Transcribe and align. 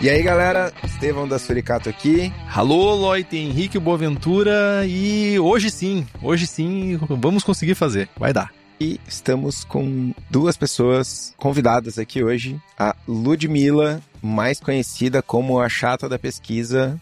E 0.00 0.08
aí, 0.08 0.22
galera, 0.22 0.72
Estevão 0.82 1.28
da 1.28 1.38
Suricato 1.38 1.90
aqui. 1.90 2.32
Alô, 2.54 2.94
Loite, 2.94 3.36
Henrique 3.36 3.78
Boaventura 3.78 4.86
e 4.86 5.38
hoje 5.38 5.70
sim, 5.70 6.06
hoje 6.22 6.46
sim, 6.46 6.98
vamos 7.06 7.44
conseguir 7.44 7.74
fazer, 7.74 8.08
vai 8.16 8.32
dar. 8.32 8.50
E 8.80 8.98
estamos 9.06 9.62
com 9.62 10.14
duas 10.30 10.56
pessoas 10.56 11.34
convidadas 11.36 11.98
aqui 11.98 12.24
hoje. 12.24 12.58
A 12.78 12.96
Ludmilla, 13.06 14.00
mais 14.22 14.58
conhecida 14.58 15.20
como 15.20 15.60
a 15.60 15.68
chata 15.68 16.08
da 16.08 16.18
pesquisa. 16.18 16.98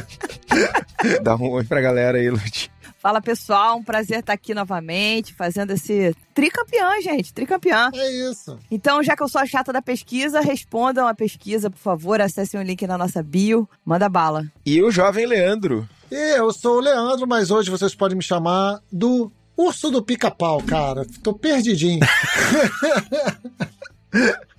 Dá 1.22 1.36
um 1.36 1.50
oi 1.50 1.64
pra 1.64 1.82
galera 1.82 2.16
aí, 2.16 2.30
Lud. 2.30 2.70
Fala 3.00 3.22
pessoal, 3.22 3.78
um 3.78 3.82
prazer 3.82 4.18
estar 4.18 4.34
aqui 4.34 4.52
novamente, 4.52 5.32
fazendo 5.32 5.70
esse 5.70 6.14
tricampeão, 6.34 7.00
gente, 7.00 7.32
tricampeão. 7.32 7.90
É 7.94 8.30
isso. 8.30 8.58
Então, 8.70 9.02
já 9.02 9.16
que 9.16 9.22
eu 9.22 9.28
sou 9.28 9.40
a 9.40 9.46
chata 9.46 9.72
da 9.72 9.80
pesquisa, 9.80 10.42
respondam 10.42 11.08
a 11.08 11.14
pesquisa, 11.14 11.70
por 11.70 11.78
favor, 11.78 12.20
acessem 12.20 12.60
o 12.60 12.62
link 12.62 12.86
na 12.86 12.98
nossa 12.98 13.22
bio, 13.22 13.66
manda 13.86 14.06
bala. 14.06 14.44
E 14.66 14.82
o 14.82 14.90
jovem 14.90 15.24
Leandro. 15.24 15.88
E 16.10 16.36
eu 16.36 16.52
sou 16.52 16.76
o 16.76 16.80
Leandro, 16.80 17.26
mas 17.26 17.50
hoje 17.50 17.70
vocês 17.70 17.94
podem 17.94 18.18
me 18.18 18.22
chamar 18.22 18.80
do 18.92 19.32
Urso 19.56 19.90
do 19.90 20.02
Pica-Pau, 20.02 20.62
cara. 20.62 21.06
Tô 21.22 21.32
perdidinho. 21.32 22.00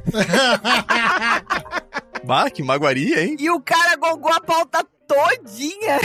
Bah, 2.23 2.49
que 2.49 2.61
magoaria, 2.61 3.23
hein? 3.23 3.35
E 3.39 3.49
o 3.49 3.61
cara 3.61 3.95
gongou 3.95 4.31
a 4.31 4.41
pauta 4.41 4.85
todinha. 5.07 5.97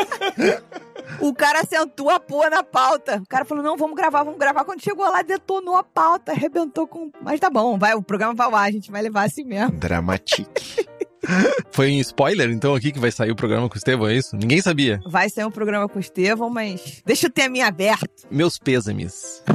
o 1.20 1.32
cara 1.32 1.64
sentou 1.64 2.10
a 2.10 2.20
porra 2.20 2.50
na 2.50 2.62
pauta. 2.62 3.16
O 3.16 3.26
cara 3.26 3.44
falou, 3.44 3.64
não, 3.64 3.76
vamos 3.76 3.96
gravar, 3.96 4.22
vamos 4.22 4.38
gravar. 4.38 4.64
Quando 4.64 4.82
chegou 4.82 5.08
lá, 5.08 5.22
detonou 5.22 5.76
a 5.76 5.84
pauta, 5.84 6.32
arrebentou 6.32 6.86
com... 6.86 7.10
Mas 7.22 7.40
tá 7.40 7.48
bom, 7.48 7.78
vai, 7.78 7.94
o 7.94 8.02
programa 8.02 8.34
vai 8.34 8.50
lá, 8.50 8.62
a 8.62 8.70
gente 8.70 8.90
vai 8.90 9.00
levar 9.00 9.24
assim 9.24 9.44
mesmo. 9.44 9.78
Dramatique. 9.78 10.86
Foi 11.72 11.88
em 11.88 12.00
spoiler, 12.00 12.50
então, 12.50 12.74
aqui 12.74 12.92
que 12.92 12.98
vai 12.98 13.10
sair 13.10 13.30
o 13.30 13.36
programa 13.36 13.68
com 13.68 13.74
o 13.74 13.78
Estevão, 13.78 14.08
é 14.08 14.16
isso? 14.16 14.36
Ninguém 14.36 14.60
sabia. 14.60 15.00
Vai 15.06 15.28
ser 15.28 15.46
um 15.46 15.50
programa 15.50 15.88
com 15.88 15.98
o 15.98 16.00
Estevão, 16.00 16.50
mas 16.50 17.02
deixa 17.04 17.26
eu 17.26 17.30
ter 17.30 17.42
a 17.42 17.48
minha 17.48 17.66
aberta. 17.66 18.08
Meus 18.30 18.58
pêsames. 18.58 19.42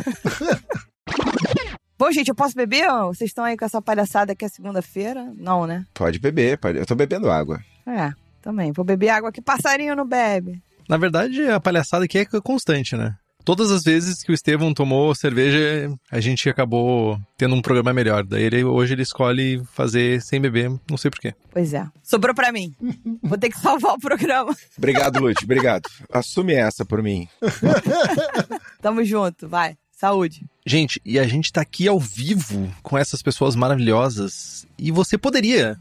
Bom, 1.98 2.12
gente, 2.12 2.28
eu 2.28 2.36
posso 2.36 2.56
beber? 2.56 2.88
Vocês 3.08 3.30
estão 3.30 3.46
aí 3.46 3.56
com 3.56 3.64
essa 3.64 3.82
palhaçada 3.82 4.36
que 4.36 4.44
é 4.44 4.50
segunda-feira? 4.50 5.32
Não, 5.38 5.66
né? 5.66 5.86
Pode 5.94 6.20
beber, 6.20 6.58
pode. 6.58 6.78
Eu 6.78 6.86
tô 6.86 6.94
bebendo 6.94 7.32
água. 7.32 7.62
É, 7.88 8.12
também. 8.42 8.74
Vou 8.74 8.84
beber 8.84 9.10
água 9.10 9.32
que 9.32 9.42
passarinho 9.42 9.96
não 9.96 10.06
bebe. 10.06 10.62
Na 10.90 10.98
verdade, 10.98 11.50
a 11.50 11.60
palhaçada 11.60 12.06
aqui 12.06 12.20
é 12.20 12.26
constante, 12.44 12.96
né? 12.96 13.16
Todas 13.46 13.72
as 13.72 13.84
vezes 13.84 14.24
que 14.24 14.32
o 14.32 14.34
Estevão 14.34 14.74
tomou 14.74 15.14
cerveja, 15.14 15.94
a 16.12 16.20
gente 16.20 16.50
acabou 16.50 17.20
tendo 17.38 17.54
um 17.54 17.62
programa 17.62 17.94
melhor. 17.94 18.24
Daí 18.24 18.42
ele, 18.42 18.64
hoje 18.64 18.94
ele 18.94 19.04
escolhe 19.04 19.64
fazer 19.72 20.20
sem 20.22 20.42
beber, 20.42 20.72
não 20.90 20.98
sei 20.98 21.12
porquê. 21.12 21.36
Pois 21.52 21.72
é. 21.72 21.86
Sobrou 22.02 22.34
pra 22.34 22.52
mim. 22.52 22.76
Vou 23.22 23.38
ter 23.38 23.50
que 23.50 23.60
salvar 23.60 23.94
o 23.94 24.00
programa. 24.00 24.56
Obrigado, 24.76 25.20
Lud. 25.20 25.38
Obrigado. 25.44 25.88
Assume 26.12 26.56
essa 26.56 26.84
por 26.84 27.04
mim. 27.04 27.30
Tamo 28.82 29.04
junto, 29.04 29.48
vai. 29.48 29.78
Saúde. 29.92 30.44
Gente, 30.68 31.00
e 31.06 31.20
a 31.20 31.28
gente 31.28 31.54
tá 31.54 31.62
aqui 31.62 31.88
ao 31.88 32.00
vivo 32.00 32.72
com 32.82 32.98
essas 32.98 33.22
pessoas 33.22 33.56
maravilhosas. 33.56 34.66
E 34.80 34.90
você 34.90 35.16
poderia, 35.16 35.78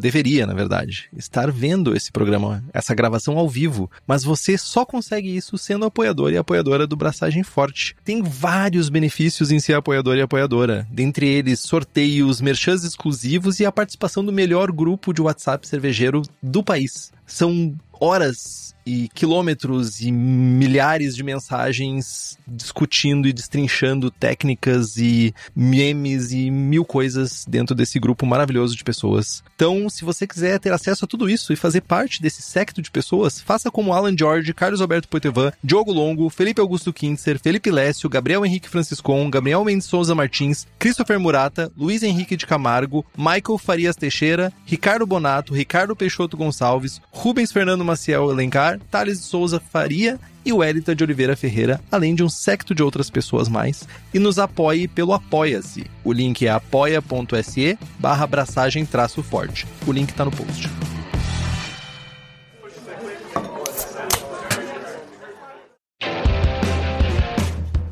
deveria, 0.00 0.44
na 0.44 0.52
verdade, 0.52 1.08
estar 1.16 1.52
vendo 1.52 1.96
esse 1.96 2.10
programa, 2.10 2.64
essa 2.72 2.96
gravação 2.96 3.38
ao 3.38 3.48
vivo. 3.48 3.88
Mas 4.04 4.24
você 4.24 4.58
só 4.58 4.84
consegue 4.84 5.34
isso 5.34 5.56
sendo 5.56 5.84
apoiador 5.84 6.32
e 6.32 6.36
apoiadora 6.36 6.84
do 6.84 6.96
Braçagem 6.96 7.44
Forte. 7.44 7.94
Tem 8.04 8.22
vários 8.22 8.88
benefícios 8.88 9.52
em 9.52 9.60
ser 9.60 9.74
apoiador 9.74 10.16
e 10.16 10.22
apoiadora. 10.22 10.84
Dentre 10.90 11.28
eles, 11.28 11.60
sorteios, 11.60 12.40
merchans 12.40 12.82
exclusivos 12.82 13.60
e 13.60 13.64
a 13.64 13.70
participação 13.70 14.24
do 14.24 14.32
melhor 14.32 14.72
grupo 14.72 15.12
de 15.12 15.22
WhatsApp 15.22 15.66
cervejeiro 15.68 16.22
do 16.42 16.60
país. 16.60 17.12
São 17.24 17.74
horas 18.00 18.64
e 18.86 19.08
quilômetros 19.14 20.00
e 20.00 20.12
milhares 20.12 21.16
de 21.16 21.22
mensagens 21.22 22.38
discutindo 22.46 23.26
e 23.26 23.32
destrinchando 23.32 24.10
técnicas 24.10 24.96
e 24.98 25.34
memes 25.56 26.32
e 26.32 26.50
mil 26.50 26.84
coisas 26.84 27.46
dentro 27.48 27.74
desse 27.74 27.98
grupo 27.98 28.26
maravilhoso 28.26 28.76
de 28.76 28.84
pessoas. 28.84 29.42
Então, 29.56 29.88
se 29.88 30.04
você 30.04 30.26
quiser 30.26 30.58
ter 30.58 30.72
acesso 30.72 31.04
a 31.04 31.08
tudo 31.08 31.28
isso 31.28 31.52
e 31.52 31.56
fazer 31.56 31.80
parte 31.80 32.20
desse 32.20 32.42
secto 32.42 32.82
de 32.82 32.90
pessoas, 32.90 33.40
faça 33.40 33.70
como 33.70 33.92
Alan 33.92 34.14
George, 34.16 34.52
Carlos 34.52 34.80
Alberto 34.80 35.08
Poitevin, 35.08 35.52
Diogo 35.62 35.92
Longo, 35.92 36.28
Felipe 36.28 36.60
Augusto 36.60 36.92
Kintzer, 36.92 37.38
Felipe 37.38 37.70
Lécio, 37.70 38.08
Gabriel 38.08 38.44
Henrique 38.44 38.68
Franciscon, 38.68 39.30
Gabriel 39.30 39.64
Mendes 39.64 39.86
Souza 39.86 40.14
Martins, 40.14 40.66
Christopher 40.78 41.18
Murata, 41.18 41.72
Luiz 41.76 42.02
Henrique 42.02 42.36
de 42.36 42.46
Camargo, 42.46 43.04
Michael 43.16 43.58
Farias 43.58 43.96
Teixeira, 43.96 44.52
Ricardo 44.66 45.06
Bonato, 45.06 45.54
Ricardo 45.54 45.96
Peixoto 45.96 46.36
Gonçalves, 46.36 47.00
Rubens 47.10 47.50
Fernando 47.50 47.83
Maciel 47.84 48.30
Elencar, 48.30 48.80
Thales 48.90 49.18
de 49.18 49.24
Souza 49.24 49.60
Faria 49.60 50.18
e 50.44 50.50
Elita 50.50 50.94
de 50.94 51.04
Oliveira 51.04 51.36
Ferreira, 51.36 51.80
além 51.90 52.14
de 52.14 52.22
um 52.22 52.28
secto 52.28 52.74
de 52.74 52.82
outras 52.82 53.08
pessoas 53.08 53.48
mais, 53.48 53.86
e 54.12 54.18
nos 54.18 54.38
apoie 54.38 54.88
pelo 54.88 55.12
Apoia-se. 55.12 55.86
O 56.02 56.12
link 56.12 56.46
é 56.46 56.50
apoia.se 56.50 57.78
barra 57.98 58.24
abraçagem 58.24 58.84
traço 58.84 59.22
forte. 59.22 59.66
O 59.86 59.92
link 59.92 60.12
tá 60.12 60.24
no 60.24 60.30
post. 60.30 60.68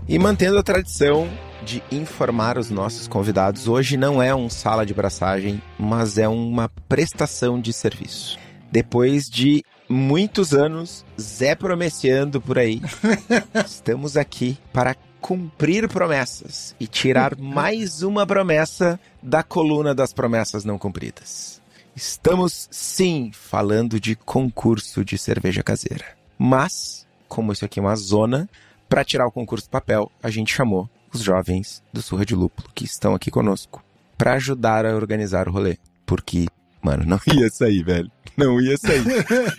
E 0.09 0.19
mantendo 0.19 0.59
a 0.59 0.63
tradição 0.63 1.27
de 1.65 1.83
informar 1.91 2.59
os 2.59 2.69
nossos 2.69 3.09
convidados, 3.09 3.67
hoje 3.67 3.97
não 3.97 4.23
é 4.23 4.35
um 4.35 4.51
sala 4.51 4.85
de 4.85 4.93
braçagem, 4.93 5.63
mas 5.79 6.19
é 6.19 6.29
uma 6.29 6.69
prestação 6.87 7.59
de 7.59 7.73
serviço. 7.73 8.39
Depois 8.71 9.29
de 9.29 9.65
muitos 9.93 10.55
anos 10.55 11.05
Zé 11.21 11.55
promeciando 11.55 12.41
por 12.41 12.59
aí, 12.59 12.81
estamos 13.65 14.17
aqui 14.17 14.59
para 14.73 14.97
cumprir 15.21 15.89
promessas 15.89 16.75
e 16.81 16.87
tirar 16.87 17.37
mais 17.39 18.03
uma 18.03 18.27
promessa 18.27 18.99
da 19.23 19.43
coluna 19.43 19.95
das 19.95 20.13
promessas 20.13 20.65
não 20.65 20.79
cumpridas. 20.79 21.61
Estamos 21.95 22.69
sim 22.71 23.31
falando 23.33 24.01
de 24.01 24.17
concurso 24.17 25.05
de 25.05 25.19
cerveja 25.19 25.63
caseira. 25.63 26.07
Mas, 26.39 27.07
como 27.29 27.53
isso 27.53 27.65
aqui 27.65 27.79
é 27.79 27.83
uma 27.83 27.95
zona, 27.95 28.49
para 28.89 29.05
tirar 29.05 29.27
o 29.27 29.33
concurso 29.33 29.67
do 29.67 29.71
papel, 29.71 30.11
a 30.23 30.31
gente 30.31 30.55
chamou 30.55 30.89
os 31.13 31.21
jovens 31.21 31.83
do 31.93 32.01
Surra 32.01 32.25
de 32.25 32.35
Lúpulo 32.35 32.69
que 32.75 32.85
estão 32.85 33.15
aqui 33.15 33.31
conosco 33.31 33.85
para 34.17 34.33
ajudar 34.35 34.87
a 34.87 34.97
organizar 34.97 35.49
o 35.49 35.53
rolê. 35.53 35.77
Porque, 36.07 36.47
mano, 36.81 37.05
não 37.05 37.21
ia 37.33 37.51
sair, 37.51 37.85
velho. 37.85 38.11
Não 38.37 38.61
ia 38.61 38.77
sair. 38.77 39.05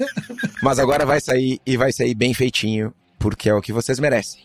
Mas 0.62 0.80
agora 0.80 1.06
vai 1.06 1.20
sair 1.20 1.60
e 1.66 1.78
vai 1.78 1.92
sair 1.92 2.14
bem 2.14 2.34
feitinho, 2.34 2.94
porque 3.20 3.50
é 3.50 3.54
o 3.54 3.62
que 3.62 3.74
vocês 3.74 4.00
merecem. 4.00 4.42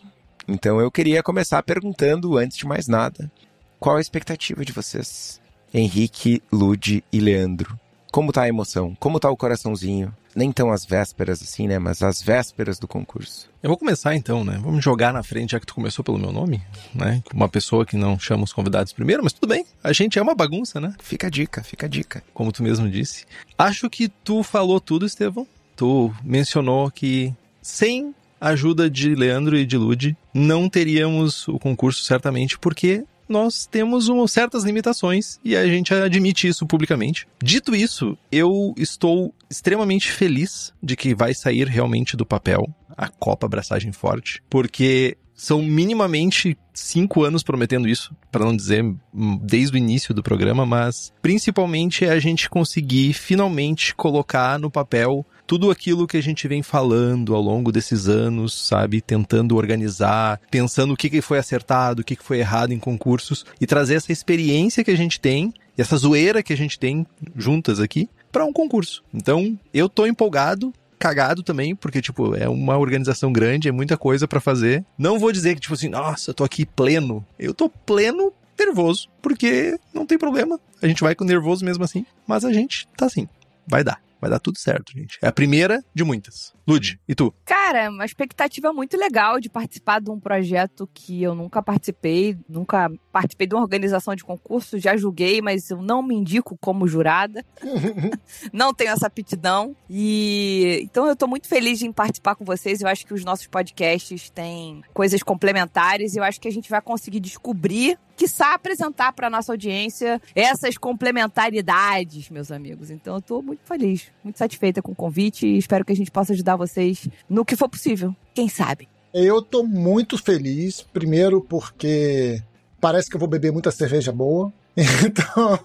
Então 0.47 0.79
eu 0.79 0.89
queria 0.91 1.21
começar 1.21 1.61
perguntando, 1.63 2.37
antes 2.37 2.57
de 2.57 2.65
mais 2.65 2.87
nada, 2.87 3.31
qual 3.79 3.97
a 3.97 4.01
expectativa 4.01 4.65
de 4.65 4.73
vocês? 4.73 5.39
Henrique, 5.73 6.41
Lude 6.51 7.03
e 7.11 7.19
Leandro. 7.19 7.79
Como 8.11 8.31
tá 8.31 8.43
a 8.43 8.47
emoção? 8.47 8.95
Como 8.99 9.19
tá 9.19 9.29
o 9.29 9.37
coraçãozinho? 9.37 10.13
Nem 10.35 10.51
tão 10.51 10.71
as 10.71 10.85
vésperas 10.85 11.41
assim, 11.41 11.67
né? 11.67 11.79
Mas 11.79 12.01
as 12.01 12.21
vésperas 12.21 12.79
do 12.79 12.87
concurso. 12.87 13.49
Eu 13.61 13.69
vou 13.69 13.77
começar 13.77 14.15
então, 14.15 14.43
né? 14.43 14.59
Vamos 14.61 14.83
jogar 14.83 15.13
na 15.13 15.21
frente, 15.23 15.51
já 15.51 15.59
que 15.59 15.65
tu 15.65 15.75
começou 15.75 16.03
pelo 16.03 16.17
meu 16.17 16.31
nome, 16.31 16.61
né? 16.93 17.21
Uma 17.33 17.49
pessoa 17.49 17.85
que 17.85 17.95
não 17.95 18.17
chama 18.17 18.43
os 18.43 18.53
convidados 18.53 18.93
primeiro, 18.93 19.23
mas 19.23 19.33
tudo 19.33 19.49
bem. 19.49 19.65
A 19.83 19.91
gente 19.93 20.17
é 20.17 20.21
uma 20.21 20.35
bagunça, 20.35 20.79
né? 20.79 20.93
Fica 21.01 21.27
a 21.27 21.29
dica, 21.29 21.63
fica 21.63 21.85
a 21.85 21.89
dica. 21.89 22.23
Como 22.33 22.51
tu 22.51 22.63
mesmo 22.63 22.89
disse. 22.89 23.25
Acho 23.57 23.89
que 23.89 24.07
tu 24.07 24.43
falou 24.43 24.79
tudo, 24.79 25.05
Estevão. 25.05 25.47
Tu 25.75 26.13
mencionou 26.23 26.89
que 26.89 27.33
sem 27.61 28.13
a 28.39 28.49
ajuda 28.49 28.89
de 28.89 29.13
Leandro 29.15 29.57
e 29.57 29.65
de 29.65 29.77
Lude, 29.77 30.17
não 30.33 30.69
teríamos 30.69 31.47
o 31.47 31.59
concurso 31.59 32.03
certamente, 32.03 32.57
porque 32.57 33.03
nós 33.29 33.65
temos 33.65 34.09
um, 34.09 34.25
certas 34.27 34.63
limitações 34.63 35.39
e 35.43 35.55
a 35.55 35.65
gente 35.67 35.93
admite 35.93 36.47
isso 36.47 36.65
publicamente. 36.65 37.27
Dito 37.41 37.75
isso, 37.75 38.17
eu 38.31 38.73
estou 38.75 39.33
extremamente 39.49 40.11
feliz 40.11 40.73
de 40.81 40.95
que 40.95 41.13
vai 41.15 41.33
sair 41.33 41.67
realmente 41.67 42.17
do 42.17 42.25
papel 42.25 42.65
a 42.97 43.07
Copa 43.07 43.45
Abraçagem 43.45 43.91
Forte, 43.91 44.43
porque 44.49 45.17
são 45.39 45.63
minimamente 45.63 46.57
cinco 46.73 47.23
anos 47.23 47.43
prometendo 47.43 47.87
isso, 47.87 48.13
para 48.29 48.43
não 48.43 48.53
dizer 48.53 48.83
hum, 48.83 49.39
desde 49.41 49.75
o 49.75 49.77
início 49.77 50.13
do 50.13 50.21
programa, 50.21 50.65
mas 50.65 51.13
principalmente 51.21 52.03
é 52.03 52.09
a 52.09 52.19
gente 52.19 52.49
conseguir 52.49 53.13
finalmente 53.13 53.95
colocar 53.95 54.59
no 54.59 54.69
papel 54.69 55.25
tudo 55.49 55.71
aquilo 55.71 56.05
que 56.05 56.15
a 56.15 56.21
gente 56.21 56.47
vem 56.47 56.61
falando 56.61 57.33
ao 57.33 57.41
longo 57.41 57.71
desses 57.71 58.07
anos, 58.07 58.67
sabe? 58.67 59.01
Tentando 59.01 59.55
organizar, 59.55 60.39
pensando 60.51 60.93
o 60.93 60.95
que, 60.95 61.09
que 61.09 61.23
foi 61.23 61.39
acertado, 61.39 62.03
o 62.03 62.05
que, 62.05 62.15
que 62.15 62.23
foi 62.23 62.37
errado 62.37 62.71
em 62.71 62.77
concursos 62.77 63.43
e 63.59 63.65
trazer 63.65 63.95
essa 63.95 64.11
experiência 64.11 64.83
que 64.83 64.91
a 64.91 64.95
gente 64.95 65.19
tem 65.19 65.51
e 65.75 65.81
essa 65.81 65.97
zoeira 65.97 66.43
que 66.43 66.53
a 66.53 66.55
gente 66.55 66.77
tem 66.77 67.03
juntas 67.35 67.79
aqui 67.79 68.07
para 68.31 68.45
um 68.45 68.53
concurso. 68.53 69.03
Então, 69.11 69.57
eu 69.73 69.89
tô 69.89 70.05
empolgado, 70.05 70.71
cagado 70.99 71.41
também, 71.41 71.75
porque, 71.75 71.99
tipo, 71.99 72.35
é 72.35 72.47
uma 72.47 72.77
organização 72.77 73.33
grande, 73.33 73.69
é 73.69 73.71
muita 73.71 73.97
coisa 73.97 74.27
para 74.27 74.39
fazer. 74.39 74.85
Não 74.99 75.17
vou 75.17 75.31
dizer 75.31 75.55
que, 75.55 75.61
tipo 75.61 75.73
assim, 75.73 75.89
nossa, 75.89 76.29
eu 76.29 76.35
tô 76.35 76.43
aqui 76.43 76.63
pleno. 76.63 77.25
Eu 77.39 77.55
tô 77.55 77.67
pleno 77.67 78.31
nervoso, 78.59 79.09
porque 79.19 79.79
não 79.91 80.05
tem 80.05 80.15
problema. 80.19 80.59
A 80.79 80.87
gente 80.87 81.01
vai 81.01 81.15
com 81.15 81.23
nervoso 81.23 81.65
mesmo 81.65 81.83
assim, 81.83 82.05
mas 82.27 82.45
a 82.45 82.53
gente 82.53 82.87
tá 82.95 83.07
assim. 83.07 83.27
Vai 83.65 83.83
dar. 83.83 83.99
Vai 84.19 84.29
dar 84.29 84.39
tudo 84.39 84.57
certo, 84.57 84.91
gente. 84.91 85.17
É 85.21 85.27
a 85.27 85.31
primeira 85.31 85.83
de 85.93 86.03
muitas. 86.03 86.53
Lude, 86.67 86.99
e 87.07 87.15
tu? 87.15 87.33
Cara, 87.45 87.89
uma 87.89 88.05
expectativa 88.05 88.71
muito 88.73 88.97
legal 88.97 89.39
de 89.39 89.49
participar 89.49 90.01
de 90.01 90.09
um 90.09 90.19
projeto 90.19 90.87
que 90.93 91.23
eu 91.23 91.33
nunca 91.33 91.63
participei, 91.63 92.37
nunca 92.47 92.91
participei 93.11 93.47
de 93.47 93.55
uma 93.55 93.61
organização 93.61 94.15
de 94.15 94.23
concurso, 94.23 94.79
já 94.79 94.95
julguei, 94.95 95.41
mas 95.41 95.69
eu 95.69 95.81
não 95.81 96.01
me 96.01 96.15
indico 96.15 96.57
como 96.59 96.87
jurada. 96.87 97.45
não 98.53 98.73
tenho 98.73 98.91
essa 98.91 99.07
aptidão. 99.07 99.75
E 99.89 100.79
então 100.83 101.07
eu 101.07 101.15
tô 101.15 101.27
muito 101.27 101.47
feliz 101.47 101.81
em 101.81 101.91
participar 101.91 102.35
com 102.35 102.45
vocês. 102.45 102.81
Eu 102.81 102.87
acho 102.87 103.05
que 103.05 103.13
os 103.13 103.23
nossos 103.23 103.47
podcasts 103.47 104.29
têm 104.29 104.83
coisas 104.93 105.23
complementares 105.23 106.15
e 106.15 106.19
eu 106.19 106.23
acho 106.23 106.39
que 106.39 106.47
a 106.47 106.51
gente 106.51 106.69
vai 106.69 106.81
conseguir 106.81 107.19
descobrir 107.19 107.97
quiçá 108.19 108.53
apresentar 108.53 109.13
para 109.13 109.29
nossa 109.29 109.53
audiência 109.53 110.21
essas 110.35 110.77
complementaridades, 110.77 112.29
meus 112.29 112.51
amigos. 112.51 112.91
Então 112.91 113.15
eu 113.15 113.21
tô 113.21 113.41
muito 113.41 113.61
feliz, 113.63 114.11
muito 114.21 114.37
satisfeita 114.37 114.81
com 114.81 114.91
o 114.91 114.95
convite 114.95 115.47
e 115.47 115.57
espero 115.57 115.85
que 115.85 115.93
a 115.93 115.95
gente 115.95 116.11
possa 116.11 116.33
ajudar 116.33 116.57
vocês 116.57 117.07
no 117.29 117.45
que 117.45 117.55
for 117.55 117.69
possível. 117.69 118.13
Quem 118.33 118.49
sabe? 118.49 118.89
Eu 119.13 119.41
tô 119.41 119.63
muito 119.63 120.17
feliz, 120.17 120.81
primeiro 120.81 121.41
porque 121.41 122.43
parece 122.79 123.09
que 123.09 123.15
eu 123.15 123.19
vou 123.19 123.27
beber 123.27 123.51
muita 123.51 123.71
cerveja 123.71 124.11
boa. 124.11 124.51
Então, 125.05 125.59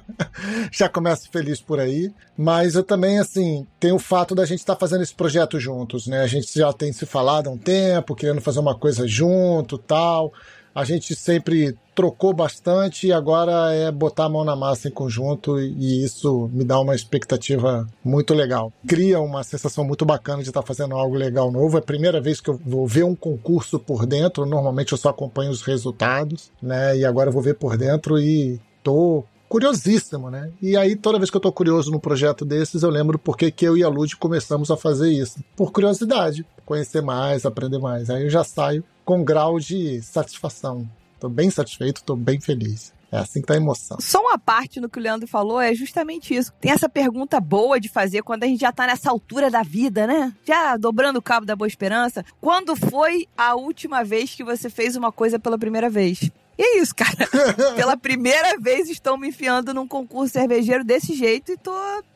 já 0.70 0.88
começo 0.88 1.30
feliz 1.30 1.60
por 1.60 1.80
aí. 1.80 2.12
Mas 2.36 2.74
eu 2.74 2.82
também, 2.82 3.18
assim, 3.18 3.66
tem 3.78 3.92
o 3.92 3.98
fato 3.98 4.34
da 4.34 4.44
gente 4.44 4.58
estar 4.58 4.74
tá 4.74 4.80
fazendo 4.80 5.02
esse 5.02 5.14
projeto 5.14 5.58
juntos, 5.58 6.06
né? 6.06 6.20
A 6.20 6.26
gente 6.26 6.58
já 6.58 6.72
tem 6.72 6.92
se 6.92 7.06
falado 7.06 7.48
há 7.48 7.50
um 7.50 7.58
tempo, 7.58 8.14
querendo 8.14 8.40
fazer 8.40 8.60
uma 8.60 8.74
coisa 8.74 9.06
junto 9.06 9.78
tal. 9.78 10.32
A 10.74 10.84
gente 10.84 11.14
sempre 11.14 11.76
trocou 11.94 12.32
bastante 12.32 13.08
e 13.08 13.12
agora 13.12 13.74
é 13.74 13.90
botar 13.90 14.24
a 14.24 14.28
mão 14.28 14.44
na 14.44 14.56
massa 14.56 14.88
em 14.88 14.90
conjunto 14.90 15.60
e 15.60 16.02
isso 16.02 16.48
me 16.52 16.64
dá 16.64 16.80
uma 16.80 16.94
expectativa 16.94 17.86
muito 18.04 18.32
legal. 18.32 18.72
Cria 18.86 19.20
uma 19.20 19.42
sensação 19.42 19.84
muito 19.84 20.04
bacana 20.04 20.42
de 20.42 20.48
estar 20.48 20.62
fazendo 20.62 20.94
algo 20.94 21.14
legal 21.14 21.50
novo. 21.50 21.76
É 21.76 21.80
a 21.80 21.82
primeira 21.82 22.20
vez 22.20 22.40
que 22.40 22.48
eu 22.48 22.58
vou 22.64 22.86
ver 22.86 23.04
um 23.04 23.14
concurso 23.14 23.78
por 23.78 24.06
dentro. 24.06 24.46
Normalmente 24.46 24.92
eu 24.92 24.98
só 24.98 25.10
acompanho 25.10 25.50
os 25.50 25.62
resultados, 25.62 26.50
né? 26.62 26.96
E 26.96 27.04
agora 27.04 27.28
eu 27.28 27.32
vou 27.34 27.42
ver 27.42 27.54
por 27.54 27.76
dentro 27.76 28.18
e 28.18 28.60
tô 28.82 29.24
curiosíssimo, 29.50 30.30
né? 30.30 30.52
E 30.62 30.76
aí, 30.76 30.94
toda 30.94 31.18
vez 31.18 31.28
que 31.28 31.36
eu 31.36 31.40
tô 31.40 31.52
curioso 31.52 31.90
num 31.90 31.98
projeto 31.98 32.44
desses, 32.44 32.84
eu 32.84 32.88
lembro 32.88 33.18
porque 33.18 33.50
que 33.50 33.64
eu 33.66 33.76
e 33.76 33.82
a 33.82 33.88
Lud 33.88 34.16
começamos 34.16 34.70
a 34.70 34.76
fazer 34.76 35.10
isso. 35.10 35.42
Por 35.56 35.72
curiosidade, 35.72 36.46
conhecer 36.64 37.02
mais, 37.02 37.44
aprender 37.44 37.80
mais. 37.80 38.08
Aí 38.08 38.22
eu 38.22 38.30
já 38.30 38.44
saio 38.44 38.84
com 39.04 39.24
grau 39.24 39.58
de 39.58 40.00
satisfação. 40.02 40.88
Tô 41.18 41.28
bem 41.28 41.50
satisfeito, 41.50 42.04
tô 42.04 42.14
bem 42.14 42.40
feliz. 42.40 42.92
É 43.10 43.18
assim 43.18 43.40
que 43.40 43.48
tá 43.48 43.54
a 43.54 43.56
emoção. 43.56 43.96
Só 44.00 44.20
uma 44.20 44.38
parte 44.38 44.78
no 44.78 44.88
que 44.88 45.00
o 45.00 45.02
Leandro 45.02 45.26
falou 45.26 45.60
é 45.60 45.74
justamente 45.74 46.32
isso. 46.32 46.52
Tem 46.60 46.70
essa 46.70 46.88
pergunta 46.88 47.40
boa 47.40 47.80
de 47.80 47.88
fazer 47.88 48.22
quando 48.22 48.44
a 48.44 48.46
gente 48.46 48.60
já 48.60 48.70
tá 48.70 48.86
nessa 48.86 49.10
altura 49.10 49.50
da 49.50 49.64
vida, 49.64 50.06
né? 50.06 50.32
Já 50.44 50.76
dobrando 50.76 51.18
o 51.18 51.22
cabo 51.22 51.44
da 51.44 51.56
boa 51.56 51.66
esperança. 51.66 52.24
Quando 52.40 52.76
foi 52.76 53.26
a 53.36 53.56
última 53.56 54.04
vez 54.04 54.32
que 54.32 54.44
você 54.44 54.70
fez 54.70 54.94
uma 54.94 55.10
coisa 55.10 55.40
pela 55.40 55.58
primeira 55.58 55.90
vez? 55.90 56.30
E 56.58 56.62
é 56.62 56.82
isso, 56.82 56.94
cara. 56.94 57.28
Pela 57.74 57.96
primeira 57.96 58.58
vez 58.58 58.88
estou 58.88 59.16
me 59.16 59.28
enfiando 59.28 59.72
num 59.72 59.86
concurso 59.88 60.32
cervejeiro 60.32 60.84
desse 60.84 61.14
jeito 61.14 61.52
e 61.52 61.56
tô 61.56 61.72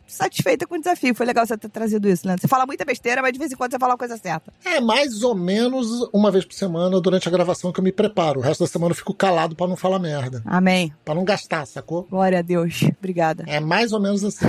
satisfeita 0.06 0.66
com 0.66 0.74
o 0.74 0.78
desafio. 0.78 1.14
Foi 1.14 1.26
legal 1.26 1.46
você 1.46 1.56
ter 1.56 1.68
trazido 1.68 2.08
isso, 2.08 2.26
Leandro. 2.26 2.42
Você 2.42 2.48
fala 2.48 2.66
muita 2.66 2.84
besteira, 2.84 3.22
mas 3.22 3.32
de 3.32 3.38
vez 3.38 3.52
em 3.52 3.56
quando 3.56 3.72
você 3.72 3.78
fala 3.78 3.94
a 3.94 3.96
coisa 3.96 4.16
certa. 4.16 4.52
É 4.64 4.80
mais 4.80 5.22
ou 5.22 5.34
menos 5.34 5.86
uma 6.12 6.30
vez 6.30 6.44
por 6.44 6.54
semana 6.54 7.00
durante 7.00 7.28
a 7.28 7.30
gravação 7.30 7.72
que 7.72 7.80
eu 7.80 7.84
me 7.84 7.92
preparo. 7.92 8.40
O 8.40 8.42
resto 8.42 8.60
da 8.60 8.66
semana 8.66 8.92
eu 8.92 8.96
fico 8.96 9.14
calado 9.14 9.56
para 9.56 9.66
não 9.66 9.76
falar 9.76 9.98
merda. 9.98 10.42
Amém. 10.44 10.92
Para 11.04 11.14
não 11.14 11.24
gastar, 11.24 11.66
sacou? 11.66 12.06
Glória 12.10 12.38
a 12.38 12.42
Deus. 12.42 12.80
Obrigada. 12.98 13.44
É 13.46 13.60
mais 13.60 13.92
ou 13.92 14.00
menos 14.00 14.24
assim. 14.24 14.46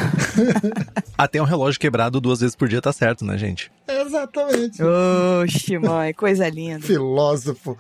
Até 1.18 1.42
um 1.42 1.46
relógio 1.46 1.80
quebrado 1.80 2.20
duas 2.20 2.42
vezes 2.42 2.56
por 2.56 2.68
dia 2.68 2.82
tá 2.82 2.92
certo, 2.92 3.24
né, 3.24 3.38
gente? 3.38 3.72
Exatamente. 3.88 4.82
Oxe, 4.84 5.78
mãe, 5.78 6.14
coisa 6.14 6.48
linda. 6.50 6.82
Filósofo. 6.82 7.78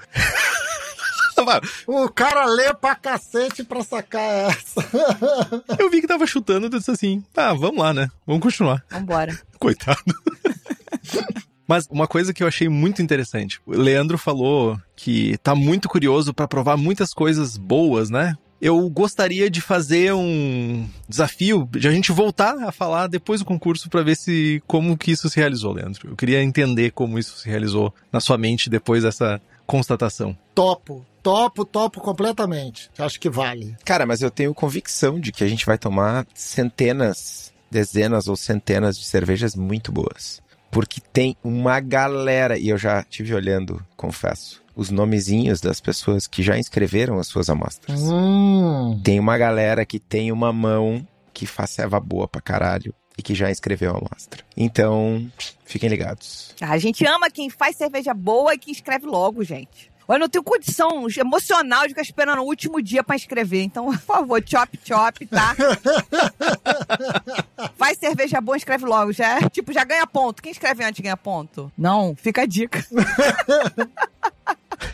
O 1.88 2.10
cara 2.10 2.46
lê 2.46 2.74
pra 2.74 2.96
cacete 2.96 3.64
pra 3.64 3.84
sacar 3.84 4.50
essa. 4.50 4.82
eu 5.80 5.90
vi 5.90 6.02
que 6.02 6.08
tava 6.08 6.26
chutando 6.26 6.68
e 6.68 6.70
disse 6.70 6.92
assim: 6.92 7.24
ah, 7.36 7.54
vamos 7.54 7.80
lá, 7.80 7.94
né? 7.94 8.10
Vamos 8.26 8.42
continuar. 8.42 8.84
Vambora. 8.90 9.38
Coitado. 9.60 10.02
Mas 11.68 11.88
uma 11.90 12.08
coisa 12.08 12.34
que 12.34 12.44
eu 12.44 12.48
achei 12.48 12.70
muito 12.70 13.02
interessante, 13.02 13.60
o 13.66 13.72
Leandro 13.72 14.18
falou 14.18 14.80
que 14.96 15.38
tá 15.40 15.56
muito 15.56 15.90
curioso 15.90 16.34
para 16.34 16.48
provar 16.48 16.78
muitas 16.78 17.12
coisas 17.12 17.58
boas, 17.58 18.10
né? 18.10 18.36
Eu 18.62 18.90
gostaria 18.90 19.50
de 19.50 19.62
fazer 19.62 20.14
um 20.14 20.88
desafio 21.10 21.68
de 21.72 21.88
a 21.88 21.92
gente 21.92 22.12
voltar 22.12 22.56
a 22.64 22.72
falar 22.72 23.08
depois 23.08 23.42
do 23.42 23.46
concurso 23.46 23.90
para 23.90 24.02
ver 24.02 24.16
se 24.16 24.64
como 24.66 24.98
que 24.98 25.12
isso 25.12 25.30
se 25.30 25.38
realizou, 25.38 25.74
Leandro. 25.74 26.10
Eu 26.10 26.16
queria 26.16 26.42
entender 26.42 26.92
como 26.92 27.20
isso 27.20 27.38
se 27.38 27.50
realizou 27.50 27.94
na 28.12 28.20
sua 28.20 28.38
mente 28.38 28.70
depois 28.70 29.04
dessa 29.04 29.42
constatação. 29.66 30.38
Topo, 30.54 31.06
topo, 31.26 31.66
topo 31.66 32.00
completamente. 32.00 32.92
Acho 33.00 33.20
que 33.20 33.32
vale. 33.32 33.76
Cara, 33.84 34.06
mas 34.06 34.22
eu 34.22 34.30
tenho 34.30 34.54
convicção 34.54 35.20
de 35.20 35.32
que 35.32 35.44
a 35.44 35.48
gente 35.48 35.66
vai 35.66 35.76
tomar 35.76 36.28
centenas, 36.36 37.52
dezenas 37.72 38.28
ou 38.28 38.36
centenas 38.36 38.96
de 38.96 39.06
cervejas 39.06 39.56
muito 39.56 39.92
boas. 39.92 40.40
Porque 40.70 41.02
tem 41.02 41.36
uma 41.44 41.80
galera, 41.80 42.60
e 42.60 42.70
eu 42.70 42.78
já 42.78 43.02
tive 43.02 43.34
olhando, 43.34 43.84
confesso, 43.98 44.62
os 44.76 44.92
nomezinhos 44.92 45.60
das 45.62 45.82
pessoas 45.82 46.28
que 46.28 46.44
já 46.44 46.60
inscreveram 46.60 47.18
as 47.18 47.26
suas 47.26 47.50
amostras. 47.50 48.00
Hum. 48.04 49.02
Tem 49.04 49.20
uma 49.20 49.36
galera 49.36 49.84
que 49.84 49.98
tem 50.00 50.32
uma 50.32 50.54
mão 50.54 51.08
que 51.34 51.48
faz 51.48 51.72
ceva 51.72 52.00
boa 52.00 52.28
pra 52.28 52.40
caralho 52.40 52.94
e 53.18 53.24
que 53.24 53.34
já 53.34 53.50
inscreveu 53.50 53.96
a 53.96 53.98
amostra. 53.98 54.44
Então, 54.56 55.28
fiquem 55.64 55.90
ligados. 55.90 56.54
A 56.62 56.78
gente 56.78 57.04
ama 57.04 57.32
quem 57.32 57.50
faz 57.50 57.78
cerveja 57.78 58.14
boa 58.14 58.54
e 58.54 58.60
que 58.60 58.72
escreve 58.72 59.08
logo, 59.08 59.44
gente. 59.44 59.95
Eu 60.08 60.20
não 60.20 60.30
tenho 60.30 60.44
condição 60.44 61.08
emocional 61.18 61.84
de 61.84 61.90
ficar 61.90 62.02
esperando 62.02 62.42
o 62.42 62.46
último 62.46 62.82
dia 62.82 63.04
pra 63.04 63.16
escrever. 63.16 63.64
Então, 63.64 63.86
por 63.88 63.98
favor, 63.98 64.44
chop, 64.46 64.80
chop, 64.84 65.26
tá? 65.28 65.56
Vai 67.78 67.96
cerveja 67.96 68.40
boa, 68.40 68.58
escreve 68.58 68.86
logo. 68.86 69.12
Já, 69.12 69.40
é, 69.40 69.50
tipo, 69.50 69.74
já 69.74 69.84
ganha 69.84 70.06
ponto. 70.06 70.42
Quem 70.42 70.52
escreve 70.52 70.84
antes 70.84 71.02
ganha 71.02 71.18
ponto? 71.18 71.72
Não, 71.78 72.16
fica 72.16 72.44
a 72.44 72.46
dica. 72.46 72.86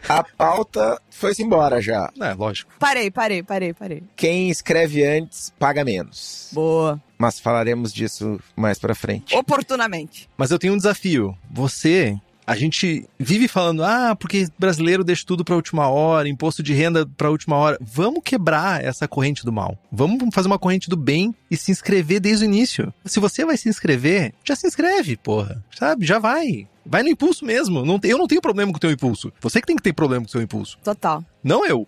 A 0.08 0.24
pauta 0.24 1.02
foi-se 1.10 1.42
embora 1.42 1.82
já. 1.82 2.12
É, 2.20 2.34
lógico. 2.34 2.72
Parei, 2.78 3.10
parei, 3.10 3.42
parei, 3.42 3.74
parei. 3.74 4.04
Quem 4.16 4.50
escreve 4.50 5.06
antes 5.06 5.52
paga 5.58 5.84
menos. 5.84 6.50
Boa. 6.52 7.02
Mas 7.18 7.40
falaremos 7.40 7.94
disso 7.94 8.40
mais 8.56 8.78
pra 8.78 8.94
frente. 8.94 9.36
Oportunamente. 9.36 10.30
Mas 10.38 10.52
eu 10.52 10.60
tenho 10.60 10.74
um 10.74 10.78
desafio. 10.78 11.36
Você 11.50 12.20
a 12.46 12.56
gente 12.56 13.08
vive 13.18 13.48
falando, 13.48 13.84
ah, 13.84 14.16
porque 14.16 14.48
brasileiro 14.58 15.04
deixa 15.04 15.26
tudo 15.26 15.46
pra 15.46 15.56
última 15.56 15.88
hora, 15.88 16.28
imposto 16.28 16.64
de 16.64 16.74
renda 16.74 17.06
pra 17.18 17.30
última 17.30 17.56
hora. 17.56 17.78
Vamos 17.82 18.22
quebrar 18.24 18.84
essa 18.84 19.08
corrente 19.08 19.46
do 19.46 19.52
mal. 19.52 19.78
Vamos 19.92 20.34
fazer 20.34 20.48
uma 20.48 20.60
corrente 20.60 20.90
do 20.90 20.98
bem 20.98 21.34
e 21.50 21.58
se 21.58 21.72
inscrever 21.72 22.20
desde 22.20 22.46
o 22.46 22.48
início. 22.48 22.94
Se 23.06 23.20
você 23.20 23.46
vai 23.46 23.58
se 23.58 23.70
inscrever, 23.70 24.34
já 24.44 24.56
se 24.56 24.68
inscreve, 24.68 25.18
porra. 25.18 25.64
Sabe? 25.78 26.06
Já 26.06 26.20
vai. 26.20 26.68
Vai 26.86 27.04
no 27.04 27.10
impulso 27.10 27.46
mesmo. 27.46 27.86
Não, 27.86 28.00
eu 28.04 28.18
não 28.18 28.28
tenho 28.28 28.42
problema 28.42 28.72
com 28.72 28.78
o 28.78 28.82
teu 28.82 28.92
impulso. 28.92 29.32
Você 29.40 29.62
que 29.62 29.68
tem 29.68 29.76
que 29.76 29.84
ter 29.84 29.94
problema 29.94 30.26
com 30.26 30.30
o 30.30 30.32
seu 30.32 30.42
impulso. 30.42 30.78
Total. 30.84 31.24
Não 31.44 31.66
eu. 31.66 31.86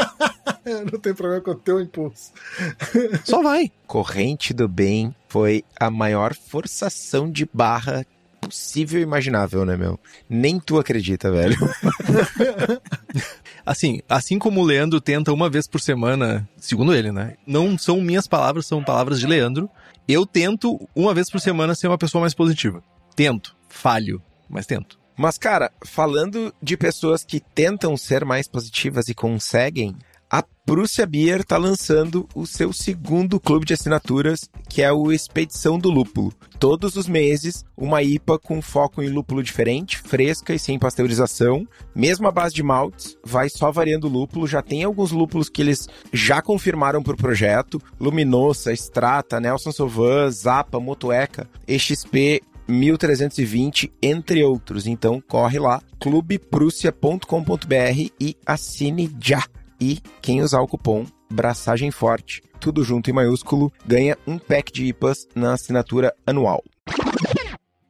eu 0.64 0.86
não 0.90 0.98
tenho 0.98 1.14
problema 1.14 1.42
com 1.42 1.50
o 1.50 1.54
teu 1.54 1.80
impulso. 1.80 2.32
Só 3.24 3.42
vai. 3.42 3.70
Corrente 3.86 4.54
do 4.54 4.66
Bem 4.66 5.14
foi 5.28 5.64
a 5.78 5.90
maior 5.90 6.34
forçação 6.34 7.30
de 7.30 7.48
barra 7.52 8.06
possível 8.42 9.00
e 9.00 9.02
imaginável, 9.02 9.64
né, 9.64 9.76
meu? 9.76 9.98
Nem 10.28 10.58
tu 10.58 10.78
acredita, 10.78 11.30
velho. 11.30 11.56
assim, 13.64 14.00
assim 14.08 14.38
como 14.38 14.60
o 14.60 14.64
Leandro 14.64 15.00
tenta 15.00 15.32
uma 15.32 15.48
vez 15.48 15.66
por 15.66 15.80
semana, 15.80 16.48
segundo 16.56 16.94
ele, 16.94 17.12
né? 17.12 17.34
Não 17.46 17.78
são 17.78 18.00
minhas 18.00 18.26
palavras, 18.26 18.66
são 18.66 18.82
palavras 18.82 19.18
de 19.20 19.26
Leandro. 19.26 19.70
Eu 20.06 20.26
tento 20.26 20.88
uma 20.94 21.14
vez 21.14 21.30
por 21.30 21.40
semana 21.40 21.74
ser 21.74 21.88
uma 21.88 21.98
pessoa 21.98 22.20
mais 22.20 22.34
positiva. 22.34 22.82
Tento, 23.14 23.56
falho, 23.68 24.20
mas 24.48 24.66
tento. 24.66 24.98
Mas, 25.16 25.38
cara, 25.38 25.70
falando 25.84 26.54
de 26.60 26.76
pessoas 26.76 27.22
que 27.22 27.38
tentam 27.38 27.96
ser 27.96 28.24
mais 28.24 28.48
positivas 28.48 29.08
e 29.08 29.14
conseguem, 29.14 29.94
a 30.32 30.42
Prússia 30.64 31.04
Beer 31.04 31.40
está 31.40 31.58
lançando 31.58 32.26
o 32.34 32.46
seu 32.46 32.72
segundo 32.72 33.38
clube 33.38 33.66
de 33.66 33.74
assinaturas, 33.74 34.48
que 34.66 34.80
é 34.80 34.90
o 34.90 35.12
Expedição 35.12 35.78
do 35.78 35.90
Lúpulo. 35.90 36.32
Todos 36.58 36.96
os 36.96 37.06
meses, 37.06 37.66
uma 37.76 38.02
IPA 38.02 38.38
com 38.38 38.62
foco 38.62 39.02
em 39.02 39.10
lúpulo 39.10 39.42
diferente, 39.42 39.98
fresca 39.98 40.54
e 40.54 40.58
sem 40.58 40.78
pasteurização, 40.78 41.68
mesmo 41.94 42.26
a 42.26 42.30
base 42.30 42.54
de 42.54 42.62
maltes, 42.62 43.14
vai 43.22 43.50
só 43.50 43.70
variando 43.70 44.04
o 44.04 44.10
lúpulo. 44.10 44.46
Já 44.46 44.62
tem 44.62 44.84
alguns 44.84 45.12
lúpulos 45.12 45.50
que 45.50 45.60
eles 45.60 45.86
já 46.14 46.40
confirmaram 46.40 47.02
para 47.02 47.12
o 47.12 47.18
projeto: 47.18 47.78
Luminosa, 48.00 48.72
Strata, 48.72 49.38
Nelson 49.38 49.70
Sauvin, 49.70 50.30
Zapa, 50.30 50.80
Motueca, 50.80 51.46
EXP 51.68 52.40
1320, 52.66 53.92
entre 54.00 54.42
outros. 54.42 54.86
Então 54.86 55.20
corre 55.20 55.58
lá, 55.58 55.82
clubeprússia.com.br 56.00 58.10
e 58.18 58.34
assine 58.46 59.14
já. 59.20 59.44
E 59.82 60.00
quem 60.20 60.40
usar 60.40 60.60
o 60.60 60.68
cupom 60.68 61.04
Braçagem 61.28 61.90
Forte, 61.90 62.40
tudo 62.60 62.84
junto 62.84 63.10
em 63.10 63.12
maiúsculo, 63.12 63.72
ganha 63.84 64.16
um 64.24 64.38
pack 64.38 64.70
de 64.70 64.84
IPAs 64.84 65.26
na 65.34 65.54
assinatura 65.54 66.14
anual. 66.24 66.62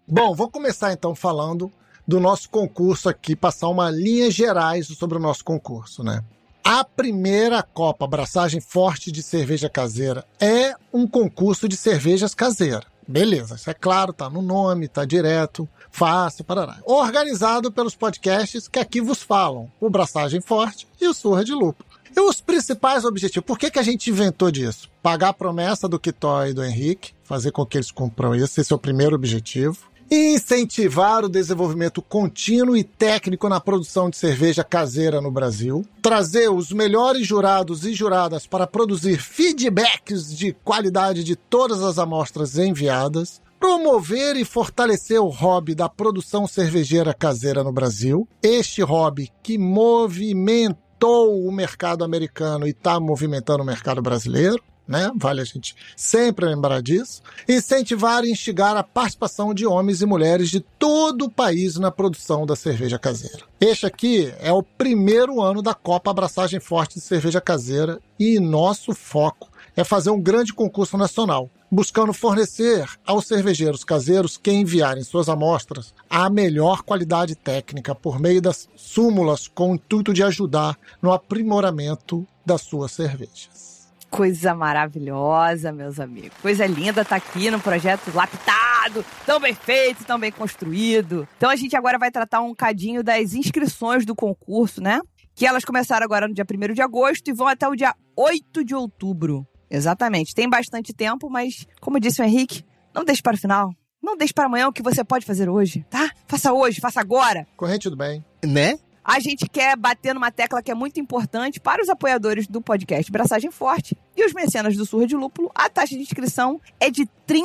Bom, 0.08 0.34
vou 0.34 0.50
começar 0.50 0.94
então 0.94 1.14
falando 1.14 1.70
do 2.08 2.18
nosso 2.18 2.48
concurso 2.48 3.10
aqui, 3.10 3.36
passar 3.36 3.68
uma 3.68 3.90
linha 3.90 4.30
gerais 4.30 4.86
sobre 4.86 5.18
o 5.18 5.20
nosso 5.20 5.44
concurso, 5.44 6.02
né? 6.02 6.24
A 6.64 6.82
primeira 6.82 7.62
Copa 7.62 8.06
Braçagem 8.06 8.62
Forte 8.62 9.12
de 9.12 9.22
Cerveja 9.22 9.68
Caseira 9.68 10.24
é 10.40 10.74
um 10.94 11.06
concurso 11.06 11.68
de 11.68 11.76
cervejas 11.76 12.34
caseiras. 12.34 12.86
Beleza, 13.06 13.56
isso 13.56 13.68
é 13.68 13.74
claro, 13.74 14.14
tá 14.14 14.30
no 14.30 14.40
nome, 14.40 14.88
tá 14.88 15.04
direto, 15.04 15.68
fácil, 15.92 16.44
parará. 16.44 16.78
Organizado 16.84 17.70
pelos 17.70 17.94
podcasts 17.94 18.66
que 18.66 18.80
aqui 18.80 19.00
vos 19.00 19.22
falam, 19.22 19.70
o 19.80 19.88
Braçagem 19.88 20.40
Forte 20.40 20.88
e 21.00 21.06
o 21.06 21.14
Surra 21.14 21.44
de 21.44 21.52
Lupo. 21.52 21.84
E 22.14 22.20
os 22.20 22.40
principais 22.40 23.04
objetivos, 23.04 23.46
por 23.46 23.58
que, 23.58 23.70
que 23.70 23.78
a 23.78 23.82
gente 23.82 24.10
inventou 24.10 24.50
disso? 24.50 24.90
Pagar 25.02 25.28
a 25.28 25.32
promessa 25.32 25.88
do 25.88 26.00
Kitó 26.00 26.44
e 26.46 26.52
do 26.52 26.64
Henrique, 26.64 27.12
fazer 27.22 27.52
com 27.52 27.64
que 27.64 27.78
eles 27.78 27.90
cumpram 27.90 28.34
isso, 28.34 28.60
esse 28.60 28.72
é 28.72 28.76
o 28.76 28.78
primeiro 28.78 29.14
objetivo 29.14 29.92
incentivar 30.14 31.24
o 31.24 31.28
desenvolvimento 31.28 32.02
contínuo 32.02 32.76
e 32.76 32.84
técnico 32.84 33.48
na 33.48 33.58
produção 33.60 34.10
de 34.10 34.16
cerveja 34.18 34.62
caseira 34.62 35.22
no 35.22 35.30
Brasil, 35.30 35.86
trazer 36.02 36.50
os 36.50 36.70
melhores 36.70 37.26
jurados 37.26 37.86
e 37.86 37.94
juradas 37.94 38.46
para 38.46 38.66
produzir 38.66 39.18
feedbacks 39.18 40.36
de 40.36 40.52
qualidade 40.64 41.24
de 41.24 41.34
todas 41.34 41.82
as 41.82 41.98
amostras 41.98 42.58
enviadas, 42.58 43.40
promover 43.62 44.34
e 44.34 44.44
fortalecer 44.44 45.20
o 45.20 45.28
hobby 45.28 45.72
da 45.72 45.88
produção 45.88 46.48
cervejeira 46.48 47.14
caseira 47.14 47.62
no 47.62 47.72
Brasil, 47.72 48.26
este 48.42 48.82
hobby 48.82 49.30
que 49.40 49.56
movimentou 49.56 51.46
o 51.46 51.52
mercado 51.52 52.02
americano 52.02 52.66
e 52.66 52.70
está 52.70 52.98
movimentando 52.98 53.62
o 53.62 53.64
mercado 53.64 54.02
brasileiro, 54.02 54.60
né? 54.86 55.12
Vale 55.14 55.42
a 55.42 55.44
gente 55.44 55.76
sempre 55.96 56.44
lembrar 56.44 56.82
disso. 56.82 57.22
Incentivar 57.48 58.24
e 58.24 58.32
instigar 58.32 58.76
a 58.76 58.82
participação 58.82 59.54
de 59.54 59.64
homens 59.64 60.02
e 60.02 60.06
mulheres 60.06 60.50
de 60.50 60.58
todo 60.58 61.26
o 61.26 61.30
país 61.30 61.76
na 61.76 61.92
produção 61.92 62.44
da 62.44 62.56
cerveja 62.56 62.98
caseira. 62.98 63.44
Este 63.60 63.86
aqui 63.86 64.34
é 64.40 64.52
o 64.52 64.64
primeiro 64.64 65.40
ano 65.40 65.62
da 65.62 65.72
Copa 65.72 66.10
Abraçagem 66.10 66.58
Forte 66.58 66.94
de 66.94 67.00
Cerveja 67.00 67.40
Caseira 67.40 68.00
e 68.18 68.40
nosso 68.40 68.92
foco 68.92 69.52
é 69.76 69.84
fazer 69.84 70.10
um 70.10 70.20
grande 70.20 70.52
concurso 70.52 70.98
nacional, 70.98 71.48
buscando 71.72 72.12
fornecer 72.12 72.86
aos 73.06 73.26
cervejeiros 73.26 73.82
caseiros 73.82 74.36
que 74.36 74.52
enviarem 74.52 75.02
suas 75.02 75.26
amostras 75.26 75.94
a 76.10 76.28
melhor 76.28 76.82
qualidade 76.82 77.34
técnica 77.34 77.94
por 77.94 78.20
meio 78.20 78.42
das 78.42 78.68
súmulas 78.76 79.48
com 79.48 79.72
o 79.72 79.74
intuito 79.76 80.12
de 80.12 80.22
ajudar 80.22 80.78
no 81.00 81.10
aprimoramento 81.10 82.26
das 82.44 82.60
suas 82.60 82.92
cervejas 82.92 83.72
coisa 84.10 84.54
maravilhosa, 84.54 85.72
meus 85.72 85.98
amigos. 85.98 86.36
Coisa 86.42 86.66
linda 86.66 87.02
tá 87.02 87.16
aqui 87.16 87.50
no 87.50 87.58
projeto 87.58 88.14
lapidado, 88.14 89.02
tão 89.24 89.40
bem 89.40 89.54
feito, 89.54 90.04
tão 90.04 90.18
bem 90.18 90.30
construído. 90.30 91.26
Então 91.38 91.48
a 91.48 91.56
gente 91.56 91.74
agora 91.74 91.98
vai 91.98 92.10
tratar 92.10 92.42
um 92.42 92.54
cadinho 92.54 93.02
das 93.02 93.32
inscrições 93.32 94.04
do 94.04 94.14
concurso, 94.14 94.82
né? 94.82 95.00
Que 95.34 95.46
elas 95.46 95.64
começaram 95.64 96.04
agora 96.04 96.28
no 96.28 96.34
dia 96.34 96.44
1 96.44 96.74
de 96.74 96.82
agosto 96.82 97.26
e 97.28 97.32
vão 97.32 97.48
até 97.48 97.66
o 97.66 97.74
dia 97.74 97.94
8 98.14 98.62
de 98.62 98.74
outubro. 98.74 99.46
Exatamente. 99.72 100.34
Tem 100.34 100.48
bastante 100.48 100.92
tempo, 100.92 101.30
mas, 101.30 101.66
como 101.80 101.98
disse 101.98 102.20
o 102.20 102.24
Henrique, 102.24 102.64
não 102.94 103.04
deixe 103.04 103.22
para 103.22 103.34
o 103.34 103.38
final. 103.38 103.74
Não 104.02 104.16
deixe 104.16 104.34
para 104.34 104.46
amanhã 104.46 104.68
o 104.68 104.72
que 104.72 104.82
você 104.82 105.02
pode 105.02 105.24
fazer 105.24 105.48
hoje, 105.48 105.86
tá? 105.88 106.10
Faça 106.26 106.52
hoje, 106.52 106.80
faça 106.80 107.00
agora. 107.00 107.46
Corrente 107.56 107.88
do 107.88 107.96
bem. 107.96 108.22
Né? 108.44 108.78
a 109.04 109.18
gente 109.18 109.48
quer 109.48 109.76
bater 109.76 110.14
numa 110.14 110.30
tecla 110.30 110.62
que 110.62 110.70
é 110.70 110.74
muito 110.74 111.00
importante 111.00 111.58
para 111.58 111.82
os 111.82 111.88
apoiadores 111.88 112.46
do 112.46 112.60
podcast 112.60 113.10
Braçagem 113.10 113.50
Forte 113.50 113.96
e 114.16 114.24
os 114.24 114.32
mecenas 114.32 114.76
do 114.76 114.86
Surra 114.86 115.06
de 115.06 115.16
Lúpulo. 115.16 115.50
A 115.54 115.68
taxa 115.68 115.96
de 115.96 116.02
inscrição 116.02 116.60
é 116.78 116.88
de 116.88 117.08
R$ 117.26 117.42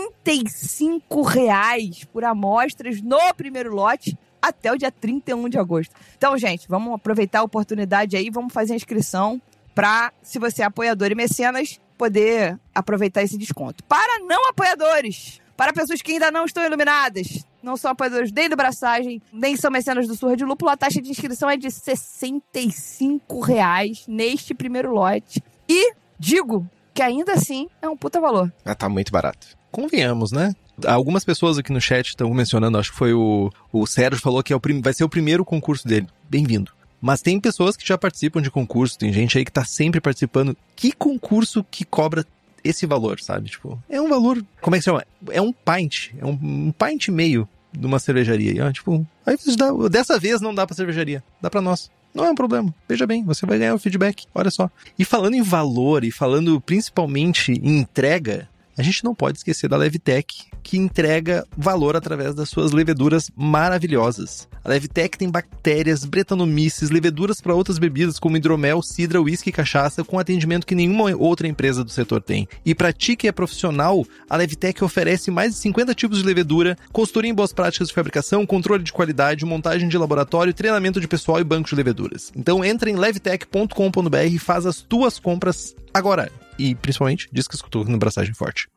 reais 1.25 2.03
por 2.05 2.23
amostras 2.23 3.01
no 3.01 3.33
primeiro 3.35 3.73
lote 3.73 4.17
até 4.39 4.71
o 4.71 4.77
dia 4.77 4.91
31 4.91 5.49
de 5.49 5.57
agosto. 5.57 5.95
Então, 6.15 6.37
gente, 6.37 6.67
vamos 6.67 6.93
aproveitar 6.93 7.39
a 7.39 7.43
oportunidade 7.43 8.15
aí, 8.15 8.29
vamos 8.29 8.53
fazer 8.53 8.73
a 8.73 8.75
inscrição 8.75 9.41
para, 9.77 10.11
se 10.23 10.39
você 10.39 10.63
é 10.63 10.65
apoiador 10.65 11.11
e 11.11 11.13
mecenas, 11.13 11.79
poder 11.95 12.59
aproveitar 12.73 13.21
esse 13.21 13.37
desconto. 13.37 13.83
Para 13.83 14.23
não 14.25 14.49
apoiadores, 14.49 15.39
para 15.55 15.71
pessoas 15.71 16.01
que 16.01 16.13
ainda 16.13 16.31
não 16.31 16.45
estão 16.45 16.65
iluminadas, 16.65 17.45
não 17.61 17.77
são 17.77 17.91
apoiadores 17.91 18.31
nem 18.31 18.49
do 18.49 18.55
Braçagem, 18.55 19.21
nem 19.31 19.55
são 19.55 19.69
mecenas 19.69 20.07
do 20.07 20.15
Surra 20.15 20.35
de 20.35 20.43
Lúpulo, 20.43 20.71
a 20.71 20.77
taxa 20.77 20.99
de 20.99 21.11
inscrição 21.11 21.47
é 21.47 21.55
de 21.55 21.69
65 21.69 23.39
reais 23.39 24.03
neste 24.07 24.55
primeiro 24.55 24.91
lote. 24.91 25.43
E 25.69 25.93
digo 26.17 26.67
que 26.91 27.03
ainda 27.03 27.33
assim 27.33 27.69
é 27.79 27.87
um 27.87 27.95
puta 27.95 28.19
valor. 28.19 28.51
Ah, 28.65 28.73
tá 28.73 28.89
muito 28.89 29.11
barato. 29.11 29.55
Convenhamos, 29.69 30.31
né? 30.31 30.55
Algumas 30.87 31.23
pessoas 31.23 31.59
aqui 31.59 31.71
no 31.71 31.79
chat 31.79 32.07
estão 32.07 32.33
mencionando, 32.33 32.79
acho 32.79 32.91
que 32.91 32.97
foi 32.97 33.13
o, 33.13 33.51
o 33.71 33.85
Sérgio 33.85 34.19
falou 34.19 34.41
que 34.41 34.51
é 34.51 34.55
o 34.55 34.61
vai 34.81 34.93
ser 34.93 35.03
o 35.03 35.09
primeiro 35.09 35.45
concurso 35.45 35.87
dele. 35.87 36.07
Bem-vindo. 36.27 36.76
Mas 37.01 37.21
tem 37.21 37.39
pessoas 37.39 37.77
que 37.77 37.87
já 37.87 37.97
participam 37.97 38.41
de 38.41 38.49
concurso, 38.49 38.97
tem 38.97 39.13
gente 39.13 39.37
aí 39.37 39.45
que 39.45 39.51
tá 39.51 39.63
sempre 39.63 40.01
participando. 40.01 40.57
Que 40.75 40.91
concurso 40.91 41.63
que 41.69 41.85
cobra 41.85 42.25
esse 42.63 42.85
valor, 42.85 43.19
sabe? 43.19 43.49
Tipo, 43.49 43.81
é 43.89 44.01
um 44.01 44.09
valor. 44.09 44.43
Como 44.61 44.75
é 44.75 44.79
que 44.79 44.83
se 44.83 44.89
chama? 44.89 45.05
É 45.29 45.41
um 45.41 45.53
pint. 45.53 46.11
É 46.19 46.25
um, 46.25 46.37
um 46.41 46.71
pint 46.71 47.07
e 47.07 47.11
meio 47.11 47.47
de 47.71 47.85
uma 47.85 47.99
cervejaria. 47.99 48.65
Ó, 48.65 48.71
tipo, 48.71 49.05
aí 49.25 49.37
dá, 49.55 49.71
dessa 49.89 50.19
vez 50.19 50.41
não 50.41 50.53
dá 50.53 50.65
pra 50.65 50.75
cervejaria. 50.75 51.23
Dá 51.41 51.49
pra 51.49 51.61
nós. 51.61 51.89
Não 52.13 52.25
é 52.25 52.31
um 52.31 52.35
problema. 52.35 52.73
Veja 52.89 53.05
bem, 53.05 53.23
você 53.23 53.45
vai 53.45 53.59
ganhar 53.59 53.75
o 53.75 53.79
feedback. 53.79 54.25
Olha 54.33 54.49
só. 54.49 54.69
E 54.97 55.05
falando 55.05 55.35
em 55.35 55.41
valor 55.41 56.03
e 56.03 56.11
falando 56.11 56.59
principalmente 56.59 57.51
em 57.51 57.77
entrega, 57.77 58.49
a 58.77 58.83
gente 58.83 59.03
não 59.03 59.15
pode 59.15 59.39
esquecer 59.39 59.67
da 59.67 59.75
Levitec, 59.75 60.45
que 60.61 60.77
entrega 60.77 61.45
valor 61.57 61.95
através 61.95 62.35
das 62.35 62.49
suas 62.49 62.71
leveduras 62.71 63.31
maravilhosas. 63.35 64.47
A 64.63 64.69
Levitec 64.69 65.17
tem 65.17 65.29
bactérias, 65.29 66.05
bretanomices, 66.05 66.89
leveduras 66.89 67.41
para 67.41 67.55
outras 67.55 67.79
bebidas 67.79 68.19
como 68.19 68.37
hidromel, 68.37 68.81
cidra, 68.83 69.21
uísque 69.21 69.49
e 69.49 69.53
cachaça, 69.53 70.03
com 70.03 70.19
atendimento 70.19 70.67
que 70.67 70.75
nenhuma 70.75 71.15
outra 71.15 71.47
empresa 71.47 71.83
do 71.83 71.89
setor 71.89 72.21
tem. 72.21 72.47
E 72.65 72.75
para 72.75 72.93
ti 72.93 73.15
que 73.15 73.27
é 73.27 73.31
profissional, 73.31 74.05
a 74.29 74.37
Levitec 74.37 74.83
oferece 74.83 75.31
mais 75.31 75.53
de 75.53 75.59
50 75.59 75.95
tipos 75.95 76.19
de 76.19 76.25
levedura, 76.25 76.77
consultoria 76.91 77.31
em 77.31 77.35
boas 77.35 77.53
práticas 77.53 77.87
de 77.87 77.93
fabricação, 77.93 78.45
controle 78.45 78.83
de 78.83 78.93
qualidade, 78.93 79.45
montagem 79.45 79.89
de 79.89 79.97
laboratório, 79.97 80.53
treinamento 80.53 81.01
de 81.01 81.07
pessoal 81.07 81.39
e 81.39 81.43
banco 81.43 81.69
de 81.69 81.75
leveduras. 81.75 82.31
Então 82.35 82.63
entra 82.63 82.89
em 82.89 82.95
levtech.com.br 82.95 84.17
e 84.29 84.37
faz 84.37 84.65
as 84.65 84.81
tuas 84.81 85.17
compras 85.17 85.75
agora. 85.93 86.31
E 86.57 86.75
principalmente, 86.75 87.29
escutou 87.33 87.85
no 87.85 87.97
Braçagem 87.97 88.33
Forte. 88.33 88.67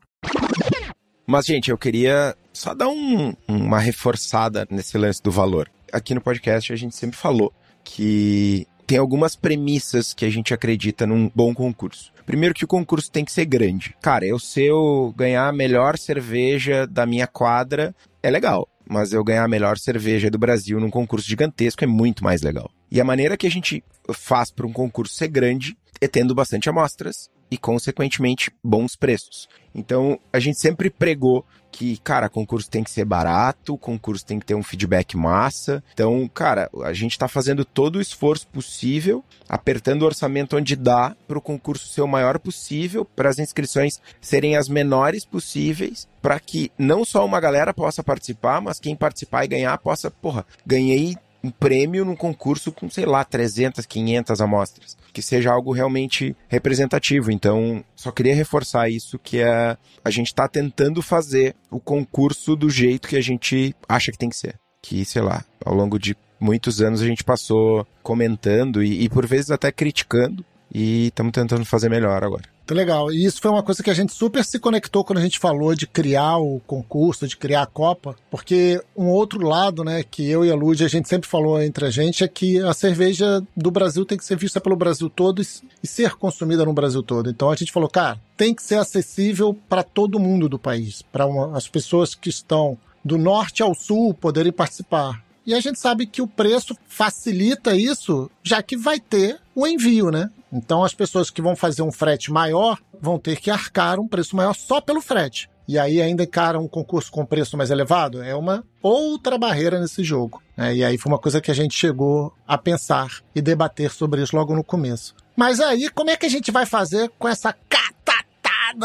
Mas, 1.26 1.46
gente, 1.46 1.70
eu 1.70 1.78
queria 1.78 2.37
só 2.52 2.75
dar 2.75 2.88
um, 2.88 3.34
uma 3.46 3.78
reforçada 3.78 4.66
nesse 4.68 4.99
lance 4.99 5.22
do 5.22 5.30
valor. 5.30 5.70
Aqui 5.92 6.14
no 6.14 6.20
podcast 6.20 6.72
a 6.72 6.76
gente 6.76 6.96
sempre 6.96 7.16
falou 7.16 7.52
que 7.84 8.66
tem 8.87 8.99
algumas 8.99 9.37
premissas 9.37 10.12
que 10.12 10.25
a 10.25 10.30
gente 10.30 10.52
acredita 10.52 11.06
num 11.06 11.30
bom 11.32 11.54
concurso. 11.54 12.12
Primeiro 12.26 12.54
que 12.54 12.64
o 12.64 12.68
concurso 12.68 13.10
tem 13.10 13.25
que 13.25 13.30
ser 13.30 13.44
grande. 13.44 13.94
Cara, 14.02 14.26
eu 14.26 14.38
se 14.38 14.62
eu 14.62 15.14
ganhar 15.16 15.46
a 15.46 15.52
melhor 15.52 15.96
cerveja 15.96 16.87
da 16.87 17.06
minha 17.06 17.28
quadra, 17.28 17.94
é 18.20 18.28
legal. 18.28 18.68
Mas 18.88 19.12
eu 19.12 19.22
ganhar 19.22 19.44
a 19.44 19.49
melhor 19.49 19.78
cerveja 19.78 20.28
do 20.28 20.38
Brasil 20.38 20.80
num 20.80 20.90
concurso 20.90 21.28
gigantesco 21.28 21.84
é 21.84 21.87
muito 21.87 22.25
mais 22.25 22.42
legal. 22.42 22.68
E 22.90 23.00
a 23.00 23.04
maneira 23.04 23.37
que 23.37 23.46
a 23.46 23.50
gente 23.50 23.84
faz 24.12 24.50
para 24.50 24.66
um 24.66 24.72
concurso 24.72 25.14
ser 25.14 25.28
grande 25.28 25.78
é 26.00 26.08
tendo 26.08 26.34
bastante 26.34 26.68
amostras 26.68 27.30
e, 27.50 27.59
consequentemente, 27.59 28.50
bons 28.62 28.95
preços. 28.97 29.49
Então, 29.75 30.19
a 30.33 30.38
gente 30.38 30.59
sempre 30.59 30.90
pregou 30.90 31.45
que, 31.71 31.97
cara, 31.99 32.28
concurso 32.28 32.69
tem 32.69 32.83
que 32.83 32.90
ser 32.90 33.04
barato, 33.04 33.78
concurso 33.78 34.25
tem 34.26 34.38
que 34.38 34.47
ter 34.47 34.54
um 34.54 34.62
feedback 34.62 35.16
massa. 35.16 35.83
Então, 35.92 36.28
cara, 36.28 36.69
a 36.83 36.92
gente 36.92 37.12
está 37.12 37.28
fazendo 37.28 37.64
todo 37.64 37.97
o 37.97 38.00
esforço 38.00 38.47
possível, 38.49 39.25
apertando 39.49 40.02
o 40.02 40.07
orçamento 40.07 40.57
onde 40.57 40.75
dá, 40.75 41.16
para 41.28 41.38
o 41.38 41.42
concurso 41.42 41.87
ser 41.88 42.02
o 42.02 42.09
maior 42.09 42.38
possível, 42.38 43.04
para 43.04 43.28
as 43.28 43.38
inscrições 43.38 44.00
serem 44.21 44.57
as 44.57 44.69
menores 44.69 45.25
possíveis, 45.25 46.09
para 46.21 46.38
que 46.40 46.73
não 46.76 47.04
só 47.04 47.25
uma 47.25 47.40
galera 47.40 47.73
possa 47.73 48.02
participar, 48.02 48.61
mas 48.61 48.80
quem 48.80 48.97
participar 48.97 49.45
e 49.45 49.49
ganhar 49.49 49.78
possa, 49.78 50.11
porra, 50.11 50.45
ganhei 50.66 51.16
um 51.42 51.50
prêmio 51.50 52.04
num 52.04 52.16
concurso 52.16 52.70
com, 52.70 52.88
sei 52.88 53.06
lá, 53.06 53.25
300, 53.25 53.87
500 53.87 54.40
amostras. 54.40 54.97
Que 55.12 55.23
seja 55.23 55.50
algo 55.50 55.73
realmente 55.73 56.37
representativo. 56.49 57.30
Então, 57.32 57.85
só 57.97 58.11
queria 58.12 58.35
reforçar 58.35 58.88
isso, 58.88 59.18
que 59.18 59.38
é 59.38 59.76
a 60.04 60.11
gente 60.11 60.28
está 60.28 60.47
tentando 60.47 61.02
fazer 61.02 61.54
o 61.70 61.80
concurso 61.80 62.54
do 62.54 62.70
jeito 62.70 63.09
que 63.09 63.16
a 63.16 63.23
gente 63.23 63.75
acha 63.88 64.12
que 64.12 64.18
tem 64.18 64.28
que 64.28 64.37
ser. 64.37 64.54
Que, 64.82 65.04
sei 65.04 65.23
lá, 65.23 65.44
ao 65.64 65.75
longo 65.75 65.99
de 65.99 66.16
muitos 66.38 66.80
anos 66.80 67.02
a 67.02 67.06
gente 67.06 67.23
passou 67.23 67.87
comentando 68.02 68.82
e, 68.82 69.04
e 69.04 69.09
por 69.09 69.26
vezes 69.26 69.50
até 69.50 69.70
criticando. 69.73 70.44
E 70.73 71.09
estamos 71.09 71.32
tentando 71.32 71.64
fazer 71.64 71.88
melhor 71.88 72.23
agora. 72.23 72.44
Muito 72.70 72.78
legal. 72.78 73.10
E 73.10 73.24
isso 73.24 73.40
foi 73.40 73.50
uma 73.50 73.64
coisa 73.64 73.82
que 73.82 73.90
a 73.90 73.94
gente 73.94 74.12
super 74.12 74.44
se 74.44 74.56
conectou 74.60 75.04
quando 75.04 75.18
a 75.18 75.22
gente 75.22 75.40
falou 75.40 75.74
de 75.74 75.88
criar 75.88 76.36
o 76.38 76.60
concurso, 76.68 77.26
de 77.26 77.36
criar 77.36 77.62
a 77.62 77.66
Copa, 77.66 78.14
porque 78.30 78.80
um 78.96 79.08
outro 79.08 79.44
lado, 79.44 79.82
né, 79.82 80.04
que 80.08 80.28
eu 80.30 80.44
e 80.44 80.52
a 80.52 80.54
Lud 80.54 80.84
a 80.84 80.88
gente 80.88 81.08
sempre 81.08 81.28
falou 81.28 81.60
entre 81.60 81.84
a 81.84 81.90
gente 81.90 82.22
é 82.22 82.28
que 82.28 82.60
a 82.60 82.72
cerveja 82.72 83.42
do 83.56 83.72
Brasil 83.72 84.04
tem 84.04 84.16
que 84.16 84.24
ser 84.24 84.36
vista 84.36 84.60
pelo 84.60 84.76
Brasil 84.76 85.10
todo 85.10 85.42
e 85.42 85.86
ser 85.86 86.14
consumida 86.14 86.64
no 86.64 86.72
Brasil 86.72 87.02
todo. 87.02 87.28
Então 87.28 87.50
a 87.50 87.56
gente 87.56 87.72
falou, 87.72 87.88
cara, 87.88 88.20
tem 88.36 88.54
que 88.54 88.62
ser 88.62 88.76
acessível 88.76 89.56
para 89.68 89.82
todo 89.82 90.20
mundo 90.20 90.48
do 90.48 90.58
país, 90.58 91.02
para 91.02 91.24
as 91.52 91.66
pessoas 91.66 92.14
que 92.14 92.28
estão 92.28 92.78
do 93.04 93.18
norte 93.18 93.64
ao 93.64 93.74
sul 93.74 94.14
poderem 94.14 94.52
participar. 94.52 95.20
E 95.47 95.54
a 95.54 95.61
gente 95.61 95.78
sabe 95.78 96.06
que 96.06 96.23
o 96.23 96.26
preço 96.26 96.76
facilita 96.87 97.75
isso, 97.75 98.30
já 98.42 98.62
que 98.62 98.76
vai 98.76 99.00
ter 99.00 99.38
o 99.54 99.66
envio, 99.66 100.11
né? 100.11 100.30
Então 100.52 100.85
as 100.85 100.94
pessoas 100.94 101.30
que 101.30 101.43
vão 101.43 101.56
fazer 101.56 101.82
um 101.82 101.93
frete 101.93 102.30
maior 102.30 102.78
vão 103.00 103.19
ter 103.19 103.36
que 103.41 103.50
arcar 103.50 103.99
um 103.99 104.08
preço 104.08 104.36
maior 104.36 104.54
só 104.54 104.80
pelo 104.80 105.00
frete. 105.00 105.49
E 105.67 105.78
aí 105.78 106.02
ainda 106.02 106.25
encaram 106.25 106.64
um 106.64 106.69
concurso 106.69 107.12
com 107.12 107.25
preço 107.25 107.56
mais 107.56 107.71
elevado? 107.71 108.23
É 108.23 108.34
uma 108.34 108.64
outra 108.82 109.38
barreira 109.38 109.78
nesse 109.78 110.02
jogo. 110.02 110.43
Né? 110.56 110.75
E 110.75 110.84
aí 110.84 110.99
foi 110.99 111.12
uma 111.12 111.19
coisa 111.19 111.41
que 111.41 111.50
a 111.50 111.54
gente 111.54 111.78
chegou 111.78 112.34
a 112.47 112.58
pensar 112.58 113.21
e 113.34 113.41
debater 113.41 113.91
sobre 113.91 114.21
isso 114.21 114.34
logo 114.34 114.54
no 114.54 114.64
começo. 114.64 115.14
Mas 115.36 115.60
aí, 115.60 115.88
como 115.88 116.10
é 116.10 116.17
que 116.17 116.26
a 116.26 116.28
gente 116.28 116.50
vai 116.50 116.67
fazer 116.67 117.08
com 117.19 117.28
essa 117.28 117.52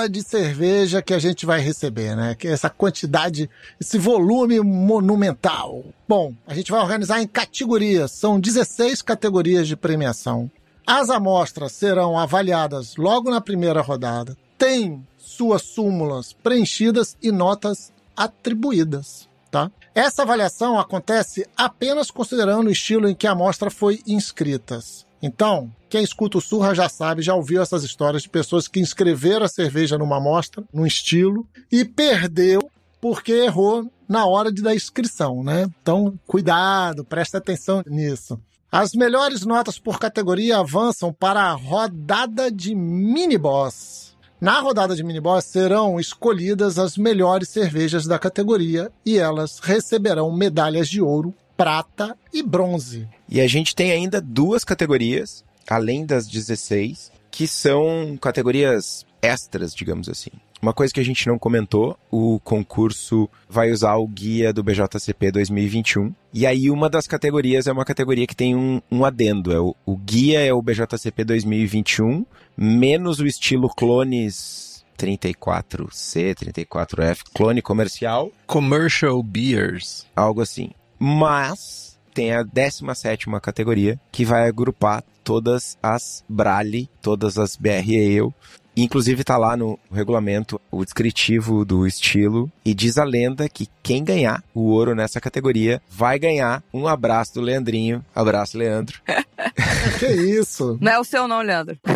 de 0.10 0.24
cerveja 0.24 1.02
que 1.02 1.13
a 1.13 1.19
gente 1.19 1.45
vai 1.45 1.60
receber, 1.60 2.15
né? 2.15 2.36
Que 2.36 2.48
essa 2.48 2.69
quantidade, 2.69 3.50
esse 3.80 3.98
volume 3.98 4.60
monumental. 4.60 5.84
Bom, 6.08 6.34
a 6.45 6.54
gente 6.54 6.71
vai 6.71 6.82
organizar 6.82 7.21
em 7.21 7.28
categorias. 7.28 8.12
São 8.12 8.39
16 8.39 9.02
categorias 9.02 9.67
de 9.67 9.76
premiação. 9.76 10.50
As 10.86 11.10
amostras 11.10 11.71
serão 11.71 12.17
avaliadas 12.17 12.95
logo 12.95 13.30
na 13.32 13.41
primeira 13.41 13.82
rodada. 13.82 14.38
Tem 14.58 15.06
suas 15.17 15.63
súmulas 15.63 16.32
preenchidas 16.32 17.17
e 17.21 17.32
notas 17.32 17.91
atribuídas. 18.15 19.28
Tá? 19.50 19.71
Essa 19.93 20.24
avaliação 20.24 20.78
acontece 20.80 21.48
apenas 21.56 22.12
considerando 22.12 22.67
o 22.67 22.71
estilo 22.71 23.08
em 23.08 23.15
que 23.15 23.26
a 23.26 23.32
amostra 23.32 23.71
foi 23.71 24.02
inscrita. 24.06 24.80
Então, 25.21 25.71
quem 25.95 26.03
escuta 26.03 26.38
o 26.38 26.41
Surra 26.41 26.75
já 26.75 26.89
sabe, 26.89 27.21
já 27.21 27.34
ouviu 27.34 27.62
essas 27.62 27.81
histórias 27.81 28.23
de 28.23 28.29
pessoas 28.29 28.67
que 28.67 28.81
inscreveram 28.81 29.45
a 29.45 29.47
cerveja 29.47 29.97
numa 29.97 30.17
amostra, 30.17 30.62
num 30.73 30.86
estilo, 30.86 31.47
e 31.71 31.86
perdeu 31.86 32.69
porque 32.99 33.31
errou 33.31 33.89
na 34.05 34.25
hora 34.25 34.51
de 34.51 34.62
da 34.62 34.75
inscrição, 34.75 35.41
né? 35.41 35.69
Então, 35.81 36.19
cuidado, 36.27 37.05
presta 37.05 37.38
atenção 37.38 37.81
nisso. 37.88 38.38
As 38.69 38.91
melhores 38.91 39.45
notas 39.45 39.79
por 39.79 39.97
categoria 39.97 40.58
avançam 40.58 41.13
para 41.13 41.43
a 41.43 41.53
rodada 41.53 42.51
de 42.51 42.75
mini-boss. 42.75 44.17
Na 44.41 44.60
rodada 44.60 44.97
de 44.97 45.03
mini-boss 45.03 45.45
serão 45.45 45.97
escolhidas 45.97 46.77
as 46.77 46.97
melhores 46.97 47.47
cervejas 47.47 48.05
da 48.05 48.19
categoria 48.19 48.91
e 49.05 49.17
elas 49.17 49.60
receberão 49.60 50.29
medalhas 50.29 50.89
de 50.89 51.01
ouro, 51.01 51.34
prata 51.55 52.17
e 52.34 52.43
bronze. 52.43 53.08
E 53.29 53.39
a 53.39 53.47
gente 53.47 53.73
tem 53.73 53.93
ainda 53.93 54.19
duas 54.19 54.65
categorias, 54.65 55.45
além 55.69 56.06
das 56.06 56.28
16, 56.28 57.12
que 57.32 57.47
são 57.47 58.17
categorias 58.21 59.06
extras, 59.21 59.73
digamos 59.73 60.08
assim. 60.08 60.32
Uma 60.62 60.73
coisa 60.73 60.93
que 60.93 60.99
a 60.99 61.06
gente 61.06 61.28
não 61.28 61.38
comentou, 61.38 61.97
o 62.10 62.39
concurso 62.39 63.30
vai 63.47 63.71
usar 63.71 63.95
o 63.97 64.08
guia 64.08 64.54
do 64.54 64.63
BJCP 64.63 65.32
2021. 65.32 66.13
E 66.34 66.47
aí 66.47 66.71
uma 66.71 66.89
das 66.89 67.06
categorias 67.06 67.67
é 67.67 67.71
uma 67.71 67.86
categoria 67.86 68.25
que 68.25 68.36
tem 68.36 68.56
um, 68.56 68.82
um 68.91 69.06
adendo. 69.06 69.51
É 69.51 69.60
o, 69.60 69.75
o 69.86 69.97
guia 69.97 70.39
é 70.39 70.54
o 70.54 70.62
BJCP 70.62 71.23
2021, 71.23 72.25
menos 72.58 73.19
o 73.19 73.28
estilo 73.28 73.69
clones 73.69 74.84
34C, 74.97 76.34
34F, 76.34 77.19
clone 77.34 77.62
comercial. 77.62 78.32
Commercial 78.47 79.21
Beers. 79.21 80.08
Algo 80.15 80.41
assim. 80.41 80.71
Mas 80.97 81.94
tem 82.15 82.34
a 82.34 82.41
17 82.41 83.28
categoria 83.41 83.99
que 84.10 84.23
vai 84.23 84.47
agrupar 84.47 85.04
todas 85.21 85.78
as 85.84 86.23
Brale, 86.30 86.89
todas 87.01 87.38
as 87.38 87.58
BR 87.58 87.91
Ale, 87.93 88.34
Inclusive 88.78 89.23
tá 89.23 89.38
lá 89.38 89.56
no 89.56 89.80
regulamento 89.89 90.60
o 90.69 90.84
descritivo 90.84 91.63
do 91.63 91.88
estilo 91.88 92.51
e 92.65 92.73
diz 92.73 92.97
a 92.97 93.06
lenda 93.06 93.47
que 93.47 93.69
quem 93.82 94.04
ganhar 94.04 94.43
o 94.54 94.63
ouro 94.63 94.93
nessa 94.93 95.21
categoria 95.21 95.82
vai 95.89 96.19
ganhar 96.19 96.62
um 96.73 96.86
abraço 96.86 97.36
do 97.36 97.41
Leandrinho. 97.41 98.04
Abraço, 98.13 98.58
Leandro. 98.58 98.99
que 99.97 100.08
isso? 100.08 100.78
Não 100.82 100.91
é 100.91 100.99
o 100.99 101.06
seu 101.06 101.25
não, 101.25 101.41
Leandro. 101.41 101.78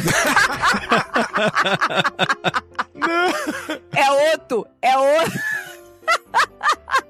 é 3.93 4.11
outro, 4.31 4.65
é 4.81 4.97
outro. 4.97 5.39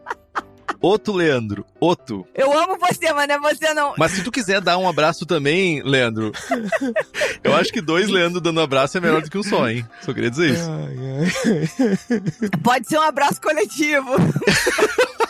Outro 0.82 1.13
Leandro, 1.13 1.65
outro. 1.80 2.26
Eu 2.34 2.58
amo 2.58 2.78
você, 2.80 3.12
mas 3.12 3.28
não 3.28 3.36
é 3.36 3.39
você 3.39 3.74
não. 3.74 3.94
Mas 3.98 4.13
se 4.13 4.24
tu 4.24 4.32
quiser 4.32 4.62
dar 4.62 4.78
um 4.78 4.88
abraço 4.88 5.26
também, 5.26 5.82
Leandro, 5.84 6.32
eu 7.44 7.54
acho 7.56 7.72
que 7.72 7.82
dois 7.82 8.08
Leandro 8.08 8.39
dando 8.39 8.62
abraço 8.62 8.98
é 8.98 9.02
melhor 9.02 9.22
do 9.22 9.30
que 9.30 9.38
um 9.38 9.44
só, 9.44 9.70
hein? 9.70 9.86
Só 10.02 10.13
queria 10.13 10.30
dizer 10.30 10.54
isso. 10.54 10.70
Pode 12.63 12.88
ser 12.88 12.98
um 12.98 13.04
abraço 13.04 13.42
coletivo. 13.42 14.10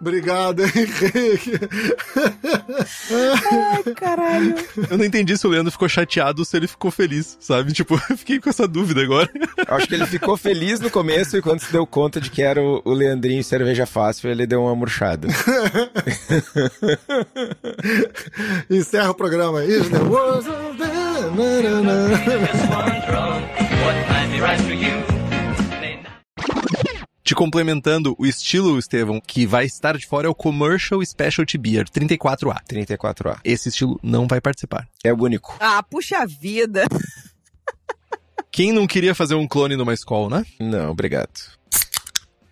Obrigado, 0.00 0.62
Henrique. 0.62 1.58
Ai, 3.50 3.82
caralho. 3.94 4.54
Eu 4.90 4.98
não 4.98 5.04
entendi 5.04 5.36
se 5.36 5.46
o 5.46 5.50
Leandro 5.50 5.72
ficou 5.72 5.88
chateado 5.88 6.40
ou 6.40 6.44
se 6.44 6.56
ele 6.56 6.66
ficou 6.66 6.90
feliz, 6.90 7.36
sabe? 7.40 7.72
Tipo, 7.72 7.94
eu 8.10 8.16
fiquei 8.16 8.40
com 8.40 8.50
essa 8.50 8.66
dúvida 8.66 9.02
agora. 9.02 9.28
Acho 9.66 9.86
que 9.86 9.94
ele 9.94 10.06
ficou 10.06 10.36
feliz 10.36 10.80
no 10.80 10.90
começo 10.90 11.36
e 11.36 11.42
quando 11.42 11.60
se 11.60 11.70
deu 11.72 11.86
conta 11.86 12.20
de 12.20 12.30
que 12.30 12.42
era 12.42 12.60
o, 12.62 12.82
o 12.84 12.92
Leandrinho 12.92 13.42
Cerveja 13.44 13.86
Fácil, 13.86 14.30
ele 14.30 14.46
deu 14.46 14.62
uma 14.62 14.74
murchada. 14.74 15.28
Encerra 18.70 19.10
o 19.10 19.14
programa. 19.14 19.64
Is 19.64 19.88
the 19.88 19.98
world 19.98 20.48
Just 24.40 25.07
Te 27.28 27.34
complementando, 27.34 28.16
o 28.18 28.24
estilo, 28.24 28.78
Estevão, 28.78 29.20
que 29.20 29.46
vai 29.46 29.66
estar 29.66 29.98
de 29.98 30.06
fora 30.06 30.26
é 30.26 30.30
o 30.30 30.34
Commercial 30.34 31.04
Specialty 31.04 31.58
Beer, 31.58 31.84
34A. 31.84 32.62
34A. 32.66 33.40
Esse 33.44 33.68
estilo 33.68 34.00
não 34.02 34.26
vai 34.26 34.40
participar. 34.40 34.88
É 35.04 35.12
o 35.12 35.22
único. 35.22 35.54
Ah, 35.60 35.82
puxa 35.82 36.26
vida. 36.26 36.86
Quem 38.50 38.72
não 38.72 38.86
queria 38.86 39.14
fazer 39.14 39.34
um 39.34 39.46
clone 39.46 39.76
numa 39.76 39.92
escola, 39.92 40.38
né? 40.38 40.46
Não, 40.58 40.90
obrigado. 40.90 41.38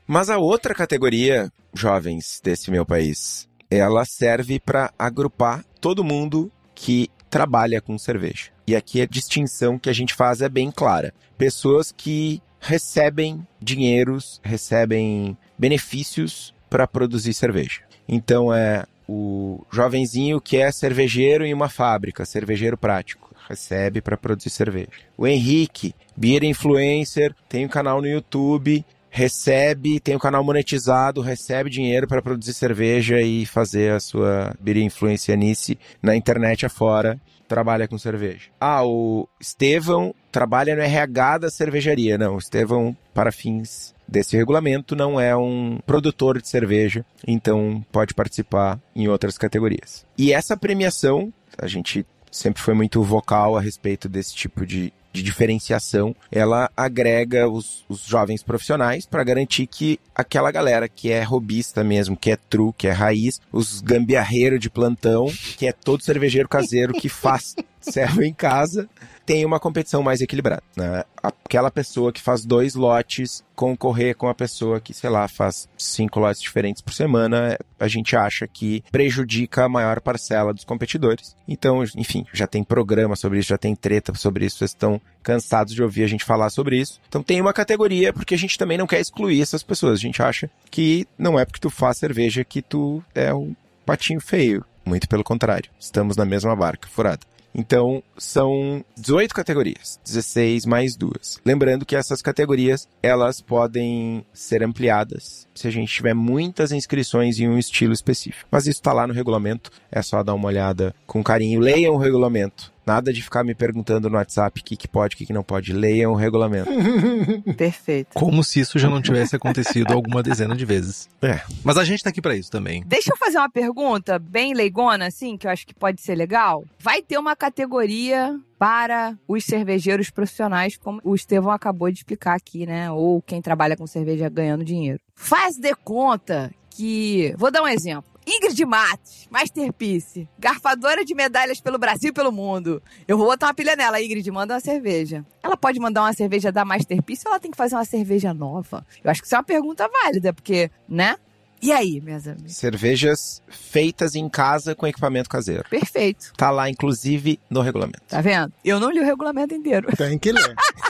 Mas 0.07 0.29
a 0.29 0.37
outra 0.37 0.75
categoria, 0.75 1.51
jovens 1.73 2.39
desse 2.45 2.71
meu 2.71 2.85
país, 2.85 3.49
ela 3.71 4.05
serve 4.05 4.61
para 4.61 4.93
agrupar 4.99 5.65
todo 5.81 6.05
mundo 6.05 6.53
que 6.75 7.09
trabalha 7.31 7.81
com 7.81 7.97
cerveja. 7.97 8.51
E 8.67 8.77
aqui 8.77 9.01
a 9.01 9.07
distinção 9.07 9.79
que 9.79 9.89
a 9.89 9.95
gente 9.95 10.13
faz 10.13 10.43
é 10.43 10.51
bem 10.51 10.71
clara. 10.71 11.15
Pessoas 11.39 11.91
que 11.91 12.43
recebem 12.67 13.47
dinheiros, 13.61 14.41
recebem 14.43 15.37
benefícios 15.57 16.53
para 16.69 16.87
produzir 16.87 17.33
cerveja. 17.33 17.83
Então 18.09 18.53
é 18.53 18.85
o 19.09 19.65
jovenzinho 19.71 20.41
que 20.41 20.57
é 20.57 20.71
cervejeiro 20.73 21.45
em 21.45 21.55
uma 21.55 21.69
fábrica, 21.69 22.25
cervejeiro 22.25 22.77
prático, 22.77 23.33
recebe 23.49 24.01
para 24.01 24.17
produzir 24.17 24.51
cerveja. 24.51 24.89
O 25.17 25.29
Henrique, 25.29 25.95
beer 26.17 26.43
influencer, 26.43 27.33
tem 27.49 27.65
um 27.65 27.69
canal 27.69 28.01
no 28.01 28.09
YouTube, 28.09 28.85
recebe, 29.09 30.01
tem 30.01 30.17
um 30.17 30.19
canal 30.19 30.43
monetizado, 30.43 31.21
recebe 31.21 31.71
dinheiro 31.71 32.09
para 32.09 32.21
produzir 32.21 32.53
cerveja 32.53 33.21
e 33.23 33.47
fazer 33.47 33.93
a 33.93 34.01
sua 34.01 34.57
beer 34.59 34.79
influencianice 34.79 35.79
na 36.03 36.17
internet 36.17 36.67
afora 36.67 37.17
trabalha 37.49 37.89
com 37.89 37.99
cerveja. 37.99 38.51
Ah, 38.61 38.85
o 38.85 39.29
Estevão 39.41 40.15
trabalha 40.31 40.75
no 40.75 40.83
RH 40.83 41.39
da 41.39 41.51
cervejaria. 41.51 42.19
Não, 42.19 42.35
o 42.35 42.39
Estevão, 42.39 42.97
para 43.15 43.33
fins 43.33 43.95
desse 44.07 44.37
regulamento, 44.37 44.95
não 44.95 45.21
é 45.21 45.37
um 45.37 45.79
produtor 45.85 46.41
de 46.41 46.49
cerveja, 46.49 47.05
então 47.27 47.85
pode 47.91 48.15
participar 48.15 48.79
em 48.95 49.09
outras 49.09 49.37
categorias. 49.37 50.07
E 50.17 50.33
essa 50.33 50.57
premiação, 50.57 51.33
a 51.59 51.67
gente 51.67 52.07
sempre 52.31 52.63
foi 52.63 52.75
muito 52.75 53.03
vocal 53.03 53.57
a 53.57 53.61
respeito 53.61 54.09
desse 54.09 54.35
tipo 54.35 54.65
de, 54.65 54.93
de 55.17 55.23
diferenciação, 55.23 56.15
ela 56.31 56.71
agrega 56.77 57.49
os, 57.49 57.85
os 57.89 58.03
jovens 58.03 58.43
profissionais 58.43 59.07
para 59.07 59.25
garantir 59.25 59.67
que 59.67 59.99
aquela 60.15 60.51
galera 60.51 60.89
que 60.89 61.11
é 61.11 61.23
robista 61.23 61.83
mesmo, 61.83 62.17
que 62.17 62.31
é 62.31 62.37
true, 62.37 62.73
que 62.77 62.87
é 62.87 62.93
raiz, 62.93 63.41
os 63.51 63.81
gambiarreiros 63.81 64.61
de 64.61 64.69
plantão, 64.69 65.27
que 65.57 65.67
é 65.67 65.73
todo 65.73 66.05
cervejeiro 66.05 66.49
caseiro 66.49 66.93
que 66.93 67.09
faz 67.09 67.55
serve 67.81 68.27
em 68.27 68.35
casa, 68.35 68.89
tem 69.27 69.45
uma 69.45 69.59
competição 69.59 70.03
mais 70.03 70.21
equilibrada. 70.21 70.63
Né? 70.77 71.05
Aquela 71.21 71.71
pessoa 71.71 72.13
que 72.13 72.23
faz 72.23 72.47
dois 72.47 72.77
lotes 72.77 73.45
concorrer 73.57 74.17
com 74.17 74.29
a 74.29 74.35
pessoa 74.35 74.81
que, 74.81 74.95
sei 74.95 75.11
lá, 75.11 75.27
faz 75.27 75.69
cinco 75.77 76.21
lotes 76.21 76.41
diferentes 76.41 76.81
por 76.81 76.95
semana, 76.95 77.59
a 77.81 77.89
gente 77.89 78.15
acha 78.15 78.47
que 78.47 78.85
prejudica 78.93 79.65
a 79.65 79.69
maior 79.69 80.01
parcela 80.01 80.55
dos 80.55 80.65
competidores. 80.65 81.35
Então, 81.49 81.83
enfim, 81.97 82.25
já 82.33 82.47
tem 82.47 82.63
programa 82.63 83.17
sobre 83.17 83.41
isso, 83.41 83.49
já 83.49 83.59
tem 83.59 83.75
treta 83.75 84.15
sobre 84.15 84.47
isso, 84.47 84.59
vocês 84.59 84.71
estão 84.71 85.01
cansados 85.23 85.75
de 85.75 85.83
ouvir 85.83 86.05
a 86.05 86.07
gente 86.07 86.25
falar 86.25 86.51
sobre 86.51 86.79
isso. 86.79 87.01
Então 87.09 87.23
tem 87.23 87.41
uma 87.41 87.53
categoria 87.53 88.13
porque 88.13 88.35
a 88.35 88.39
gente 88.39 88.57
também 88.57 88.79
não 88.79 88.87
quer 88.87 89.01
excluir 89.01 89.43
essas 89.43 89.63
pessoas. 89.63 89.95
A 89.99 90.03
gente 90.03 90.23
acha 90.23 90.49
que 90.71 91.07
não 91.19 91.39
é 91.39 91.45
porque 91.45 91.61
tu 91.61 91.71
faz 91.71 91.97
cerveja 91.97 92.45
que 92.45 92.63
tu 92.63 93.03
é 93.15 93.35
um 93.35 93.55
patinho 93.85 94.21
feio. 94.21 94.65
Muito 94.85 95.09
pelo 95.09 95.25
contrário, 95.25 95.69
estamos 95.81 96.17
na 96.17 96.25
mesma 96.25 96.55
barca, 96.55 96.87
furada. 96.87 97.21
Então, 97.59 98.03
são 98.19 98.85
18 98.99 99.35
categorias, 99.35 99.99
16 100.05 100.67
mais 100.67 100.95
duas. 100.95 101.41
Lembrando 101.43 101.87
que 101.87 101.97
essas 101.97 102.21
categorias, 102.21 102.87
elas 103.03 103.41
podem 103.41 104.27
ser 104.35 104.63
ampliadas 104.63 105.49
se 105.55 105.67
a 105.67 105.71
gente 105.71 105.91
tiver 105.91 106.13
muitas 106.13 106.71
inscrições 106.71 107.41
em 107.41 107.49
um 107.49 107.57
estilo 107.57 107.95
específico. 107.95 108.47
Mas 108.51 108.67
isso 108.67 108.79
está 108.79 108.93
lá 108.93 109.07
no 109.07 109.15
regulamento, 109.15 109.71
é 109.91 110.03
só 110.03 110.23
dar 110.23 110.35
uma 110.35 110.49
olhada 110.49 110.95
com 111.07 111.25
carinho. 111.25 111.59
Leiam 111.59 111.95
o 111.95 111.99
regulamento. 111.99 112.76
Nada 112.87 113.13
de 113.13 113.21
ficar 113.21 113.43
me 113.43 113.55
perguntando 113.55 114.09
no 114.09 114.17
WhatsApp 114.17 114.61
o 114.61 114.65
que, 114.65 114.77
que 114.77 114.87
pode, 114.87 115.15
o 115.15 115.19
que, 115.19 115.27
que 115.27 115.33
não 115.33 115.43
pode. 115.43 115.73
Leiam 115.73 116.13
o 116.13 116.15
regulamento. 116.15 116.71
Perfeito. 117.57 118.15
Como 118.15 118.45
se 118.45 118.61
isso 118.61 118.79
já 118.79 118.89
não 118.89 119.03
tivesse 119.03 119.35
acontecido 119.35 119.93
alguma 119.93 120.23
dezena 120.23 120.55
de 120.55 120.65
vezes. 120.65 121.09
É. 121.21 121.41
Mas 121.65 121.77
a 121.77 121.85
gente 121.85 122.03
tá 122.03 122.11
aqui 122.11 122.23
para 122.23 122.37
isso 122.37 122.51
também. 122.51 122.85
Deixa 122.87 123.11
eu 123.13 123.17
fazer 123.17 123.39
uma 123.39 123.51
pergunta 123.51 124.19
bem 124.19 124.55
leigona, 124.55 125.07
assim, 125.07 125.37
que 125.37 125.47
eu 125.47 125.51
acho 125.51 125.67
que 125.67 125.75
pode 125.75 126.01
ser 126.01 126.15
legal. 126.15 126.65
Vai 126.79 127.03
ter 127.03 127.19
uma 127.19 127.35
categoria 127.35 128.39
para 128.59 129.19
os 129.27 129.45
cervejeiros 129.45 130.09
profissionais, 130.11 130.77
como 130.77 131.01
o 131.05 131.15
Estevão 131.15 131.51
acabou 131.51 131.91
de 131.91 131.99
explicar 131.99 132.37
aqui, 132.37 132.67
né? 132.67 132.91
Ou 132.91 133.21
quem 133.21 133.43
trabalha 133.43 133.77
com 133.77 133.87
cerveja 133.87 134.29
ganhando 134.29 134.65
dinheiro. 134.65 135.01
Faz 135.15 135.57
de 135.57 135.75
conta 135.75 136.53
que. 136.71 137.35
Vou 137.37 137.51
dar 137.51 137.63
um 137.63 137.69
exemplo. 137.69 138.16
Ingrid 138.27 138.65
Matos, 138.65 139.29
Masterpiece, 139.31 140.29
garfadora 140.37 141.05
de 141.05 141.15
medalhas 141.15 141.61
pelo 141.61 141.79
Brasil 141.79 142.11
e 142.11 142.13
pelo 142.13 142.33
mundo. 142.33 142.83
Eu 143.07 143.17
vou 143.17 143.27
botar 143.27 143.47
uma 143.47 143.55
pilha 143.55 143.77
nela, 143.77 144.03
Ingrid, 144.03 144.29
manda 144.33 144.55
uma 144.55 144.61
cerveja. 144.61 145.25
Ela 145.43 145.57
pode 145.57 145.79
mandar 145.79 146.03
uma 146.03 146.13
cerveja 146.13 146.51
da 146.51 146.65
Masterpiece 146.65 147.23
ou 147.27 147.33
ela 147.33 147.41
tem 147.41 147.51
que 147.51 147.57
fazer 147.57 147.77
uma 147.77 147.85
cerveja 147.85 148.35
nova? 148.35 148.85
Eu 149.03 149.11
acho 149.11 149.21
que 149.21 149.27
isso 149.27 149.35
é 149.37 149.39
uma 149.39 149.45
pergunta 149.45 149.89
válida, 149.89 150.33
porque, 150.33 150.71
né? 150.89 151.17
E 151.63 151.73
aí, 151.73 152.01
minhas 152.01 152.27
amigas? 152.29 152.57
Cervejas 152.57 153.43
feitas 153.49 154.15
em 154.15 154.29
casa 154.29 154.75
com 154.75 154.87
equipamento 154.87 155.29
caseiro. 155.29 155.65
Perfeito. 155.71 156.33
Tá 156.37 156.51
lá, 156.51 156.69
inclusive, 156.69 157.41
no 157.49 157.63
regulamento. 157.63 158.03
Tá 158.09 158.21
vendo? 158.21 158.53
Eu 158.65 158.79
não 158.79 158.91
li 158.91 159.01
o 159.01 159.05
regulamento 159.05 159.55
inteiro. 159.55 159.89
Tem 159.97 160.19
que 160.19 160.33
ler. 160.33 160.55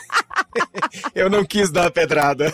Eu 1.14 1.31
não 1.31 1.45
quis 1.45 1.71
dar 1.71 1.87
a 1.87 1.90
pedrada. 1.90 2.53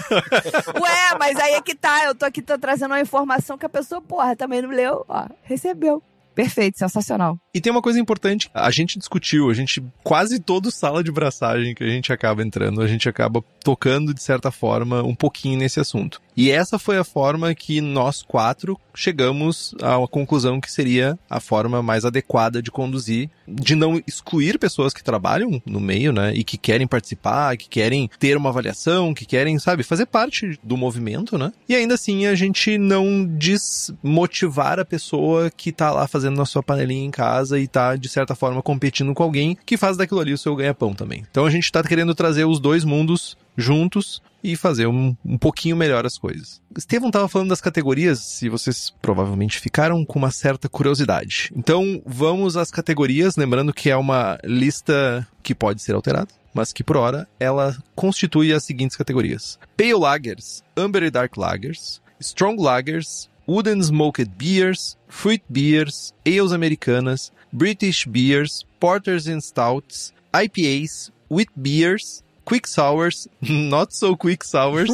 Ué, 0.81 1.19
mas 1.19 1.37
aí 1.39 1.55
é 1.55 1.63
que 1.63 1.75
tá. 1.75 2.05
Eu 2.05 2.15
tô 2.15 2.25
aqui 2.25 2.43
tô 2.43 2.59
trazendo 2.59 2.93
uma 2.93 3.01
informação 3.01 3.59
que 3.59 3.67
a 3.67 3.69
pessoa, 3.69 4.01
porra, 4.01 4.37
também 4.37 4.63
não 4.63 4.71
leu. 4.71 5.05
Ó, 5.09 5.27
recebeu. 5.43 6.03
Perfeito, 6.35 6.79
sensacional. 6.79 7.39
E 7.55 7.61
tem 7.61 7.71
uma 7.71 7.83
coisa 7.83 8.01
importante, 8.01 8.51
a 8.55 8.71
gente 8.71 8.99
discutiu, 8.99 9.51
a 9.51 9.55
gente 9.55 9.85
quase 10.03 10.41
todo 10.41 10.71
sala 10.71 11.05
de 11.05 11.13
braçagem 11.13 11.75
que 11.75 11.85
a 11.85 11.89
gente 11.89 12.13
acaba 12.13 12.43
entrando, 12.43 12.81
a 12.81 12.87
gente 12.87 13.09
acaba 13.09 13.45
tocando 13.63 14.15
de 14.15 14.23
certa 14.23 14.51
forma 14.51 15.03
um 15.03 15.15
pouquinho 15.15 15.59
nesse 15.59 15.79
assunto. 15.79 16.23
E 16.37 16.51
essa 16.51 16.79
foi 16.79 16.99
a 16.99 17.05
forma 17.05 17.55
que 17.55 17.81
nós 17.81 18.23
quatro 18.23 18.79
chegamos 18.95 19.75
uma 19.81 20.09
conclusão 20.09 20.61
que 20.61 20.71
seria 20.71 21.19
a 21.29 21.41
forma 21.41 21.83
mais 21.83 22.05
adequada 22.05 22.63
de 22.63 22.71
conduzir, 22.71 23.31
de 23.47 23.75
não 23.75 24.01
excluir 24.07 24.59
pessoas 24.59 24.93
que 24.93 25.03
trabalham 25.03 25.63
no 25.65 25.81
meio, 25.81 26.13
né, 26.13 26.33
e 26.35 26.45
que 26.45 26.57
querem 26.57 26.87
participar, 26.87 27.57
que 27.57 27.69
querem 27.69 28.11
ter 28.19 28.37
uma 28.37 28.51
avaliação, 28.51 29.15
que 29.15 29.25
querem, 29.25 29.59
sabe, 29.59 29.83
fazer 29.83 30.07
parte 30.07 30.59
do 30.63 30.77
movimento, 30.77 31.39
né? 31.39 31.53
E 31.69 31.75
ainda 31.75 31.95
assim 31.95 32.27
a 32.27 32.35
gente 32.35 32.77
não 32.79 33.25
desmotivar 33.25 34.79
a 34.79 34.85
pessoa 34.85 35.51
que 35.51 35.73
tá 35.73 35.91
lá 35.91 36.07
fazendo 36.07 36.41
a 36.41 36.47
sua 36.47 36.63
panelinha 36.63 37.05
em 37.05 37.11
casa 37.11 37.59
e 37.59 37.67
tá 37.67 37.97
de 37.97 38.09
certa 38.09 38.35
forma 38.35 38.63
competindo 38.63 39.15
com 39.15 39.23
alguém 39.23 39.57
que 39.65 39.77
faz 39.77 39.97
daquilo 39.97 40.21
ali 40.21 40.33
o 40.33 40.39
seu 40.39 40.55
ganha-pão 40.55 40.95
também. 40.95 41.25
Então 41.31 41.47
a 41.47 41.51
gente 41.51 41.71
tá 41.71 41.83
querendo 41.83 42.15
trazer 42.15 42.45
os 42.45 42.61
dois 42.61 42.85
mundos 42.85 43.37
juntos 43.57 44.23
e 44.43 44.57
fazer 44.57 44.87
um, 44.87 45.17
um 45.25 45.39
pouquinho 45.39 45.77
melhor 45.77 46.05
as 46.05 46.19
coisas. 46.19 46.61
Estevão 46.77 47.09
estava 47.09 47.29
falando 47.29 47.51
das 47.51 47.61
categorias, 47.61 48.19
se 48.19 48.49
vocês 48.49 48.93
provavelmente 49.01 49.61
ficaram 49.61 50.05
com 50.05 50.19
uma 50.19 50.31
certa 50.31 50.69
curiosidade. 50.69 51.53
Então 51.57 52.03
vamos 52.05 52.57
às 52.57 52.71
categorias, 52.71 53.37
lembrando 53.37 53.73
que 53.73 53.91
é 53.91 53.97
uma 53.97 54.39
lista 54.45 55.27
que 55.43 55.55
pode 55.55 55.83
ser 55.83 55.95
alterada, 55.95 56.29
mas 56.53 56.73
que 56.73 56.85
por 56.85 56.97
hora 56.97 57.29
ela 57.39 57.77
constitui 57.95 58.53
as 58.53 58.65
seguintes 58.65 58.97
categorias: 58.97 59.59
Pale 59.77 59.95
Lagers, 59.95 60.63
Amber 60.77 61.05
e 61.05 61.11
Dark 61.11 61.37
Lagers, 61.37 62.01
Strong 62.21 62.61
Lagers, 62.61 63.29
Wooden 63.47 63.81
Smoked 63.83 64.31
Beers, 64.37 64.97
Fruit 65.09 65.43
Beers, 65.49 66.15
Ales 66.27 66.53
Americanas, 66.53 67.33
British 67.53 68.07
Beers, 68.07 68.65
Porters 68.81 69.27
and 69.27 69.41
Stouts, 69.41 70.13
IPAs, 70.33 71.13
Wheat 71.31 71.51
Beers, 71.57 72.23
Quick 72.45 72.69
Sours, 72.69 73.29
Not 73.41 73.97
So 73.97 74.17
Quick 74.17 74.47
Sours, 74.47 74.91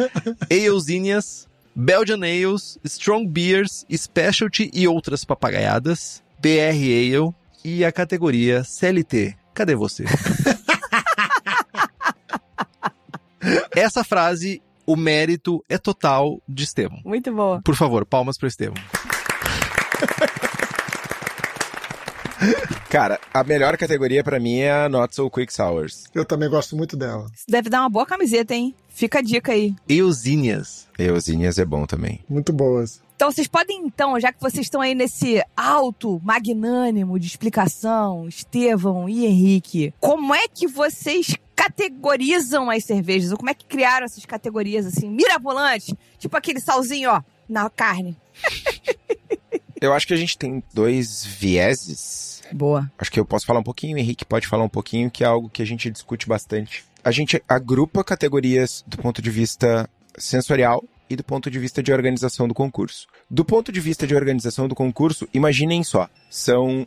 Alezinhas, 0.50 1.48
Belgian 1.74 2.22
Ales, 2.22 2.78
Strong 2.84 3.26
Beers, 3.28 3.86
Specialty 3.90 4.70
e 4.72 4.86
outras 4.86 5.24
papagaiadas, 5.24 6.22
BR 6.40 6.74
Ale 6.74 7.34
e 7.64 7.84
a 7.84 7.92
categoria 7.92 8.64
CLT. 8.64 9.36
Cadê 9.54 9.74
você? 9.74 10.04
Essa 13.74 14.04
frase, 14.04 14.62
o 14.86 14.96
mérito 14.96 15.64
é 15.68 15.78
total 15.78 16.40
de 16.48 16.64
Estevão. 16.64 17.00
Muito 17.04 17.32
boa. 17.32 17.60
Por 17.62 17.74
favor, 17.74 18.04
palmas 18.04 18.36
para 18.36 18.48
Estevão. 18.48 18.74
Cara, 22.88 23.20
a 23.32 23.44
melhor 23.44 23.76
categoria 23.76 24.24
para 24.24 24.40
mim 24.40 24.58
é 24.58 24.72
a 24.72 24.88
Not 24.88 25.14
So 25.14 25.30
Quick 25.30 25.52
Sours. 25.52 26.04
Eu 26.14 26.24
também 26.24 26.48
gosto 26.48 26.76
muito 26.76 26.96
dela. 26.96 27.30
Isso 27.34 27.44
deve 27.48 27.68
dar 27.68 27.80
uma 27.80 27.90
boa 27.90 28.06
camiseta, 28.06 28.54
hein? 28.54 28.74
Fica 28.88 29.20
a 29.20 29.22
dica 29.22 29.52
aí. 29.52 29.74
Euzinhas. 29.88 30.88
Euzinhas 30.98 31.58
é 31.58 31.64
bom 31.64 31.86
também. 31.86 32.20
Muito 32.28 32.52
boas. 32.52 33.00
Então, 33.14 33.30
vocês 33.30 33.46
podem, 33.46 33.84
então, 33.84 34.18
já 34.18 34.32
que 34.32 34.40
vocês 34.40 34.66
estão 34.66 34.80
aí 34.80 34.94
nesse 34.94 35.42
alto, 35.54 36.20
magnânimo 36.24 37.18
de 37.18 37.26
explicação, 37.26 38.26
Estevão 38.26 39.08
e 39.08 39.26
Henrique, 39.26 39.92
como 40.00 40.34
é 40.34 40.48
que 40.48 40.66
vocês 40.66 41.36
categorizam 41.54 42.70
as 42.70 42.84
cervejas? 42.84 43.30
Ou 43.30 43.36
como 43.36 43.50
é 43.50 43.54
que 43.54 43.66
criaram 43.66 44.06
essas 44.06 44.24
categorias 44.24 44.86
assim, 44.86 45.10
mirabolantes? 45.10 45.94
Tipo 46.18 46.36
aquele 46.36 46.60
salzinho, 46.60 47.10
ó, 47.10 47.22
na 47.46 47.68
carne. 47.68 48.16
Eu 49.80 49.92
acho 49.92 50.06
que 50.06 50.14
a 50.14 50.16
gente 50.16 50.36
tem 50.36 50.62
dois 50.74 51.24
vieses. 51.24 52.42
Boa. 52.52 52.90
Acho 52.98 53.10
que 53.10 53.18
eu 53.18 53.24
posso 53.24 53.46
falar 53.46 53.60
um 53.60 53.64
pouquinho, 53.64 53.96
o 53.96 53.98
Henrique 53.98 54.24
pode 54.24 54.46
falar 54.46 54.64
um 54.64 54.68
pouquinho, 54.68 55.10
que 55.10 55.24
é 55.24 55.26
algo 55.26 55.48
que 55.48 55.62
a 55.62 55.64
gente 55.64 55.90
discute 55.90 56.28
bastante. 56.28 56.84
A 57.02 57.10
gente 57.10 57.42
agrupa 57.48 58.04
categorias 58.04 58.84
do 58.86 58.98
ponto 58.98 59.22
de 59.22 59.30
vista 59.30 59.88
sensorial 60.18 60.84
e 61.08 61.16
do 61.16 61.24
ponto 61.24 61.50
de 61.50 61.58
vista 61.58 61.82
de 61.82 61.92
organização 61.92 62.46
do 62.46 62.54
concurso. 62.54 63.08
Do 63.28 63.44
ponto 63.44 63.72
de 63.72 63.80
vista 63.80 64.06
de 64.06 64.14
organização 64.14 64.68
do 64.68 64.74
concurso, 64.74 65.28
imaginem 65.32 65.82
só, 65.82 66.08
são 66.28 66.86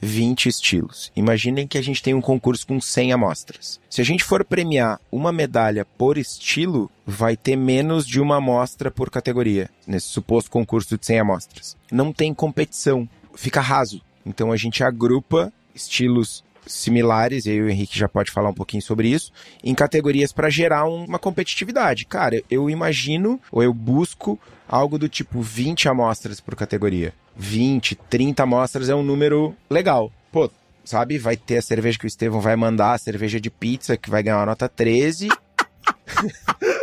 120 0.00 0.48
estilos. 0.48 1.12
Imaginem 1.14 1.66
que 1.66 1.78
a 1.78 1.82
gente 1.82 2.02
tem 2.02 2.14
um 2.14 2.20
concurso 2.20 2.66
com 2.66 2.80
100 2.80 3.12
amostras. 3.12 3.80
Se 3.88 4.00
a 4.00 4.04
gente 4.04 4.24
for 4.24 4.44
premiar 4.44 5.00
uma 5.10 5.32
medalha 5.32 5.84
por 5.84 6.18
estilo, 6.18 6.90
vai 7.06 7.36
ter 7.36 7.56
menos 7.56 8.06
de 8.06 8.20
uma 8.20 8.36
amostra 8.36 8.90
por 8.90 9.10
categoria, 9.10 9.70
nesse 9.86 10.08
suposto 10.08 10.50
concurso 10.50 10.96
de 10.96 11.04
100 11.04 11.20
amostras. 11.20 11.76
Não 11.90 12.12
tem 12.12 12.32
competição, 12.32 13.08
fica 13.34 13.60
raso. 13.60 14.00
Então 14.24 14.52
a 14.52 14.56
gente 14.56 14.82
agrupa 14.84 15.52
estilos 15.74 16.44
similares, 16.68 17.46
e 17.46 17.50
aí 17.50 17.60
o 17.60 17.68
Henrique 17.68 17.98
já 17.98 18.08
pode 18.08 18.30
falar 18.30 18.50
um 18.50 18.54
pouquinho 18.54 18.82
sobre 18.82 19.08
isso, 19.08 19.32
em 19.64 19.74
categorias 19.74 20.32
para 20.32 20.50
gerar 20.50 20.86
um, 20.86 21.04
uma 21.04 21.18
competitividade. 21.18 22.04
Cara, 22.04 22.42
eu 22.50 22.70
imagino, 22.70 23.40
ou 23.50 23.62
eu 23.62 23.74
busco 23.74 24.38
algo 24.68 24.98
do 24.98 25.08
tipo 25.08 25.40
20 25.40 25.88
amostras 25.88 26.40
por 26.40 26.54
categoria. 26.54 27.12
20, 27.36 27.94
30 27.94 28.42
amostras 28.42 28.88
é 28.88 28.94
um 28.94 29.02
número 29.02 29.54
legal. 29.70 30.12
Pô, 30.30 30.50
sabe? 30.84 31.18
Vai 31.18 31.36
ter 31.36 31.58
a 31.58 31.62
cerveja 31.62 31.98
que 31.98 32.04
o 32.04 32.08
Estevão 32.08 32.40
vai 32.40 32.56
mandar, 32.56 32.94
a 32.94 32.98
cerveja 32.98 33.40
de 33.40 33.50
pizza, 33.50 33.96
que 33.96 34.10
vai 34.10 34.22
ganhar 34.22 34.38
uma 34.38 34.46
nota 34.46 34.68
13. 34.68 35.28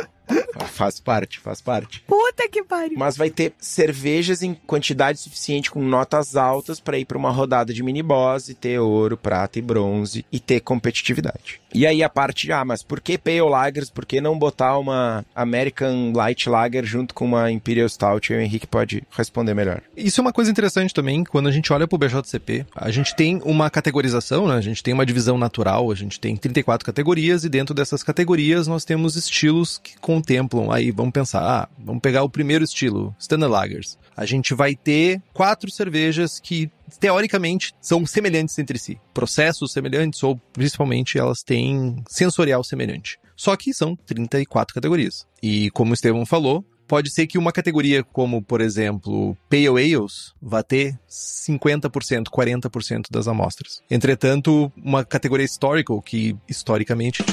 faz 0.76 1.00
parte, 1.00 1.40
faz 1.40 1.62
parte. 1.62 2.02
Puta 2.02 2.48
que 2.50 2.64
pariu. 2.64 2.98
Mas 2.98 3.18
vai 3.18 3.30
ter 3.30 3.54
cervejas 3.60 4.44
em 4.44 4.54
quantidade 4.54 5.20
suficiente 5.20 5.72
com 5.72 5.82
notas 5.82 6.36
altas 6.36 6.80
para 6.80 6.98
ir 6.98 7.06
para 7.06 7.18
uma 7.18 7.32
rodada 7.32 7.74
de 7.74 7.82
mini 7.82 8.04
boss 8.04 8.50
e 8.50 8.54
ter 8.54 8.80
ouro, 8.80 9.18
prata 9.18 9.58
e 9.58 9.62
bronze 9.62 10.26
e 10.32 10.40
ter 10.40 10.60
competitividade. 10.60 11.62
E 11.76 11.86
aí 11.86 12.02
a 12.02 12.08
parte, 12.08 12.50
ah, 12.54 12.64
mas 12.64 12.82
por 12.82 13.02
que 13.02 13.18
Pale 13.18 13.42
Lagers? 13.42 13.90
Por 13.90 14.06
que 14.06 14.22
não 14.22 14.40
botar 14.40 14.78
uma 14.78 15.26
American 15.36 16.14
Light 16.16 16.48
Lager 16.48 16.86
junto 16.86 17.14
com 17.14 17.26
uma 17.26 17.52
Imperial 17.52 17.90
Stout? 17.90 18.32
O 18.32 18.40
Henrique 18.40 18.66
pode 18.66 19.04
responder 19.12 19.54
melhor. 19.54 19.82
Isso 19.96 20.22
é 20.22 20.24
uma 20.24 20.32
coisa 20.32 20.50
interessante 20.50 20.94
também, 20.94 21.26
quando 21.26 21.50
a 21.50 21.52
gente 21.52 21.74
olha 21.74 21.86
pro 21.86 21.98
BJCP, 21.98 22.66
a 22.74 22.90
gente 22.92 23.14
tem 23.14 23.42
uma 23.44 23.70
categorização, 23.70 24.48
né? 24.48 24.56
A 24.56 24.62
gente 24.62 24.82
tem 24.82 24.94
uma 24.94 25.06
divisão 25.06 25.38
natural, 25.38 25.92
a 25.92 25.96
gente 25.96 26.18
tem 26.18 26.38
34 26.38 26.86
categorias 26.86 27.44
e 27.44 27.50
dentro 27.50 27.76
dessas 27.76 28.02
categorias 28.02 28.68
nós 28.68 28.86
temos 28.86 29.18
estilos 29.18 29.78
que 29.78 29.98
contemplam 30.00 30.72
aí, 30.72 30.92
vamos 30.92 31.12
pensar, 31.12 31.42
ah, 31.42 31.68
vamos 31.78 32.02
pegar 32.02 32.24
o 32.24 32.30
primeiro 32.30 32.64
estilo, 32.64 33.14
Standard 33.20 33.52
Lagers. 33.52 33.98
A 34.16 34.26
gente 34.26 34.54
vai 34.54 34.76
ter 34.76 35.22
quatro 35.34 35.70
cervejas 35.72 36.40
que 36.40 36.70
teoricamente 37.00 37.74
são 37.82 38.06
semelhantes 38.06 38.58
entre 38.58 38.78
si. 38.78 39.00
Processos 39.14 39.74
semelhantes 39.74 40.24
ou 40.24 40.40
principalmente 40.54 41.18
elas 41.18 41.44
têm 41.44 42.04
sensorial 42.08 42.64
semelhante. 42.64 43.20
Só 43.36 43.56
que 43.56 43.74
são 43.74 43.96
34 43.96 44.74
categorias. 44.74 45.28
E 45.44 45.70
como 45.72 45.92
o 45.92 45.94
Estevão 45.94 46.26
falou, 46.26 46.64
pode 46.88 47.10
ser 47.10 47.28
que 47.28 47.38
uma 47.38 47.52
categoria 47.52 48.04
como, 48.04 48.42
por 48.42 48.62
exemplo, 48.62 49.36
Pale 49.50 49.68
Ales 49.68 50.34
vá 50.42 50.64
ter 50.64 50.98
50%, 51.10 52.26
40% 52.26 53.06
das 53.12 53.28
amostras. 53.28 53.82
Entretanto, 53.90 54.72
uma 54.78 55.04
categoria 55.04 55.46
Historical 55.46 56.02
que 56.02 56.36
historicamente 56.48 57.24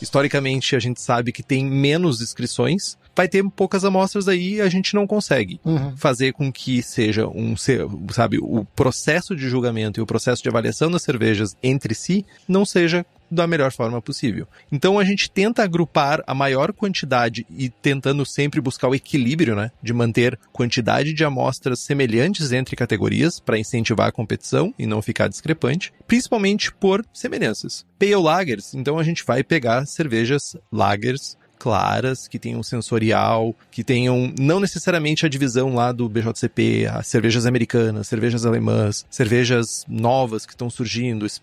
historicamente 0.00 0.76
a 0.76 0.78
gente 0.78 1.00
sabe 1.00 1.32
que 1.32 1.42
tem 1.42 1.64
menos 1.64 2.20
inscrições, 2.20 2.96
vai 3.18 3.26
ter 3.26 3.42
poucas 3.50 3.84
amostras 3.84 4.28
aí 4.28 4.54
e 4.54 4.60
a 4.60 4.68
gente 4.68 4.94
não 4.94 5.04
consegue 5.06 5.60
Uhum. 5.64 5.96
fazer 5.96 6.32
com 6.32 6.52
que 6.52 6.80
seja 6.82 7.26
um, 7.26 7.56
sabe, 7.56 8.38
o 8.40 8.64
processo 8.76 9.34
de 9.34 9.48
julgamento 9.48 9.98
e 9.98 10.02
o 10.02 10.06
processo 10.06 10.40
de 10.40 10.48
avaliação 10.48 10.88
das 10.88 11.02
cervejas 11.02 11.56
entre 11.62 11.94
si 11.94 12.24
não 12.46 12.64
seja 12.64 13.04
da 13.30 13.46
melhor 13.46 13.70
forma 13.72 14.00
possível. 14.00 14.46
Então 14.72 14.98
a 14.98 15.04
gente 15.04 15.30
tenta 15.30 15.62
agrupar 15.62 16.22
a 16.26 16.34
maior 16.34 16.72
quantidade 16.72 17.44
e 17.50 17.68
tentando 17.68 18.24
sempre 18.24 18.60
buscar 18.60 18.88
o 18.88 18.94
equilíbrio, 18.94 19.54
né, 19.54 19.70
de 19.82 19.92
manter 19.92 20.38
quantidade 20.52 21.12
de 21.12 21.24
amostras 21.24 21.80
semelhantes 21.80 22.52
entre 22.52 22.74
categorias 22.76 23.38
para 23.40 23.58
incentivar 23.58 24.08
a 24.08 24.12
competição 24.12 24.72
e 24.78 24.86
não 24.86 25.02
ficar 25.02 25.28
discrepante, 25.28 25.92
principalmente 26.06 26.72
por 26.72 27.04
semelhanças. 27.12 27.84
Pale 27.98 28.14
Lagers, 28.16 28.72
então 28.74 28.98
a 28.98 29.02
gente 29.02 29.24
vai 29.26 29.42
pegar 29.44 29.84
cervejas 29.86 30.56
lagers 30.72 31.36
claras, 31.58 32.28
que 32.28 32.38
tenham 32.38 32.62
sensorial, 32.62 33.54
que 33.70 33.82
tenham 33.84 34.32
não 34.38 34.60
necessariamente 34.60 35.26
a 35.26 35.28
divisão 35.28 35.74
lá 35.74 35.92
do 35.92 36.08
BJCP, 36.08 36.86
as 36.90 37.06
cervejas 37.06 37.46
americanas, 37.46 38.06
cervejas 38.08 38.46
alemãs, 38.46 39.04
cervejas 39.10 39.84
novas 39.88 40.46
que 40.46 40.52
estão 40.52 40.70
surgindo, 40.70 41.26
es- 41.26 41.40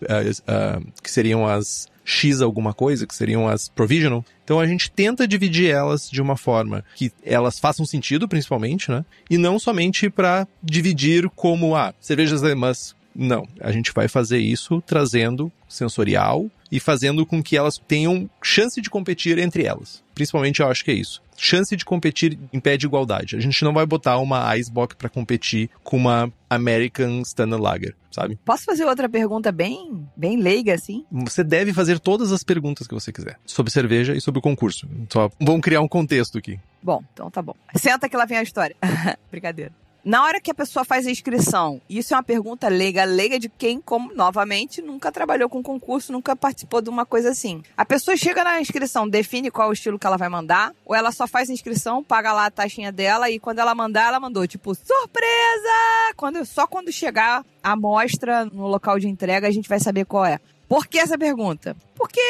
ah, 0.48 0.80
que 1.02 1.10
seriam 1.10 1.46
as 1.46 1.86
X 2.04 2.40
alguma 2.40 2.72
coisa, 2.72 3.04
que 3.06 3.14
seriam 3.14 3.48
as 3.48 3.68
provisional. 3.68 4.24
Então 4.44 4.60
a 4.60 4.66
gente 4.66 4.88
tenta 4.90 5.26
dividir 5.26 5.70
elas 5.70 6.08
de 6.08 6.22
uma 6.22 6.36
forma 6.36 6.84
que 6.94 7.10
elas 7.24 7.58
façam 7.58 7.84
sentido, 7.84 8.28
principalmente, 8.28 8.90
né? 8.92 9.04
E 9.28 9.36
não 9.36 9.58
somente 9.58 10.08
para 10.08 10.46
dividir 10.62 11.28
como, 11.34 11.74
ah, 11.74 11.92
cervejas 12.00 12.44
alemãs 12.44 12.94
não, 13.16 13.48
a 13.60 13.72
gente 13.72 13.92
vai 13.92 14.08
fazer 14.08 14.38
isso 14.38 14.82
trazendo 14.82 15.50
sensorial 15.68 16.50
e 16.70 16.78
fazendo 16.78 17.24
com 17.24 17.42
que 17.42 17.56
elas 17.56 17.78
tenham 17.78 18.28
chance 18.42 18.80
de 18.80 18.90
competir 18.90 19.38
entre 19.38 19.64
elas. 19.64 20.02
Principalmente 20.14 20.60
eu 20.60 20.68
acho 20.68 20.84
que 20.84 20.90
é 20.90 20.94
isso. 20.94 21.22
Chance 21.36 21.76
de 21.76 21.84
competir 21.84 22.38
impede 22.52 22.86
igualdade. 22.86 23.36
A 23.36 23.40
gente 23.40 23.62
não 23.62 23.72
vai 23.72 23.84
botar 23.84 24.18
uma 24.18 24.56
Icebox 24.56 24.96
para 24.96 25.08
competir 25.08 25.68
com 25.84 25.96
uma 25.96 26.32
American 26.48 27.20
Standard 27.20 27.62
Lager, 27.62 27.94
sabe? 28.10 28.38
Posso 28.44 28.64
fazer 28.64 28.84
outra 28.84 29.08
pergunta 29.08 29.52
bem, 29.52 30.08
bem 30.16 30.38
leiga, 30.38 30.74
assim? 30.74 31.04
Você 31.12 31.44
deve 31.44 31.74
fazer 31.74 32.00
todas 32.00 32.32
as 32.32 32.42
perguntas 32.42 32.86
que 32.86 32.94
você 32.94 33.12
quiser 33.12 33.38
sobre 33.44 33.70
cerveja 33.70 34.14
e 34.14 34.20
sobre 34.20 34.38
o 34.38 34.42
concurso. 34.42 34.88
Só 35.10 35.30
vamos 35.38 35.60
criar 35.60 35.82
um 35.82 35.88
contexto 35.88 36.38
aqui. 36.38 36.58
Bom, 36.82 37.02
então 37.12 37.30
tá 37.30 37.42
bom. 37.42 37.54
Senta 37.74 38.08
que 38.08 38.16
lá 38.16 38.24
vem 38.24 38.38
a 38.38 38.42
história. 38.42 38.76
Brincadeira. 39.30 39.72
Na 40.06 40.22
hora 40.22 40.40
que 40.40 40.52
a 40.52 40.54
pessoa 40.54 40.84
faz 40.84 41.04
a 41.04 41.10
inscrição, 41.10 41.80
isso 41.90 42.14
é 42.14 42.16
uma 42.16 42.22
pergunta 42.22 42.68
leiga, 42.68 43.02
leiga 43.02 43.40
de 43.40 43.48
quem, 43.48 43.80
como, 43.80 44.14
novamente, 44.14 44.80
nunca 44.80 45.10
trabalhou 45.10 45.48
com 45.48 45.60
concurso, 45.60 46.12
nunca 46.12 46.36
participou 46.36 46.80
de 46.80 46.88
uma 46.88 47.04
coisa 47.04 47.30
assim. 47.30 47.60
A 47.76 47.84
pessoa 47.84 48.16
chega 48.16 48.44
na 48.44 48.60
inscrição, 48.60 49.08
define 49.08 49.50
qual 49.50 49.66
é 49.66 49.70
o 49.70 49.72
estilo 49.72 49.98
que 49.98 50.06
ela 50.06 50.16
vai 50.16 50.28
mandar, 50.28 50.72
ou 50.84 50.94
ela 50.94 51.10
só 51.10 51.26
faz 51.26 51.50
a 51.50 51.52
inscrição, 51.52 52.04
paga 52.04 52.32
lá 52.32 52.46
a 52.46 52.50
taxinha 52.52 52.92
dela, 52.92 53.28
e 53.28 53.40
quando 53.40 53.58
ela 53.58 53.74
mandar, 53.74 54.06
ela 54.06 54.20
mandou, 54.20 54.46
tipo, 54.46 54.76
surpresa! 54.76 56.12
Quando, 56.14 56.44
só 56.44 56.68
quando 56.68 56.92
chegar 56.92 57.44
a 57.60 57.72
amostra 57.72 58.44
no 58.44 58.68
local 58.68 59.00
de 59.00 59.08
entrega, 59.08 59.48
a 59.48 59.50
gente 59.50 59.68
vai 59.68 59.80
saber 59.80 60.04
qual 60.04 60.24
é. 60.24 60.38
Por 60.68 60.86
que 60.88 60.98
essa 60.98 61.16
pergunta? 61.16 61.76
Porque 61.94 62.20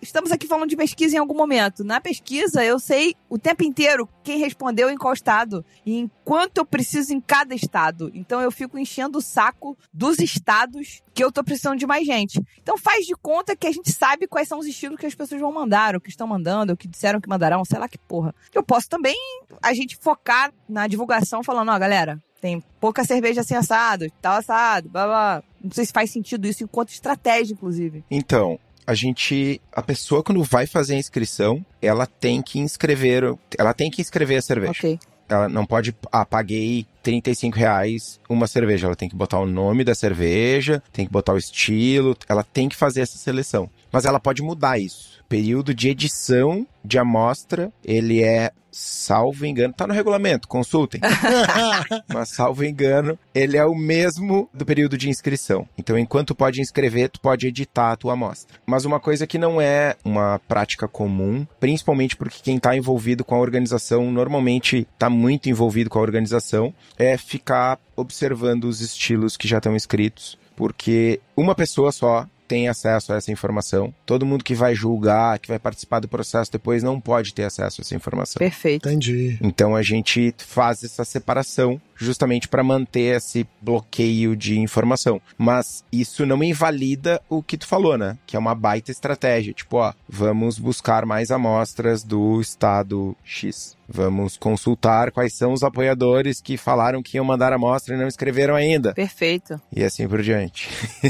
estamos 0.00 0.32
aqui 0.32 0.46
falando 0.46 0.70
de 0.70 0.76
pesquisa 0.76 1.16
em 1.16 1.18
algum 1.18 1.36
momento. 1.36 1.84
Na 1.84 2.00
pesquisa, 2.00 2.64
eu 2.64 2.78
sei 2.78 3.14
o 3.28 3.38
tempo 3.38 3.62
inteiro 3.62 4.08
quem 4.24 4.38
respondeu 4.38 4.88
em 4.88 4.96
qual 4.96 5.12
estado 5.12 5.64
e 5.84 5.98
em 5.98 6.10
quanto 6.24 6.58
eu 6.58 6.64
preciso 6.64 7.12
em 7.12 7.20
cada 7.20 7.54
estado. 7.54 8.10
Então 8.14 8.40
eu 8.40 8.50
fico 8.50 8.78
enchendo 8.78 9.18
o 9.18 9.22
saco 9.22 9.76
dos 9.92 10.18
estados 10.18 11.02
que 11.12 11.22
eu 11.22 11.30
tô 11.30 11.44
precisando 11.44 11.78
de 11.78 11.86
mais 11.86 12.06
gente. 12.06 12.40
Então 12.62 12.78
faz 12.78 13.06
de 13.06 13.14
conta 13.14 13.54
que 13.54 13.66
a 13.66 13.72
gente 13.72 13.92
sabe 13.92 14.26
quais 14.26 14.48
são 14.48 14.58
os 14.58 14.66
estilos 14.66 14.98
que 14.98 15.06
as 15.06 15.14
pessoas 15.14 15.40
vão 15.40 15.52
mandar, 15.52 15.94
o 15.94 16.00
que 16.00 16.08
estão 16.08 16.26
mandando, 16.26 16.72
o 16.72 16.76
que 16.76 16.88
disseram 16.88 17.20
que 17.20 17.28
mandarão, 17.28 17.64
sei 17.64 17.78
lá 17.78 17.88
que 17.88 17.98
porra. 17.98 18.34
Eu 18.54 18.62
posso 18.62 18.88
também 18.88 19.16
a 19.62 19.74
gente 19.74 19.96
focar 19.96 20.50
na 20.66 20.86
divulgação 20.86 21.42
falando, 21.42 21.70
ó, 21.70 21.78
galera, 21.78 22.18
tem 22.42 22.62
pouca 22.80 23.04
cerveja 23.04 23.40
assim 23.40 23.54
assado, 23.54 24.10
tal 24.20 24.34
assado, 24.34 24.88
blá 24.88 25.06
blá. 25.06 25.42
Não 25.62 25.70
sei 25.70 25.86
se 25.86 25.92
faz 25.92 26.10
sentido 26.10 26.46
isso 26.48 26.64
enquanto 26.64 26.90
estratégia, 26.90 27.52
inclusive. 27.54 28.04
Então, 28.10 28.58
a 28.84 28.94
gente. 28.94 29.62
A 29.70 29.80
pessoa, 29.80 30.24
quando 30.24 30.42
vai 30.42 30.66
fazer 30.66 30.96
a 30.96 30.98
inscrição, 30.98 31.64
ela 31.80 32.04
tem 32.04 32.42
que 32.42 32.58
inscrever. 32.58 33.22
Ela 33.56 33.72
tem 33.72 33.88
que 33.88 34.02
inscrever 34.02 34.38
a 34.38 34.42
cerveja. 34.42 34.72
Ok. 34.72 34.98
Ela 35.28 35.48
não 35.48 35.64
pode. 35.64 35.94
Ah, 36.10 36.26
paguei 36.26 36.84
35 37.04 37.56
reais 37.56 38.20
uma 38.28 38.48
cerveja. 38.48 38.88
Ela 38.88 38.96
tem 38.96 39.08
que 39.08 39.14
botar 39.14 39.38
o 39.38 39.46
nome 39.46 39.84
da 39.84 39.94
cerveja, 39.94 40.82
tem 40.92 41.06
que 41.06 41.12
botar 41.12 41.34
o 41.34 41.38
estilo, 41.38 42.16
ela 42.28 42.42
tem 42.42 42.68
que 42.68 42.74
fazer 42.74 43.02
essa 43.02 43.18
seleção. 43.18 43.70
Mas 43.92 44.04
ela 44.04 44.18
pode 44.18 44.42
mudar 44.42 44.80
isso. 44.80 45.22
Período 45.28 45.72
de 45.72 45.88
edição 45.88 46.66
de 46.84 46.98
amostra, 46.98 47.72
ele 47.84 48.20
é, 48.20 48.50
salvo 48.72 49.44
engano, 49.44 49.74
tá 49.74 49.86
no 49.86 49.92
regulamento, 49.92 50.48
consultem. 50.48 51.00
Mas 52.12 52.30
salvo 52.30 52.64
engano, 52.64 53.18
ele 53.34 53.56
é 53.56 53.64
o 53.64 53.74
mesmo 53.74 54.48
do 54.52 54.64
período 54.64 54.96
de 54.96 55.10
inscrição. 55.10 55.68
Então, 55.76 55.98
enquanto 55.98 56.34
pode 56.34 56.60
inscrever, 56.60 57.10
tu 57.10 57.20
pode 57.20 57.46
editar 57.46 57.92
a 57.92 57.96
tua 57.96 58.14
amostra. 58.14 58.58
Mas 58.66 58.84
uma 58.84 58.98
coisa 58.98 59.26
que 59.26 59.38
não 59.38 59.60
é 59.60 59.94
uma 60.04 60.40
prática 60.48 60.88
comum, 60.88 61.46
principalmente 61.60 62.16
porque 62.16 62.40
quem 62.42 62.56
está 62.56 62.74
envolvido 62.76 63.24
com 63.24 63.34
a 63.34 63.40
organização 63.40 64.10
normalmente 64.10 64.88
está 64.92 65.10
muito 65.10 65.50
envolvido 65.50 65.90
com 65.90 65.98
a 65.98 66.02
organização, 66.02 66.74
é 66.98 67.16
ficar 67.18 67.78
observando 67.94 68.64
os 68.64 68.80
estilos 68.80 69.36
que 69.36 69.46
já 69.46 69.58
estão 69.58 69.76
escritos, 69.76 70.38
porque 70.56 71.20
uma 71.36 71.54
pessoa 71.54 71.92
só 71.92 72.26
tem 72.52 72.68
acesso 72.68 73.14
a 73.14 73.16
essa 73.16 73.32
informação. 73.32 73.94
Todo 74.04 74.26
mundo 74.26 74.44
que 74.44 74.54
vai 74.54 74.74
julgar, 74.74 75.38
que 75.38 75.48
vai 75.48 75.58
participar 75.58 76.00
do 76.00 76.08
processo 76.08 76.52
depois, 76.52 76.82
não 76.82 77.00
pode 77.00 77.32
ter 77.32 77.44
acesso 77.44 77.80
a 77.80 77.82
essa 77.82 77.94
informação. 77.94 78.38
Perfeito. 78.38 78.90
Entendi. 78.90 79.38
Então 79.40 79.74
a 79.74 79.80
gente 79.80 80.34
faz 80.36 80.84
essa 80.84 81.02
separação 81.02 81.80
justamente 82.02 82.48
para 82.48 82.62
manter 82.62 83.16
esse 83.16 83.46
bloqueio 83.60 84.36
de 84.36 84.58
informação. 84.58 85.20
Mas 85.38 85.84
isso 85.92 86.26
não 86.26 86.42
invalida 86.42 87.20
o 87.28 87.42
que 87.42 87.56
tu 87.56 87.66
falou, 87.66 87.96
né? 87.96 88.18
Que 88.26 88.36
é 88.36 88.38
uma 88.38 88.54
baita 88.54 88.90
estratégia. 88.90 89.52
Tipo, 89.52 89.78
ó, 89.78 89.92
vamos 90.08 90.58
buscar 90.58 91.06
mais 91.06 91.30
amostras 91.30 92.02
do 92.02 92.40
estado 92.40 93.16
X. 93.24 93.76
Vamos 93.88 94.36
consultar 94.36 95.10
quais 95.10 95.34
são 95.34 95.52
os 95.52 95.62
apoiadores 95.62 96.40
que 96.40 96.56
falaram 96.56 97.02
que 97.02 97.18
iam 97.18 97.24
mandar 97.24 97.52
amostra 97.52 97.94
e 97.94 97.98
não 97.98 98.08
escreveram 98.08 98.54
ainda. 98.54 98.94
Perfeito. 98.94 99.60
E 99.74 99.84
assim 99.84 100.08
por 100.08 100.22
diante. 100.22 100.68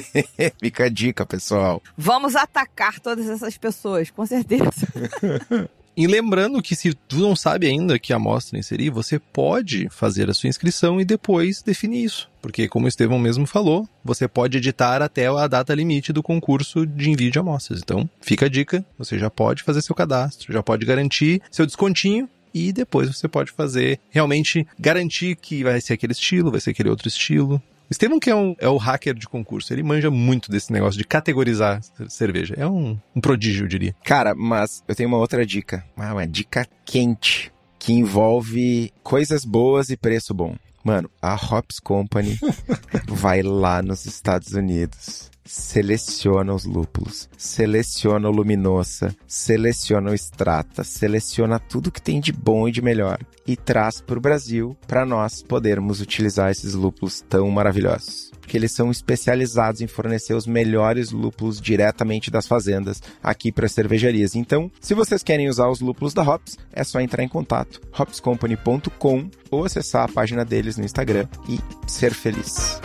Fica 0.61 0.85
a 0.85 0.89
dica, 0.89 1.25
pessoal. 1.25 1.81
Vamos 1.97 2.35
atacar 2.35 2.99
todas 2.99 3.29
essas 3.29 3.57
pessoas, 3.57 4.11
com 4.11 4.27
certeza. 4.27 4.71
E 5.97 6.07
lembrando 6.07 6.63
que 6.63 6.75
se 6.75 6.95
tu 6.95 7.19
não 7.19 7.37
sabe 7.37 7.67
ainda 7.67 7.99
que 7.99 8.13
amostra 8.13 8.59
inserir, 8.59 8.89
você 8.89 9.19
pode 9.19 9.89
fazer 9.91 10.31
a 10.31 10.35
sua 10.35 10.49
inscrição 10.49 11.01
e 11.01 11.05
depois 11.05 11.63
definir 11.63 12.05
isso. 12.05 12.31
Porque, 12.41 12.67
como 12.67 12.87
o 12.87 12.89
Estevão 12.89 13.19
mesmo 13.19 13.47
falou, 13.47 13.87
você 14.03 14.27
pode 14.27 14.57
editar 14.57 15.03
até 15.03 15.27
a 15.27 15.47
data 15.47 15.75
limite 15.75 16.13
do 16.13 16.23
concurso 16.23 16.87
de 16.87 17.11
envio 17.11 17.31
de 17.31 17.39
amostras. 17.39 17.81
Então, 17.81 18.09
fica 18.21 18.47
a 18.47 18.49
dica, 18.49 18.85
você 18.99 19.19
já 19.19 19.29
pode 19.29 19.63
fazer 19.63 19.83
seu 19.83 19.95
cadastro, 19.95 20.53
já 20.53 20.63
pode 20.63 20.87
garantir 20.87 21.43
seu 21.51 21.67
descontinho 21.67 22.29
e 22.55 22.73
depois 22.73 23.09
você 23.09 23.29
pode 23.29 23.51
fazer 23.53 23.99
realmente 24.11 24.67
garantir 24.79 25.37
que 25.37 25.63
vai 25.63 25.81
ser 25.81 25.95
aquele 25.95 26.13
estilo, 26.13 26.51
vai 26.51 26.61
ser 26.61 26.71
aquele 26.71 26.89
outro 26.89 27.09
estilo. 27.09 27.63
Estevam, 27.93 28.19
que 28.19 28.31
é, 28.31 28.35
um, 28.35 28.57
é 28.59 28.69
o 28.69 28.79
hacker 28.79 29.13
de 29.15 29.29
concurso, 29.29 29.73
ele 29.73 29.83
manja 29.83 30.11
muito 30.11 30.51
desse 30.51 30.73
negócio 30.73 30.97
de 30.97 31.05
categorizar 31.05 31.81
cerveja. 32.09 32.55
É 32.57 32.67
um, 32.67 32.99
um 33.15 33.21
prodígio, 33.21 33.65
eu 33.65 33.69
diria. 33.69 33.95
Cara, 34.03 34.35
mas 34.35 34.83
eu 34.89 34.95
tenho 34.95 35.11
uma 35.11 35.19
outra 35.19 35.45
dica. 35.45 35.85
Ah, 35.97 36.15
uma 36.15 36.27
dica 36.27 36.67
quente. 36.87 37.53
Que 37.79 37.93
envolve 37.93 38.93
coisas 39.03 39.45
boas 39.45 39.91
e 39.91 39.97
preço 39.97 40.33
bom. 40.33 40.57
Mano, 40.85 41.09
a 41.21 41.35
Hops 41.35 41.79
Company 41.79 42.37
vai 43.07 43.43
lá 43.43 43.81
nos 43.81 44.05
Estados 44.05 44.53
Unidos, 44.53 45.31
seleciona 45.45 46.53
os 46.53 46.65
lúpulos, 46.65 47.29
seleciona 47.37 48.29
o 48.29 48.33
luminosa, 48.33 49.15
seleciona 49.27 50.11
o 50.11 50.15
extrata, 50.15 50.83
seleciona 50.83 51.61
tudo 51.61 51.93
que 51.93 52.03
tem 52.03 52.21
de 52.21 52.33
bom 52.33 52.67
e 52.67 52.73
de 52.73 52.83
melhor 52.83 53.19
e 53.47 53.57
traz 53.57 54.01
para 54.01 54.19
o 54.19 54.21
Brasil 54.21 54.77
para 54.87 55.07
nós 55.07 55.43
podermos 55.43 56.01
utilizar 56.01 56.51
esses 56.51 56.75
lúpulos 56.75 57.21
tão 57.29 57.49
maravilhosos. 57.51 58.32
Porque 58.43 58.59
eles 58.59 58.73
são 58.73 58.91
especializados 58.91 59.81
em 59.81 59.87
fornecer 59.87 60.35
os 60.35 60.47
melhores 60.47 61.11
lúpulos 61.11 61.61
diretamente 61.61 62.31
das 62.31 62.47
fazendas 62.47 63.01
aqui 63.23 63.51
para 63.51 63.65
as 63.65 63.73
cervejarias. 63.73 64.35
Então, 64.35 64.71
se 64.81 64.93
vocês 64.93 65.23
querem 65.23 65.49
usar 65.49 65.69
os 65.69 65.81
lúpulos 65.81 66.13
da 66.13 66.23
Hops, 66.23 66.59
é 66.73 66.85
só 66.85 67.01
entrar 67.01 67.23
em 67.23 67.29
contato 67.29 67.81
hopscompany.com 67.99 69.31
ou 69.51 69.65
acessar 69.65 70.05
a 70.05 70.13
página 70.13 70.45
deles 70.45 70.77
no 70.77 70.85
Instagram 70.85 71.27
e 71.49 71.59
ser 71.91 72.13
feliz. 72.13 72.79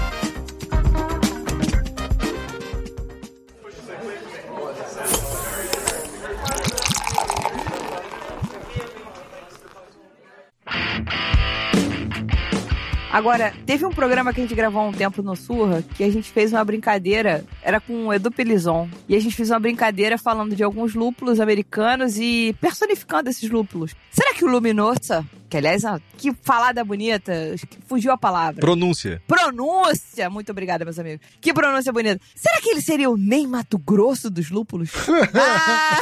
Agora, 13.18 13.52
teve 13.66 13.84
um 13.84 13.90
programa 13.90 14.32
que 14.32 14.40
a 14.40 14.44
gente 14.44 14.54
gravou 14.54 14.80
há 14.80 14.86
um 14.86 14.92
tempo 14.92 15.24
no 15.24 15.36
Surra 15.36 15.82
que 15.82 16.04
a 16.04 16.12
gente 16.12 16.30
fez 16.30 16.54
uma 16.54 16.64
brincadeira, 16.64 17.44
era 17.64 17.82
com 17.82 18.06
o 18.06 18.14
Edu 18.14 18.30
Pelizon. 18.30 18.88
E 19.10 19.16
a 19.16 19.20
gente 19.20 19.36
fez 19.36 19.50
uma 19.50 19.60
brincadeira 19.60 20.20
falando 20.20 20.56
de 20.56 20.64
alguns 20.64 20.94
lúpulos 20.94 21.40
americanos 21.40 22.20
e 22.20 22.56
personificando 22.62 23.28
esses 23.28 23.50
lúpulos. 23.50 23.96
Será 24.12 24.36
que 24.36 24.46
o 24.46 24.48
Luminosa, 24.48 25.26
que 25.50 25.58
aliás, 25.58 25.82
que 26.16 26.32
falada 26.44 26.84
bonita, 26.84 27.34
fugiu 27.88 28.12
a 28.12 28.18
palavra. 28.20 28.62
Pronúncia. 28.62 29.20
Pronúncia! 29.26 30.30
Muito 30.30 30.52
obrigada, 30.52 30.86
meus 30.86 31.00
amigos. 31.00 31.26
Que 31.42 31.52
pronúncia 31.52 31.92
bonita. 31.92 32.22
Será 32.36 32.62
que 32.62 32.70
ele 32.70 32.82
seria 32.82 33.10
o 33.10 33.18
Ney 33.18 33.48
Mato 33.48 33.80
Grosso 33.80 34.30
dos 34.30 34.52
lúpulos? 34.52 34.92
ah! 35.34 36.00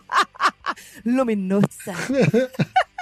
Luminosa. 1.04 1.92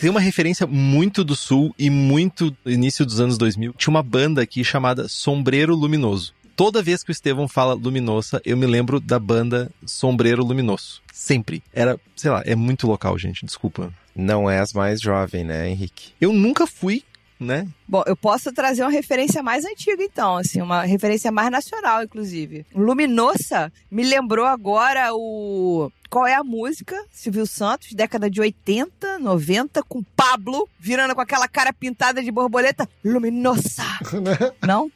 Tem 0.00 0.08
uma 0.08 0.18
referência 0.18 0.66
muito 0.66 1.22
do 1.22 1.36
sul 1.36 1.74
e 1.78 1.90
muito 1.90 2.50
do 2.64 2.70
início 2.70 3.04
dos 3.04 3.20
anos 3.20 3.36
2000. 3.36 3.74
Tinha 3.76 3.90
uma 3.90 4.02
banda 4.02 4.40
aqui 4.40 4.64
chamada 4.64 5.06
Sombreiro 5.08 5.76
Luminoso. 5.76 6.32
Toda 6.56 6.82
vez 6.82 7.02
que 7.02 7.10
o 7.10 7.12
Estevão 7.12 7.46
fala 7.46 7.74
Luminosa, 7.74 8.40
eu 8.42 8.56
me 8.56 8.64
lembro 8.66 8.98
da 8.98 9.18
banda 9.18 9.70
Sombreiro 9.84 10.42
Luminoso. 10.42 11.02
Sempre. 11.12 11.62
Era, 11.70 12.00
sei 12.16 12.30
lá, 12.30 12.42
é 12.46 12.54
muito 12.54 12.86
local, 12.86 13.18
gente. 13.18 13.44
Desculpa. 13.44 13.92
Não 14.16 14.48
és 14.48 14.72
mais 14.72 15.02
jovem, 15.02 15.44
né, 15.44 15.68
Henrique? 15.68 16.14
Eu 16.18 16.32
nunca 16.32 16.66
fui, 16.66 17.02
né? 17.40 17.66
Bom, 17.88 18.04
eu 18.06 18.14
posso 18.14 18.52
trazer 18.52 18.82
uma 18.82 18.90
referência 18.90 19.42
mais 19.42 19.64
antiga, 19.64 20.02
então, 20.02 20.36
assim, 20.36 20.60
uma 20.60 20.82
referência 20.82 21.32
mais 21.32 21.50
nacional, 21.50 22.02
inclusive. 22.02 22.66
Luminosa 22.74 23.72
me 23.90 24.04
lembrou 24.04 24.44
agora 24.44 25.14
o. 25.14 25.90
Qual 26.10 26.26
é 26.26 26.34
a 26.34 26.44
música? 26.44 26.96
Silvio 27.12 27.46
Santos, 27.46 27.92
década 27.92 28.28
de 28.28 28.40
80, 28.40 29.20
90, 29.20 29.82
com 29.84 30.02
Pablo, 30.02 30.68
virando 30.78 31.14
com 31.14 31.20
aquela 31.20 31.46
cara 31.46 31.72
pintada 31.72 32.22
de 32.22 32.30
borboleta. 32.32 32.88
Luminosa! 33.04 33.84
Não? 34.66 34.90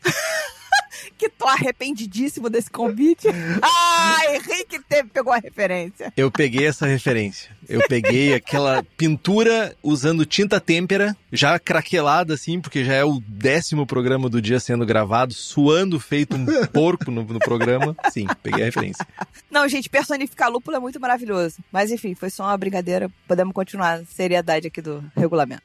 Que 1.17 1.29
tô 1.29 1.47
arrependidíssimo 1.47 2.51
desse 2.51 2.71
convite. 2.71 3.29
Ah, 3.63 4.19
Henrique 4.35 4.81
teve, 4.89 5.09
pegou 5.09 5.33
a 5.33 5.39
referência. 5.39 6.13
Eu 6.17 6.31
peguei 6.31 6.67
essa 6.67 6.87
referência. 6.87 7.51
Eu 7.69 7.87
peguei 7.89 8.35
aquela 8.35 8.83
pintura 8.97 9.75
usando 9.83 10.27
tinta 10.27 10.61
têmpera, 10.61 11.17
já 11.33 11.59
craquelada 11.59 12.35
assim, 12.35 12.61
porque 12.61 12.85
já 12.85 12.95
é 12.95 13.05
o 13.05 13.21
décimo 13.27 13.87
programa 13.87 14.29
do 14.29 14.41
dia 14.41 14.61
sendo 14.61 14.85
gravado, 14.85 15.33
suando 15.33 15.99
feito 15.99 16.37
um 16.37 16.47
porco 16.73 17.11
no, 17.11 17.25
no 17.25 17.39
programa. 17.39 17.97
Sim, 18.13 18.27
peguei 18.43 18.63
a 18.63 18.67
referência. 18.67 19.07
Não, 19.51 19.67
gente, 19.69 19.89
personificar 19.89 20.51
lúpulo 20.51 20.77
é 20.77 20.81
muito 20.81 21.01
maravilhoso. 21.01 21.57
Mas 21.73 21.91
enfim, 21.91 22.15
foi 22.15 22.31
só 22.31 22.45
uma 22.45 22.57
brincadeira. 22.59 23.11
Podemos 23.27 23.55
continuar 23.55 24.01
a 24.01 24.05
seriedade 24.05 24.67
aqui 24.67 24.83
do 24.83 25.05
regulamento. 25.17 25.65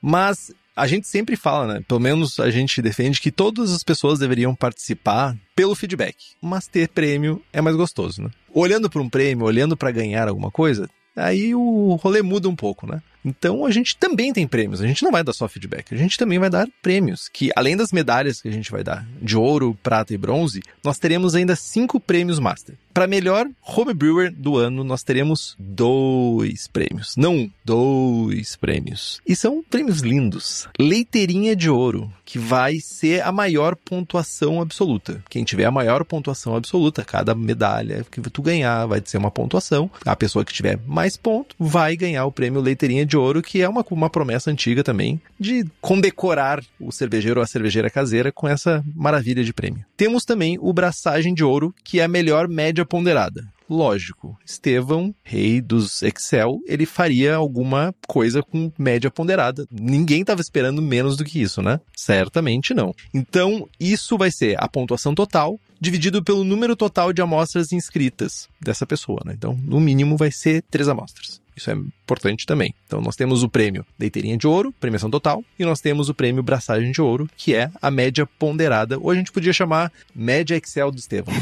Mas 0.00 0.52
a 0.76 0.86
gente 0.86 1.06
sempre 1.06 1.36
fala, 1.36 1.74
né? 1.74 1.84
Pelo 1.86 2.00
menos 2.00 2.40
a 2.40 2.50
gente 2.50 2.82
defende 2.82 3.20
que 3.20 3.30
todas 3.30 3.72
as 3.72 3.82
pessoas 3.82 4.18
deveriam 4.18 4.54
participar 4.54 5.36
pelo 5.54 5.74
feedback. 5.74 6.16
Mas 6.42 6.66
ter 6.66 6.88
prêmio 6.88 7.42
é 7.52 7.60
mais 7.60 7.76
gostoso, 7.76 8.22
né? 8.22 8.30
Olhando 8.52 8.90
para 8.90 9.00
um 9.00 9.08
prêmio, 9.08 9.46
olhando 9.46 9.76
para 9.76 9.90
ganhar 9.90 10.28
alguma 10.28 10.50
coisa, 10.50 10.88
aí 11.16 11.54
o 11.54 11.94
rolê 11.94 12.22
muda 12.22 12.48
um 12.48 12.56
pouco, 12.56 12.86
né? 12.86 13.00
Então 13.24 13.64
a 13.64 13.70
gente 13.70 13.96
também 13.96 14.32
tem 14.32 14.46
prêmios. 14.46 14.80
A 14.80 14.86
gente 14.86 15.02
não 15.02 15.10
vai 15.10 15.24
dar 15.24 15.32
só 15.32 15.48
feedback, 15.48 15.94
a 15.94 15.96
gente 15.96 16.18
também 16.18 16.38
vai 16.38 16.50
dar 16.50 16.68
prêmios. 16.82 17.28
Que 17.32 17.50
além 17.56 17.76
das 17.76 17.92
medalhas 17.92 18.40
que 18.40 18.48
a 18.48 18.52
gente 18.52 18.70
vai 18.70 18.84
dar 18.84 19.06
de 19.22 19.36
ouro, 19.36 19.78
prata 19.82 20.12
e 20.12 20.18
bronze, 20.18 20.62
nós 20.82 20.98
teremos 20.98 21.34
ainda 21.34 21.56
cinco 21.56 21.98
prêmios 21.98 22.38
master. 22.38 22.76
Para 22.94 23.08
melhor 23.08 23.48
homebrewer 23.60 24.32
do 24.32 24.56
ano, 24.56 24.84
nós 24.84 25.02
teremos 25.02 25.56
dois 25.58 26.68
prêmios. 26.68 27.16
Não 27.16 27.34
um, 27.34 27.50
dois 27.64 28.54
prêmios. 28.54 29.20
E 29.26 29.34
são 29.34 29.64
prêmios 29.68 29.98
lindos. 29.98 30.68
Leiteirinha 30.78 31.56
de 31.56 31.68
ouro, 31.68 32.08
que 32.24 32.38
vai 32.38 32.78
ser 32.78 33.22
a 33.22 33.32
maior 33.32 33.74
pontuação 33.74 34.60
absoluta. 34.60 35.22
Quem 35.28 35.42
tiver 35.42 35.64
a 35.64 35.72
maior 35.72 36.04
pontuação 36.04 36.54
absoluta, 36.54 37.04
cada 37.04 37.34
medalha 37.34 38.06
que 38.08 38.20
tu 38.20 38.40
ganhar 38.40 38.86
vai 38.86 39.02
ser 39.04 39.18
uma 39.18 39.30
pontuação. 39.30 39.90
A 40.06 40.14
pessoa 40.14 40.44
que 40.44 40.52
tiver 40.52 40.78
mais 40.86 41.16
ponto 41.16 41.56
vai 41.58 41.96
ganhar 41.96 42.24
o 42.26 42.32
prêmio 42.32 42.60
Leiteirinha 42.60 43.04
de 43.04 43.16
Ouro, 43.16 43.42
que 43.42 43.60
é 43.60 43.68
uma, 43.68 43.84
uma 43.90 44.08
promessa 44.08 44.52
antiga 44.52 44.84
também 44.84 45.20
de 45.38 45.66
condecorar 45.80 46.62
o 46.78 46.92
cervejeiro 46.92 47.40
ou 47.40 47.44
a 47.44 47.48
cervejeira 47.48 47.90
caseira 47.90 48.30
com 48.30 48.46
essa 48.46 48.84
maravilha 48.94 49.42
de 49.42 49.52
prêmio. 49.52 49.84
Temos 49.96 50.24
também 50.24 50.56
o 50.60 50.72
Braçagem 50.72 51.34
de 51.34 51.42
Ouro, 51.42 51.74
que 51.82 51.98
é 51.98 52.04
a 52.04 52.08
melhor 52.08 52.46
média 52.46 52.83
ponderada. 52.84 53.42
Lógico, 53.68 54.38
Estevão, 54.44 55.14
rei 55.22 55.60
dos 55.60 56.02
Excel, 56.02 56.60
ele 56.66 56.84
faria 56.84 57.34
alguma 57.36 57.94
coisa 58.06 58.42
com 58.42 58.70
média 58.78 59.10
ponderada. 59.10 59.66
Ninguém 59.70 60.20
estava 60.20 60.42
esperando 60.42 60.82
menos 60.82 61.16
do 61.16 61.24
que 61.24 61.40
isso, 61.40 61.62
né? 61.62 61.80
Certamente 61.96 62.74
não. 62.74 62.94
Então, 63.12 63.66
isso 63.80 64.18
vai 64.18 64.30
ser 64.30 64.56
a 64.58 64.68
pontuação 64.68 65.14
total 65.14 65.58
dividido 65.80 66.22
pelo 66.22 66.44
número 66.44 66.76
total 66.76 67.12
de 67.12 67.22
amostras 67.22 67.72
inscritas 67.72 68.48
dessa 68.60 68.86
pessoa, 68.86 69.20
né? 69.24 69.34
Então, 69.36 69.58
no 69.64 69.80
mínimo 69.80 70.16
vai 70.16 70.30
ser 70.30 70.62
três 70.70 70.88
amostras. 70.88 71.40
Isso 71.56 71.70
é 71.70 71.74
importante 71.74 72.46
também. 72.46 72.74
Então, 72.86 73.00
nós 73.00 73.16
temos 73.16 73.42
o 73.42 73.48
prêmio 73.48 73.86
Leiteirinha 73.98 74.36
de 74.36 74.46
Ouro, 74.46 74.72
premiação 74.78 75.10
total, 75.10 75.42
e 75.58 75.64
nós 75.64 75.80
temos 75.80 76.08
o 76.08 76.14
prêmio 76.14 76.42
Braçagem 76.42 76.90
de 76.90 77.00
Ouro, 77.00 77.28
que 77.36 77.54
é 77.54 77.70
a 77.80 77.90
média 77.90 78.26
ponderada, 78.26 78.98
ou 78.98 79.10
a 79.10 79.14
gente 79.14 79.32
podia 79.32 79.52
chamar 79.52 79.92
média 80.14 80.56
Excel 80.56 80.90
do 80.90 80.98
Estevão. 80.98 81.34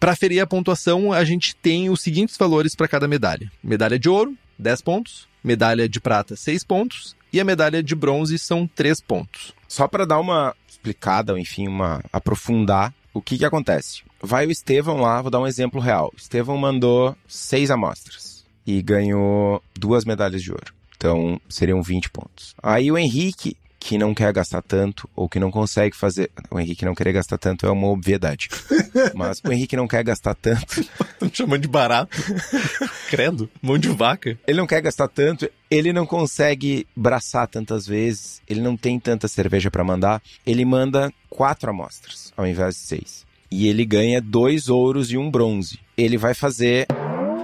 Para 0.00 0.16
ferir 0.16 0.40
a 0.40 0.46
pontuação, 0.46 1.12
a 1.12 1.22
gente 1.24 1.54
tem 1.54 1.90
os 1.90 2.00
seguintes 2.00 2.34
valores 2.38 2.74
para 2.74 2.88
cada 2.88 3.06
medalha: 3.06 3.52
medalha 3.62 3.98
de 3.98 4.08
ouro, 4.08 4.34
10 4.58 4.80
pontos, 4.80 5.28
medalha 5.44 5.86
de 5.86 6.00
prata, 6.00 6.34
6 6.34 6.64
pontos, 6.64 7.14
e 7.30 7.38
a 7.38 7.44
medalha 7.44 7.82
de 7.82 7.94
bronze 7.94 8.38
são 8.38 8.66
3 8.66 8.98
pontos. 9.02 9.52
Só 9.68 9.86
para 9.86 10.06
dar 10.06 10.18
uma 10.18 10.56
explicada, 10.66 11.38
enfim, 11.38 11.68
uma 11.68 12.02
aprofundar 12.10 12.94
o 13.12 13.20
que 13.20 13.36
que 13.36 13.44
acontece. 13.44 14.02
Vai 14.22 14.46
o 14.46 14.50
Estevão 14.50 15.02
lá, 15.02 15.20
vou 15.20 15.30
dar 15.30 15.40
um 15.40 15.46
exemplo 15.46 15.80
real. 15.80 16.10
Estevão 16.16 16.56
mandou 16.56 17.14
seis 17.28 17.70
amostras 17.70 18.46
e 18.66 18.80
ganhou 18.80 19.62
duas 19.78 20.06
medalhas 20.06 20.42
de 20.42 20.50
ouro. 20.50 20.72
Então, 20.96 21.38
seriam 21.46 21.82
20 21.82 22.10
pontos. 22.10 22.54
Aí 22.62 22.90
o 22.90 22.96
Henrique, 22.96 23.56
que 23.80 23.96
não 23.96 24.14
quer 24.14 24.30
gastar 24.32 24.60
tanto, 24.60 25.08
ou 25.16 25.26
que 25.26 25.40
não 25.40 25.50
consegue 25.50 25.96
fazer. 25.96 26.30
O 26.50 26.60
Henrique 26.60 26.84
não 26.84 26.94
querer 26.94 27.14
gastar 27.14 27.38
tanto 27.38 27.66
é 27.66 27.70
uma 27.70 27.88
obviedade. 27.88 28.48
Mas 29.16 29.40
o 29.42 29.50
Henrique 29.50 29.74
não 29.74 29.88
quer 29.88 30.04
gastar 30.04 30.34
tanto. 30.34 30.86
Me 31.20 31.30
chamando 31.32 31.62
de 31.62 31.68
barato. 31.68 32.16
Credo. 33.08 33.50
Mão 33.62 33.78
de 33.78 33.88
vaca. 33.88 34.38
Ele 34.46 34.58
não 34.58 34.66
quer 34.66 34.82
gastar 34.82 35.08
tanto, 35.08 35.50
ele 35.70 35.94
não 35.94 36.04
consegue 36.04 36.86
braçar 36.94 37.48
tantas 37.48 37.86
vezes, 37.86 38.42
ele 38.46 38.60
não 38.60 38.76
tem 38.76 39.00
tanta 39.00 39.26
cerveja 39.26 39.70
para 39.70 39.82
mandar. 39.82 40.22
Ele 40.46 40.64
manda 40.64 41.10
quatro 41.30 41.70
amostras 41.70 42.32
ao 42.36 42.46
invés 42.46 42.74
de 42.74 42.80
seis. 42.82 43.26
E 43.50 43.66
ele 43.66 43.84
ganha 43.84 44.20
dois 44.20 44.68
ouros 44.68 45.10
e 45.10 45.16
um 45.16 45.30
bronze. 45.30 45.80
Ele 45.96 46.16
vai 46.18 46.34
fazer. 46.34 46.86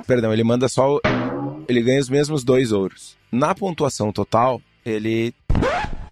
Perdão, 0.07 0.33
ele 0.33 0.45
manda 0.45 0.69
só. 0.69 1.01
Ele 1.67 1.83
ganha 1.83 2.01
os 2.01 2.09
mesmos 2.09 2.45
dois 2.45 2.71
ouros. 2.71 3.17
Na 3.33 3.55
pontuação 3.55 4.13
total, 4.13 4.61
ele. 4.85 5.35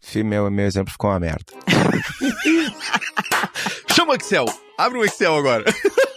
Fih, 0.05 0.22
Meu, 0.22 0.48
meu 0.50 0.66
exemplo 0.66 0.92
ficou 0.92 1.11
uma 1.11 1.18
merda. 1.18 1.46
Chama 3.92 4.12
o 4.12 4.16
Excel. 4.16 4.44
Abre 4.78 4.98
um 4.98 5.05
Excel 5.05 5.34
agora. 5.34 5.64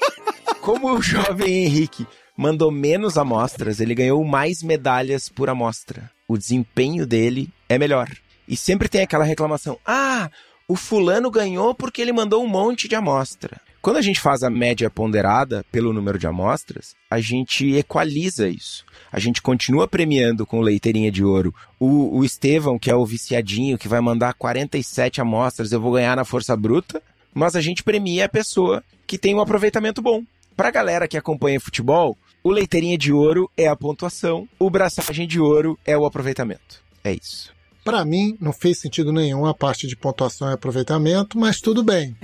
Como 0.62 0.94
o 0.94 1.02
jovem 1.02 1.66
Henrique 1.66 2.06
mandou 2.36 2.70
menos 2.70 3.18
amostras, 3.18 3.80
ele 3.80 3.96
ganhou 3.96 4.24
mais 4.26 4.62
medalhas 4.62 5.30
por 5.30 5.50
amostra. 5.50 6.12
O 6.28 6.38
desempenho 6.38 7.08
dele 7.08 7.50
é 7.70 7.80
melhor. 7.80 8.10
E 8.48 8.58
sempre 8.58 8.90
tem 8.90 9.02
aquela 9.02 9.24
reclamação: 9.24 9.80
ah, 9.86 10.30
o 10.68 10.76
fulano 10.76 11.32
ganhou 11.32 11.74
porque 11.74 12.02
ele 12.02 12.12
mandou 12.12 12.44
um 12.44 12.48
monte 12.48 12.88
de 12.88 12.96
amostra. 12.96 13.60
Quando 13.82 13.98
a 13.98 14.02
gente 14.02 14.20
faz 14.20 14.44
a 14.44 14.50
média 14.50 14.90
ponderada 14.90 15.66
pelo 15.72 15.94
número 15.94 16.20
de 16.20 16.28
amostras, 16.28 16.94
a 17.10 17.22
gente 17.22 17.74
equaliza 17.74 18.50
isso. 18.50 18.84
A 19.12 19.20
gente 19.20 19.42
continua 19.42 19.88
premiando 19.88 20.46
com 20.46 20.62
leiteirinha 20.62 21.12
de 21.12 21.24
ouro 21.24 21.54
o, 21.80 22.18
o 22.18 22.26
Estevão, 22.26 22.78
que 22.78 22.92
é 22.92 22.96
o 22.96 23.06
viciadinho, 23.06 23.78
que 23.78 23.88
vai 23.88 24.02
mandar 24.02 24.34
47 24.34 25.22
amostras, 25.22 25.72
eu 25.72 25.82
vou 25.82 25.94
ganhar 25.94 26.16
na 26.16 26.26
força 26.26 26.56
bruta, 26.56 27.02
mas 27.34 27.56
a 27.56 27.62
gente 27.62 27.84
premia 27.84 28.26
a 28.26 28.30
pessoa 28.30 28.84
que 29.06 29.18
tem 29.18 29.36
um 29.36 29.42
aproveitamento 29.42 30.02
bom. 30.02 30.24
Pra 30.56 30.72
galera 30.72 31.08
que 31.08 31.18
acompanha 31.18 31.60
futebol, 31.60 32.18
o 32.44 32.52
leiteirinha 32.52 32.98
de 32.98 33.14
ouro 33.14 33.50
é 33.56 33.68
a 33.68 33.76
pontuação, 33.76 34.48
o 34.58 34.70
braçagem 34.70 35.28
de 35.28 35.40
ouro 35.40 35.78
é 35.86 35.98
o 35.98 36.06
aproveitamento. 36.06 36.82
É 37.04 37.14
isso. 37.14 37.54
Pra 37.84 38.04
mim, 38.04 38.36
não 38.42 38.52
fez 38.52 38.80
sentido 38.80 39.14
nenhum 39.14 39.46
a 39.46 39.54
parte 39.54 39.88
de 39.88 39.96
pontuação 39.96 40.50
e 40.50 40.54
aproveitamento, 40.54 41.40
mas 41.40 41.62
tudo 41.62 41.84
bem. 41.84 42.16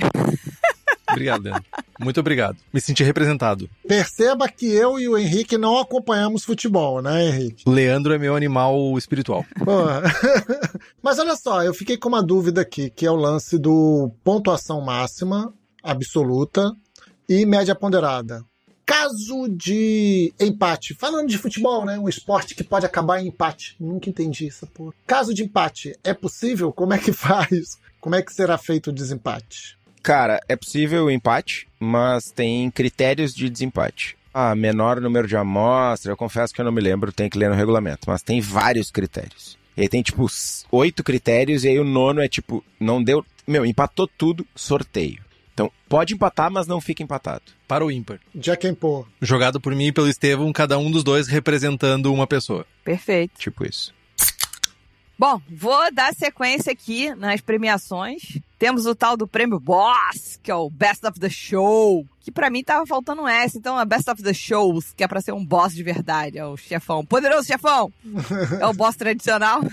Obrigado, 1.14 1.44
Leandro. 1.44 1.64
Muito 2.00 2.20
obrigado. 2.20 2.58
Me 2.74 2.82
senti 2.82 3.04
representado. 3.04 3.70
Perceba 3.88 4.50
que 4.50 4.66
eu 4.66 5.00
e 5.00 5.08
o 5.08 5.18
Henrique 5.18 5.58
não 5.58 5.78
acompanhamos 5.78 6.44
futebol, 6.44 7.02
né, 7.02 7.28
Henrique? 7.28 7.70
Leandro 7.70 8.14
é 8.14 8.18
meu 8.18 8.36
animal 8.36 8.98
espiritual. 8.98 9.46
Mas 11.02 11.20
olha 11.20 11.36
só, 11.36 11.64
eu 11.64 11.74
fiquei 11.74 11.98
com 11.98 12.10
uma 12.10 12.24
dúvida 12.24 12.62
aqui, 12.62 12.90
que 12.90 13.06
é 13.06 13.12
o 13.12 13.16
lance 13.16 13.58
do 13.58 14.12
pontuação 14.24 14.82
máxima, 14.82 15.54
absoluta, 15.82 16.72
e 17.30 17.46
média 17.46 17.76
ponderada. 17.76 18.44
Caso 18.86 19.48
de 19.48 20.34
empate, 20.40 20.94
falando 20.94 21.30
de 21.30 21.38
futebol, 21.38 21.86
né? 21.86 21.98
Um 21.98 22.10
esporte 22.10 22.54
que 22.54 22.64
pode 22.66 22.86
acabar 22.86 23.22
em 23.22 23.28
empate. 23.28 23.78
Nunca 23.80 24.10
entendi 24.10 24.48
isso, 24.48 24.68
porra. 24.68 24.94
Caso 25.08 25.34
de 25.34 25.44
empate, 25.44 25.98
é 26.04 26.14
possível? 26.14 26.72
Como 26.74 26.94
é 26.94 26.98
que 26.98 27.12
faz? 27.14 27.78
Como 28.02 28.16
é 28.16 28.22
que 28.22 28.34
será 28.34 28.58
feito 28.58 28.90
o 28.90 28.94
desempate? 28.94 29.78
Cara, 30.04 30.42
é 30.50 30.56
possível 30.58 31.06
o 31.06 31.12
empate, 31.12 31.66
mas 31.80 32.30
tem 32.30 32.70
critérios 32.70 33.34
de 33.34 33.50
desempate. 33.50 34.18
Ah, 34.34 34.54
menor 34.54 35.00
número 35.00 35.28
de 35.28 35.38
amostra, 35.38 36.12
eu 36.12 36.18
confesso 36.18 36.54
que 36.54 36.60
eu 36.60 36.66
não 36.66 36.74
me 36.74 36.82
lembro, 36.82 37.14
tem 37.14 37.30
que 37.30 37.38
ler 37.38 37.50
no 37.50 37.56
regulamento, 37.56 38.02
mas 38.08 38.22
tem 38.22 38.42
vários 38.42 38.92
critérios. 38.92 39.58
E 39.78 39.82
aí 39.82 39.90
tem, 39.90 40.02
tipo, 40.02 40.28
oito 40.72 41.04
critérios, 41.04 41.64
e 41.64 41.70
aí 41.70 41.80
o 41.80 41.86
nono 41.86 42.22
é, 42.22 42.28
tipo, 42.28 42.62
não 42.78 43.02
deu. 43.02 43.26
Meu, 43.48 43.66
empatou 43.66 44.06
tudo, 44.06 44.46
sorteio. 44.54 45.24
Então, 45.54 45.72
pode 45.88 46.14
empatar, 46.14 46.52
mas 46.52 46.68
não 46.68 46.82
fica 46.82 47.02
empatado. 47.02 47.44
Para 47.68 47.86
o 47.86 47.92
ímpar. 47.92 48.20
Jack 48.36 48.68
and 48.68 48.76
Paul. 48.76 49.08
Jogado 49.22 49.62
por 49.62 49.74
mim 49.74 49.88
e 49.88 49.92
pelo 49.92 50.10
Estevão, 50.10 50.52
cada 50.52 50.78
um 50.78 50.92
dos 50.92 51.04
dois 51.04 51.28
representando 51.28 52.12
uma 52.12 52.28
pessoa. 52.28 52.66
Perfeito. 52.84 53.40
Tipo 53.40 53.66
isso. 53.66 53.94
Bom, 55.18 55.40
vou 55.50 55.92
dar 55.94 56.14
sequência 56.14 56.72
aqui 56.72 57.14
nas 57.16 57.40
premiações. 57.40 58.40
Temos 58.58 58.86
o 58.86 58.96
tal 58.96 59.16
do 59.16 59.28
prêmio 59.28 59.60
Boss, 59.60 60.40
que 60.42 60.50
é 60.50 60.56
o 60.56 60.70
Best 60.70 61.06
of 61.06 61.20
the 61.20 61.30
Show, 61.30 62.06
que 62.22 62.32
pra 62.32 62.50
mim 62.50 62.64
tava 62.64 62.86
faltando 62.86 63.22
um 63.22 63.28
S, 63.28 63.58
então 63.58 63.80
é 63.80 63.86
Best 63.86 64.10
of 64.10 64.24
the 64.24 64.34
Shows, 64.34 64.94
que 64.94 65.04
é 65.04 65.08
pra 65.08 65.22
ser 65.22 65.34
um 65.34 65.46
boss 65.46 65.74
de 65.74 65.84
verdade, 65.84 66.38
é 66.38 66.46
o 66.46 66.58
chefão. 66.58 67.06
Poderoso 67.06 67.48
chefão! 67.48 67.92
É 68.60 68.66
o 68.66 68.74
boss 68.74 68.96
tradicional. 68.96 69.62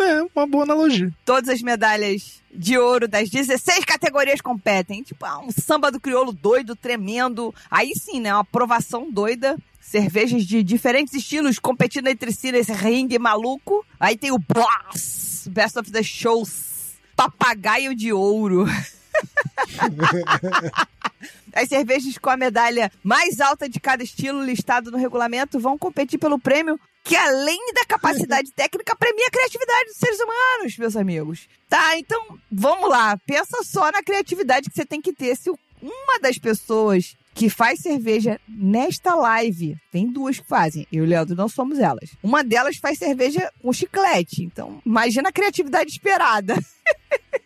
É, 0.00 0.22
uma 0.34 0.46
boa 0.46 0.64
analogia. 0.64 1.12
Todas 1.26 1.50
as 1.50 1.60
medalhas 1.60 2.40
de 2.50 2.78
ouro 2.78 3.06
das 3.06 3.28
16 3.28 3.84
categorias 3.84 4.40
competem. 4.40 5.02
Tipo, 5.02 5.26
ah, 5.26 5.38
um 5.40 5.50
samba 5.52 5.92
do 5.92 6.00
crioulo 6.00 6.32
doido, 6.32 6.74
tremendo. 6.74 7.54
Aí 7.70 7.92
sim, 7.94 8.18
né? 8.18 8.32
Uma 8.32 8.40
aprovação 8.40 9.10
doida. 9.10 9.58
Cervejas 9.90 10.46
de 10.46 10.62
diferentes 10.62 11.12
estilos 11.14 11.58
competindo 11.58 12.06
entre 12.06 12.30
si 12.30 12.52
nesse 12.52 12.72
ringue 12.72 13.18
maluco. 13.18 13.84
Aí 13.98 14.16
tem 14.16 14.30
o 14.30 14.38
Boss, 14.38 15.48
Best 15.48 15.76
of 15.80 15.90
the 15.90 16.00
Shows, 16.00 16.92
Papagaio 17.16 17.92
de 17.92 18.12
Ouro. 18.12 18.66
As 21.52 21.68
cervejas 21.68 22.16
com 22.18 22.30
a 22.30 22.36
medalha 22.36 22.88
mais 23.02 23.40
alta 23.40 23.68
de 23.68 23.80
cada 23.80 24.04
estilo 24.04 24.44
listado 24.44 24.92
no 24.92 24.96
regulamento 24.96 25.58
vão 25.58 25.76
competir 25.76 26.20
pelo 26.20 26.38
prêmio 26.38 26.78
que, 27.02 27.16
além 27.16 27.74
da 27.74 27.84
capacidade 27.84 28.48
técnica, 28.54 28.94
premia 28.94 29.26
a 29.26 29.30
criatividade 29.32 29.86
dos 29.86 29.96
seres 29.96 30.20
humanos, 30.20 30.78
meus 30.78 30.94
amigos. 30.94 31.48
Tá, 31.68 31.98
então 31.98 32.38
vamos 32.48 32.88
lá. 32.88 33.18
Pensa 33.26 33.64
só 33.64 33.90
na 33.90 34.04
criatividade 34.04 34.70
que 34.70 34.76
você 34.76 34.86
tem 34.86 35.02
que 35.02 35.12
ter. 35.12 35.36
Se 35.36 35.50
uma 35.50 36.20
das 36.22 36.38
pessoas 36.38 37.16
que 37.40 37.48
faz 37.48 37.80
cerveja 37.80 38.38
nesta 38.46 39.14
live, 39.14 39.74
tem 39.90 40.12
duas 40.12 40.38
que 40.38 40.46
fazem, 40.46 40.86
eu 40.92 41.04
e 41.04 41.06
o 41.06 41.08
Leandro 41.08 41.34
não 41.34 41.48
somos 41.48 41.78
elas. 41.78 42.10
Uma 42.22 42.44
delas 42.44 42.76
faz 42.76 42.98
cerveja 42.98 43.50
com 43.62 43.72
chiclete. 43.72 44.42
Então, 44.42 44.78
imagina 44.84 45.30
a 45.30 45.32
criatividade 45.32 45.90
esperada. 45.90 46.54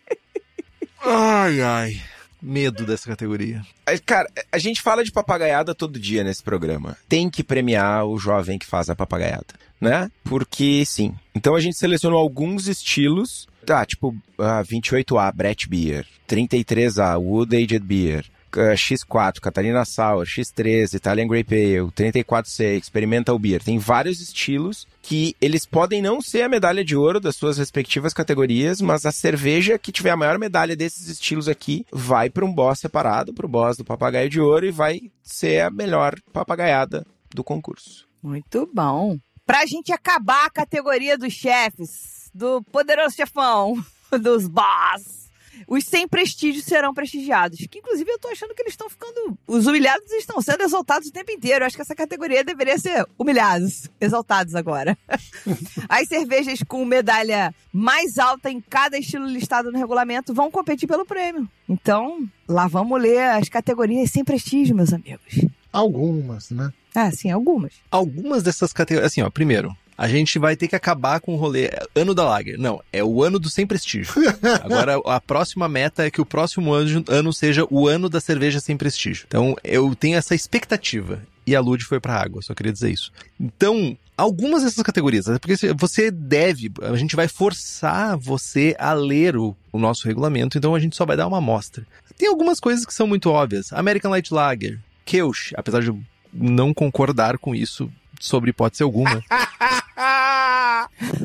Ai, 1.07 1.61
ai. 1.61 2.01
Medo 2.41 2.87
dessa 2.87 3.07
categoria. 3.07 3.63
Aí, 3.87 3.99
Cara, 3.99 4.27
a 4.51 4.57
gente 4.59 4.81
fala 4.81 5.05
de 5.05 5.13
papagaiada 5.13 5.75
todo 5.75 6.01
dia 6.01 6.25
nesse 6.25 6.43
programa. 6.43 6.97
Tem 7.07 7.29
que 7.29 7.45
premiar 7.45 8.07
o 8.07 8.19
jovem 8.19 8.59
que 8.59 8.65
faz 8.65 8.89
a 8.89 8.97
papagaiada, 8.97 9.55
né? 9.79 10.11
Porque 10.25 10.83
sim. 10.87 11.15
Então 11.35 11.55
a 11.55 11.61
gente 11.61 11.77
selecionou 11.77 12.19
alguns 12.19 12.69
estilos. 12.69 13.47
Tá, 13.67 13.85
tipo, 13.85 14.17
ah, 14.39 14.63
28A, 14.65 15.31
Brett 15.35 15.69
Beer. 15.69 16.07
33A, 16.27 17.21
Wood 17.21 17.55
Aged 17.55 17.81
Beer. 17.81 18.25
Ah, 18.57 18.75
X4, 18.75 19.41
Catarina 19.41 19.85
Sour, 19.85 20.25
X13, 20.25 20.95
Italian 20.95 21.27
Grey 21.27 21.45
Ale, 21.49 21.91
34C, 21.91 22.79
Experimental 22.79 23.39
Beer. 23.39 23.63
Tem 23.63 23.79
vários 23.79 24.21
estilos 24.21 24.87
que 25.03 25.37
eles 25.41 25.67
podem 25.67 26.01
não 26.01 26.21
ser 26.21 26.43
a 26.43 26.49
medalha 26.49 26.85
de 26.85 26.97
ouro 26.97 27.21
das 27.21 27.37
suas 27.37 27.59
respectivas 27.59 28.15
categorias, 28.15 28.81
mas 28.81 29.05
a 29.05 29.13
cerveja 29.13 29.79
que 29.79 29.93
tiver 29.93 30.11
a 30.11 30.17
maior 30.17 30.39
medalha 30.39 30.75
desses 30.75 31.09
estilos 31.09 31.49
aqui 31.49 31.87
vai 31.93 32.31
para 32.31 32.45
um 32.45 32.53
boss 32.53 32.81
separado, 32.81 33.35
para 33.35 33.47
o 33.47 33.49
boss 33.49 33.77
do 33.77 33.85
papagaio 33.85 34.31
de 34.31 34.41
ouro 34.41 34.67
e 34.67 34.71
vai 34.71 35.01
ser 35.23 35.61
a 35.61 35.71
melhor 35.71 36.15
papagaiada 36.33 37.07
do 37.35 37.45
concurso. 37.45 38.07
Muito 38.23 38.69
bom. 38.73 39.19
Pra 39.45 39.67
gente 39.67 39.93
acabar 39.93 40.47
a 40.47 40.51
categoria 40.51 41.19
dos 41.19 41.35
chefes, 41.35 42.31
do 42.35 42.63
poderoso 42.63 43.15
chefão, 43.15 43.77
dos 44.19 44.49
boss, 44.49 45.24
os 45.67 45.85
sem 45.85 46.07
prestígio 46.07 46.63
serão 46.63 46.95
prestigiados. 46.95 47.59
Que 47.71 47.79
inclusive 47.79 48.11
eu 48.11 48.19
tô 48.19 48.29
achando 48.29 48.55
que 48.55 48.63
eles 48.63 48.73
estão 48.73 48.89
ficando. 48.89 49.37
Os 49.47 49.67
humilhados 49.67 50.11
estão 50.13 50.41
sendo 50.41 50.63
exaltados 50.63 51.09
o 51.09 51.13
tempo 51.13 51.31
inteiro. 51.31 51.63
Eu 51.63 51.67
acho 51.67 51.77
que 51.77 51.83
essa 51.83 51.95
categoria 51.95 52.45
deveria 52.45 52.79
ser 52.79 53.07
humilhados, 53.19 53.91
exaltados 54.01 54.55
agora. 54.55 54.97
As 55.89 56.09
cervejas 56.09 56.61
com 56.67 56.85
medalha 56.85 57.55
mais 57.73 58.19
alta 58.19 58.51
em 58.51 58.61
cada 58.61 58.99
estilo 58.99 59.27
listado 59.27 59.71
no 59.71 59.79
regulamento 59.79 60.35
vão 60.35 60.51
competir 60.51 60.89
pelo 60.89 61.05
prêmio. 61.05 61.49
Então, 61.69 62.29
lá 62.47 62.67
vamos 62.67 63.01
ler 63.01 63.21
as 63.31 63.49
categorias 63.49 64.11
sem 64.11 64.25
prestígio, 64.25 64.77
meus 64.77 64.93
amigos. 64.93 65.45
Algumas, 65.73 66.51
né? 66.51 66.73
Ah, 66.95 67.11
sim, 67.11 67.31
algumas. 67.31 67.73
Algumas 67.91 68.43
dessas 68.43 68.73
categorias. 68.73 69.11
Assim, 69.11 69.23
ó, 69.23 69.31
primeiro, 69.31 69.77
A 69.97 70.09
gente 70.09 70.39
vai 70.39 70.57
ter 70.57 70.69
que 70.69 70.77
acabar 70.77 71.21
com 71.21 71.35
o 71.35 71.37
rolê. 71.37 71.71
Ano 71.95 72.15
da 72.15 72.25
Lager. 72.25 72.59
Não, 72.59 72.83
é 72.93 73.03
o 73.03 73.23
ano 73.23 73.39
do 73.39 73.49
sem 73.49 73.67
prestígio. 73.67 74.13
Agora, 74.63 75.01
a 75.07 75.21
próxima 75.21 75.69
meta 75.69 76.05
é 76.05 76.11
que 76.11 76.21
o 76.21 76.27
próximo 76.27 76.73
ano, 76.73 77.05
ano 77.09 77.33
seja 77.33 77.67
o 77.71 77.87
ano 77.87 78.09
da 78.09 78.21
cerveja 78.21 78.61
sem 78.61 78.77
prestígio. 78.77 79.25
Então, 79.29 79.55
eu 79.63 79.95
tenho 79.95 80.17
essa 80.17 80.35
expectativa. 80.35 81.23
E 81.47 81.55
a 81.55 81.61
Lud 81.61 81.85
foi 81.85 82.01
pra 82.01 82.21
água, 82.21 82.43
só 82.43 82.55
queria 82.55 82.73
dizer 82.73 82.91
isso. 82.91 83.13
Então, 83.39 83.97
algumas 84.17 84.63
dessas 84.63 84.83
categorias, 84.83 85.29
é 85.29 85.39
porque 85.39 85.55
você 85.79 86.11
deve, 86.11 86.73
a 86.83 86.97
gente 86.97 87.15
vai 87.15 87.29
forçar 87.29 88.17
você 88.17 88.75
a 88.79 88.93
ler 88.95 89.37
o, 89.37 89.55
o 89.71 89.79
nosso 89.79 90.07
regulamento, 90.07 90.57
então 90.57 90.75
a 90.75 90.81
gente 90.81 90.97
só 90.97 91.05
vai 91.05 91.17
dar 91.17 91.27
uma 91.27 91.39
amostra. 91.39 91.87
Tem 92.17 92.29
algumas 92.29 92.61
coisas 92.61 92.87
que 92.87 92.95
são 92.95 93.07
muito 93.07 93.31
óbvias. 93.31 93.73
American 93.73 94.11
Light 94.11 94.33
Lager, 94.33 94.81
Kelch, 95.05 95.53
apesar 95.55 95.81
de 95.83 95.89
eu 95.89 95.99
não 96.33 96.73
concordar 96.73 97.39
com 97.39 97.55
isso 97.55 97.91
sobre 98.21 98.51
hipótese 98.51 98.83
alguma. 98.83 99.23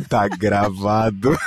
tá 0.10 0.28
gravado. 0.28 1.38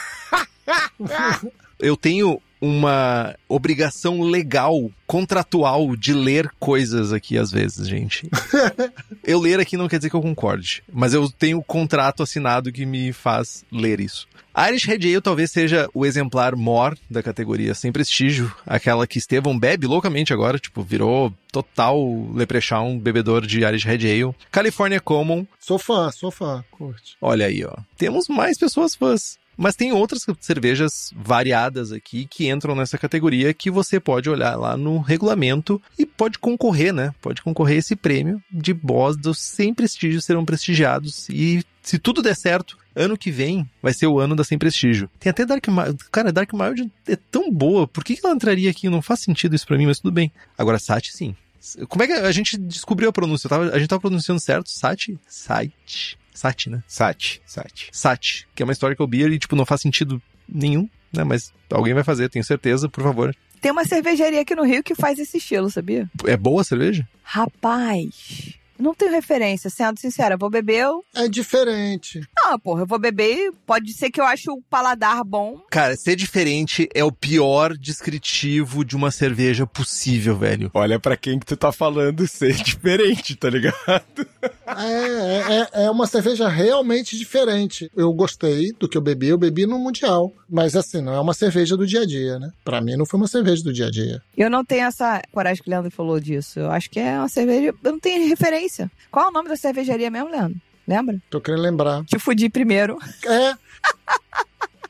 eu 1.78 1.97
tenho 1.97 2.40
uma 2.62 3.34
obrigação 3.48 4.22
legal, 4.22 4.88
contratual 5.04 5.96
de 5.96 6.14
ler 6.14 6.48
coisas 6.60 7.12
aqui 7.12 7.36
às 7.36 7.50
vezes, 7.50 7.88
gente. 7.88 8.30
eu 9.24 9.40
ler 9.40 9.58
aqui 9.58 9.76
não 9.76 9.88
quer 9.88 9.98
dizer 9.98 10.10
que 10.10 10.14
eu 10.14 10.22
concorde, 10.22 10.84
mas 10.92 11.12
eu 11.12 11.28
tenho 11.28 11.58
um 11.58 11.62
contrato 11.62 12.22
assinado 12.22 12.70
que 12.70 12.86
me 12.86 13.12
faz 13.12 13.64
ler 13.72 13.98
isso. 13.98 14.28
A 14.54 14.68
Irish 14.68 14.84
Red 14.84 14.96
Ale 14.96 15.20
talvez 15.20 15.50
seja 15.50 15.88
o 15.94 16.04
exemplar 16.04 16.54
mor 16.54 16.96
da 17.10 17.22
categoria 17.22 17.74
sem 17.74 17.90
prestígio, 17.90 18.54
aquela 18.66 19.06
que 19.06 19.18
Estevão 19.18 19.58
bebe 19.58 19.86
loucamente 19.86 20.32
agora, 20.32 20.58
tipo, 20.58 20.82
virou 20.82 21.32
total 21.50 21.98
leprechaun, 22.34 22.98
bebedor 22.98 23.46
de 23.46 23.64
Irish 23.64 23.84
Red 23.84 24.06
Ale. 24.10 24.34
California 24.50 25.00
Common. 25.00 25.46
Sou 25.58 25.78
fã, 25.78 26.10
sou 26.12 26.30
fã, 26.30 26.62
curte. 26.70 27.16
Olha 27.20 27.46
aí, 27.46 27.64
ó. 27.64 27.74
Temos 27.96 28.28
mais 28.28 28.58
pessoas 28.58 28.94
fãs. 28.94 29.38
Mas 29.62 29.76
tem 29.76 29.92
outras 29.92 30.26
cervejas 30.40 31.12
variadas 31.14 31.92
aqui 31.92 32.26
que 32.26 32.50
entram 32.50 32.74
nessa 32.74 32.98
categoria 32.98 33.54
que 33.54 33.70
você 33.70 34.00
pode 34.00 34.28
olhar 34.28 34.56
lá 34.56 34.76
no 34.76 34.98
regulamento 34.98 35.80
e 35.96 36.04
pode 36.04 36.36
concorrer, 36.36 36.92
né? 36.92 37.14
Pode 37.22 37.40
concorrer 37.42 37.78
esse 37.78 37.94
prêmio 37.94 38.42
de 38.50 38.74
boss 38.74 39.16
dos 39.16 39.38
sem 39.38 39.72
prestígio 39.72 40.20
serão 40.20 40.44
prestigiados 40.44 41.28
e 41.28 41.62
se 41.80 41.96
tudo 41.96 42.22
der 42.22 42.34
certo, 42.34 42.76
ano 42.94 43.16
que 43.16 43.30
vem 43.30 43.64
vai 43.80 43.94
ser 43.94 44.08
o 44.08 44.18
ano 44.18 44.34
da 44.34 44.42
sem 44.42 44.58
prestígio. 44.58 45.08
Tem 45.20 45.30
até 45.30 45.46
Dark 45.46 45.68
Mild. 45.68 45.96
Cara, 46.10 46.32
Dark 46.32 46.52
Mild 46.52 46.90
é 47.06 47.14
tão 47.14 47.48
boa. 47.48 47.86
Por 47.86 48.02
que 48.02 48.18
ela 48.22 48.34
entraria 48.34 48.68
aqui? 48.68 48.88
Não 48.88 49.00
faz 49.00 49.20
sentido 49.20 49.54
isso 49.54 49.66
pra 49.66 49.78
mim, 49.78 49.86
mas 49.86 50.00
tudo 50.00 50.12
bem. 50.12 50.32
Agora, 50.58 50.80
Sati, 50.80 51.12
sim. 51.12 51.36
Como 51.88 52.02
é 52.02 52.08
que 52.08 52.12
a 52.14 52.32
gente 52.32 52.58
descobriu 52.58 53.08
a 53.08 53.12
pronúncia? 53.12 53.48
A 53.72 53.78
gente 53.78 53.88
tava 53.88 54.00
pronunciando 54.00 54.40
certo? 54.40 54.68
Sati? 54.68 55.16
Site. 55.28 56.18
Sati, 56.35 56.70
né? 56.70 56.83
Sati, 56.87 57.43
Sati. 57.45 57.89
Sati, 57.93 58.49
que 58.55 58.62
é 58.62 58.64
uma 58.64 58.72
historical 58.72 59.07
beer 59.07 59.30
e, 59.33 59.39
tipo, 59.39 59.57
não 59.57 59.66
faz 59.66 59.80
sentido 59.80 60.20
nenhum, 60.49 60.89
né? 61.12 61.24
Mas 61.24 61.53
alguém 61.70 61.95
vai 61.95 62.05
fazer, 62.05 62.28
tenho 62.28 62.45
certeza, 62.45 62.89
por 62.89 63.03
favor. 63.03 63.35
Tem 63.61 63.70
uma 63.70 63.85
cervejaria 63.85 64.41
aqui 64.41 64.55
no 64.55 64.64
Rio 64.64 64.83
que 64.83 64.95
faz 64.95 65.18
esse 65.18 65.37
estilo, 65.37 65.70
sabia? 65.70 66.11
É 66.26 66.37
boa 66.37 66.62
a 66.62 66.64
cerveja? 66.64 67.07
Rapaz, 67.22 68.55
não 68.78 68.94
tenho 68.94 69.12
referência, 69.12 69.70
sendo 69.70 69.98
sincera. 69.98 70.36
Vou 70.36 70.50
beber. 70.50 70.82
Eu... 70.82 71.04
É 71.14 71.28
diferente. 71.28 72.20
Não, 72.36 72.58
porra, 72.58 72.82
eu 72.82 72.86
vou 72.86 72.98
beber 72.98 73.34
e 73.34 73.52
pode 73.66 73.92
ser 73.92 74.10
que 74.10 74.20
eu 74.20 74.24
ache 74.24 74.50
o 74.50 74.60
paladar 74.68 75.22
bom. 75.24 75.60
Cara, 75.70 75.96
ser 75.96 76.16
diferente 76.16 76.88
é 76.94 77.04
o 77.04 77.12
pior 77.12 77.76
descritivo 77.76 78.84
de 78.84 78.96
uma 78.96 79.10
cerveja 79.10 79.66
possível, 79.66 80.36
velho. 80.36 80.70
Olha 80.74 80.98
para 80.98 81.16
quem 81.16 81.38
que 81.38 81.46
tu 81.46 81.56
tá 81.56 81.70
falando 81.70 82.26
ser 82.26 82.54
diferente, 82.62 83.36
tá 83.36 83.48
ligado? 83.48 83.76
É, 84.66 85.80
é, 85.80 85.84
é 85.84 85.90
uma 85.90 86.06
cerveja 86.06 86.48
realmente 86.48 87.16
diferente. 87.16 87.90
Eu 87.96 88.12
gostei 88.12 88.72
do 88.72 88.88
que 88.88 88.96
eu 88.96 89.02
bebi, 89.02 89.28
eu 89.28 89.38
bebi 89.38 89.66
no 89.66 89.78
Mundial. 89.78 90.32
Mas 90.48 90.76
assim, 90.76 91.00
não 91.00 91.14
é 91.14 91.20
uma 91.20 91.34
cerveja 91.34 91.76
do 91.76 91.86
dia 91.86 92.02
a 92.02 92.06
dia, 92.06 92.38
né? 92.38 92.50
Pra 92.64 92.80
mim 92.80 92.96
não 92.96 93.06
foi 93.06 93.18
uma 93.18 93.28
cerveja 93.28 93.62
do 93.62 93.72
dia 93.72 93.86
a 93.86 93.90
dia. 93.90 94.20
Eu 94.36 94.50
não 94.50 94.64
tenho 94.64 94.86
essa 94.86 95.22
coragem 95.32 95.62
que 95.62 95.68
o 95.68 95.70
Leandro 95.70 95.90
falou 95.90 96.18
disso. 96.20 96.58
Eu 96.60 96.70
acho 96.70 96.90
que 96.90 97.00
é 97.00 97.18
uma 97.18 97.28
cerveja. 97.28 97.74
Eu 97.82 97.92
não 97.92 97.98
tenho 97.98 98.28
referência 98.28 98.71
delícia. 98.72 98.90
Qual 99.10 99.26
é 99.26 99.28
o 99.28 99.32
nome 99.32 99.48
da 99.48 99.56
cervejaria 99.56 100.10
mesmo, 100.10 100.30
Leandro? 100.30 100.60
Lembra? 100.86 101.20
Tô 101.30 101.40
querendo 101.40 101.62
lembrar. 101.62 102.04
Te 102.04 102.18
fudi 102.18 102.48
primeiro. 102.48 102.98
É. 103.26 103.54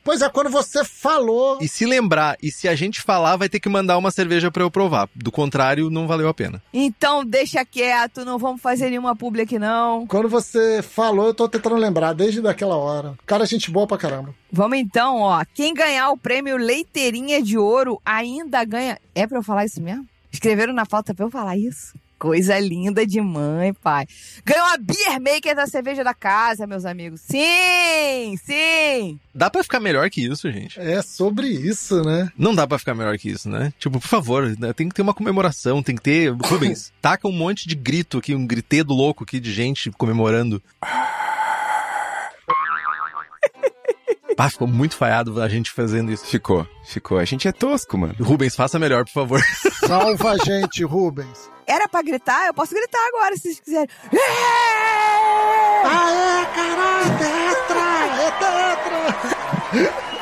Pois 0.03 0.21
é, 0.21 0.27
quando 0.27 0.49
você 0.49 0.83
falou. 0.83 1.59
E 1.61 1.67
se 1.67 1.85
lembrar, 1.85 2.35
e 2.43 2.51
se 2.51 2.67
a 2.67 2.75
gente 2.75 3.01
falar, 3.01 3.37
vai 3.37 3.47
ter 3.47 3.59
que 3.59 3.69
mandar 3.69 3.97
uma 3.97 4.11
cerveja 4.11 4.51
para 4.51 4.63
eu 4.63 4.69
provar. 4.69 5.07
Do 5.15 5.31
contrário, 5.31 5.89
não 5.89 6.07
valeu 6.07 6.27
a 6.27 6.33
pena. 6.33 6.61
Então 6.73 7.23
deixa 7.23 7.63
quieto, 7.63 8.25
não 8.25 8.37
vamos 8.37 8.61
fazer 8.61 8.89
nenhuma 8.89 9.15
publi 9.15 9.43
aqui 9.43 9.57
não. 9.57 10.05
Quando 10.07 10.27
você 10.27 10.81
falou, 10.81 11.27
eu 11.27 11.33
tô 11.33 11.47
tentando 11.47 11.77
lembrar, 11.77 12.11
desde 12.11 12.41
daquela 12.41 12.75
hora. 12.75 13.17
Cara, 13.25 13.45
gente 13.45 13.71
boa 13.71 13.87
pra 13.87 13.97
caramba. 13.97 14.35
Vamos 14.51 14.77
então, 14.77 15.19
ó. 15.21 15.41
Quem 15.53 15.73
ganhar 15.73 16.09
o 16.09 16.17
prêmio 16.17 16.57
Leiteirinha 16.57 17.41
de 17.41 17.57
Ouro 17.57 18.01
ainda 18.03 18.65
ganha. 18.65 18.99
É 19.15 19.25
pra 19.25 19.37
eu 19.37 19.43
falar 19.43 19.63
isso 19.63 19.81
mesmo? 19.81 20.05
Escreveram 20.33 20.73
na 20.73 20.83
falta 20.83 21.13
pra 21.13 21.25
eu 21.25 21.31
falar 21.31 21.55
isso? 21.55 21.93
Coisa 22.23 22.57
linda 22.57 23.05
de 23.05 23.19
mãe, 23.19 23.73
pai. 23.73 24.07
Ganhou 24.45 24.65
a 24.67 24.77
Beer 24.77 25.19
Maker 25.19 25.53
da 25.53 25.67
cerveja 25.67 26.05
da 26.05 26.13
casa, 26.13 26.65
meus 26.65 26.85
amigos. 26.85 27.19
Sim, 27.19 28.37
sim. 28.41 29.19
Dá 29.35 29.49
para 29.49 29.61
ficar 29.61 29.81
melhor 29.81 30.09
que 30.09 30.21
isso, 30.25 30.49
gente. 30.49 30.79
É 30.79 31.01
sobre 31.01 31.49
isso, 31.49 32.01
né? 32.01 32.31
Não 32.37 32.55
dá 32.55 32.65
para 32.65 32.79
ficar 32.79 32.95
melhor 32.95 33.17
que 33.17 33.29
isso, 33.29 33.49
né? 33.49 33.73
Tipo, 33.77 33.99
por 33.99 34.07
favor, 34.07 34.57
né? 34.57 34.71
tem 34.71 34.87
que 34.87 34.95
ter 34.95 35.01
uma 35.01 35.13
comemoração, 35.13 35.83
tem 35.83 35.97
que 35.97 36.01
ter. 36.01 36.31
Rubens, 36.47 36.93
taca 37.01 37.27
um 37.27 37.33
monte 37.33 37.67
de 37.67 37.75
grito 37.75 38.19
aqui, 38.19 38.33
um 38.33 38.47
gritedo 38.47 38.93
louco 38.93 39.25
aqui 39.25 39.37
de 39.37 39.51
gente 39.51 39.91
comemorando. 39.91 40.63
Ah, 40.81 41.32
ficou 44.49 44.67
muito 44.67 44.95
falhado 44.95 45.41
a 45.41 45.47
gente 45.47 45.71
fazendo 45.71 46.11
isso. 46.11 46.25
Ficou, 46.25 46.67
ficou. 46.83 47.17
A 47.17 47.25
gente 47.25 47.47
é 47.47 47.51
tosco, 47.51 47.97
mano. 47.97 48.15
Rubens, 48.19 48.55
faça 48.55 48.77
melhor, 48.79 49.05
por 49.05 49.11
favor. 49.11 49.41
Salva 49.85 50.31
a 50.31 50.37
gente, 50.37 50.83
Rubens. 50.83 51.49
Era 51.67 51.87
pra 51.87 52.01
gritar? 52.01 52.47
Eu 52.47 52.53
posso 52.53 52.73
gritar 52.73 52.99
agora, 53.07 53.35
se 53.35 53.43
vocês 53.43 53.59
quiserem. 53.59 53.89
Aê, 55.85 56.45
caralho, 56.55 57.17
tetra! 57.19 57.83
É 58.21 58.31
tetra! 58.31 60.13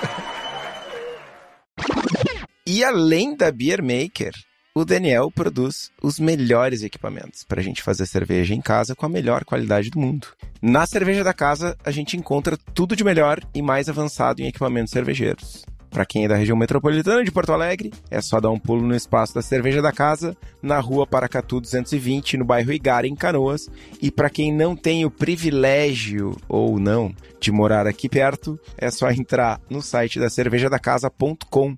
e 2.66 2.84
além 2.84 3.36
da 3.36 3.52
Beer 3.52 3.82
Maker, 3.82 4.32
o 4.74 4.86
Daniel 4.86 5.30
produz 5.30 5.92
os 6.02 6.18
melhores 6.18 6.82
equipamentos 6.82 7.44
para 7.44 7.60
a 7.60 7.64
gente 7.64 7.84
fazer 7.84 8.06
cerveja 8.06 8.54
em 8.54 8.62
casa 8.62 8.96
com 8.96 9.06
a 9.06 9.10
melhor 9.10 9.44
qualidade 9.44 9.90
do 9.90 10.00
mundo. 10.00 10.28
Na 10.62 10.86
cerveja 10.86 11.24
da 11.24 11.34
casa, 11.34 11.78
a 11.84 11.92
gente 11.92 12.16
encontra 12.16 12.58
tudo 12.74 12.96
de 12.96 13.04
melhor 13.04 13.42
e 13.54 13.62
mais 13.62 13.90
avançado 13.90 14.42
em 14.42 14.48
equipamentos 14.48 14.92
cervejeiros. 14.92 15.66
Para 15.90 16.06
quem 16.06 16.24
é 16.24 16.28
da 16.28 16.38
região 16.38 16.56
metropolitana 16.56 17.22
de 17.22 17.32
Porto 17.32 17.52
Alegre, 17.52 17.92
é 18.10 18.22
só 18.22 18.40
dar 18.40 18.50
um 18.50 18.58
pulo 18.58 18.82
no 18.82 18.96
espaço 18.96 19.36
da 19.36 19.42
Cerveja 19.42 19.82
da 19.82 19.92
Casa, 19.92 20.38
na 20.64 20.80
rua 20.80 21.06
Paracatu 21.06 21.60
220, 21.60 22.38
no 22.38 22.46
bairro 22.46 22.72
Igara, 22.72 23.06
em 23.06 23.14
Canoas. 23.14 23.68
E 24.02 24.10
para 24.10 24.30
quem 24.30 24.54
não 24.54 24.74
tem 24.74 25.04
o 25.04 25.12
privilégio, 25.12 26.38
ou 26.48 26.80
não, 26.80 27.14
de 27.42 27.52
morar 27.52 27.88
aqui 27.88 28.08
perto, 28.08 28.58
é 28.78 28.90
só 28.90 29.12
entrar 29.12 29.60
no 29.70 29.82
site 29.82 30.18
da 30.18 30.30
cervejadacasa.com 30.30 31.76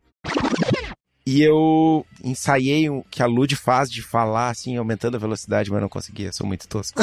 e 1.26 1.41
eu 1.41 2.05
ensaiei 2.24 2.89
o 2.89 3.03
que 3.09 3.24
a 3.24 3.26
Lud 3.26 3.55
faz 3.55 3.89
de 3.89 4.01
falar, 4.01 4.49
assim, 4.49 4.76
aumentando 4.76 5.15
a 5.15 5.19
velocidade, 5.19 5.71
mas 5.71 5.82
não 5.82 5.89
conseguia, 5.89 6.34
sou 6.34 6.45
muito 6.45 6.67
tosco. 6.67 6.99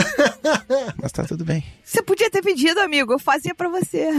mas 1.00 1.12
tá 1.12 1.24
tudo 1.24 1.44
bem. 1.44 1.64
Você 1.82 2.02
podia 2.02 2.30
ter 2.30 2.42
pedido, 2.42 2.80
amigo, 2.80 3.12
eu 3.12 3.18
fazia 3.18 3.54
para 3.54 3.68
você. 3.68 4.10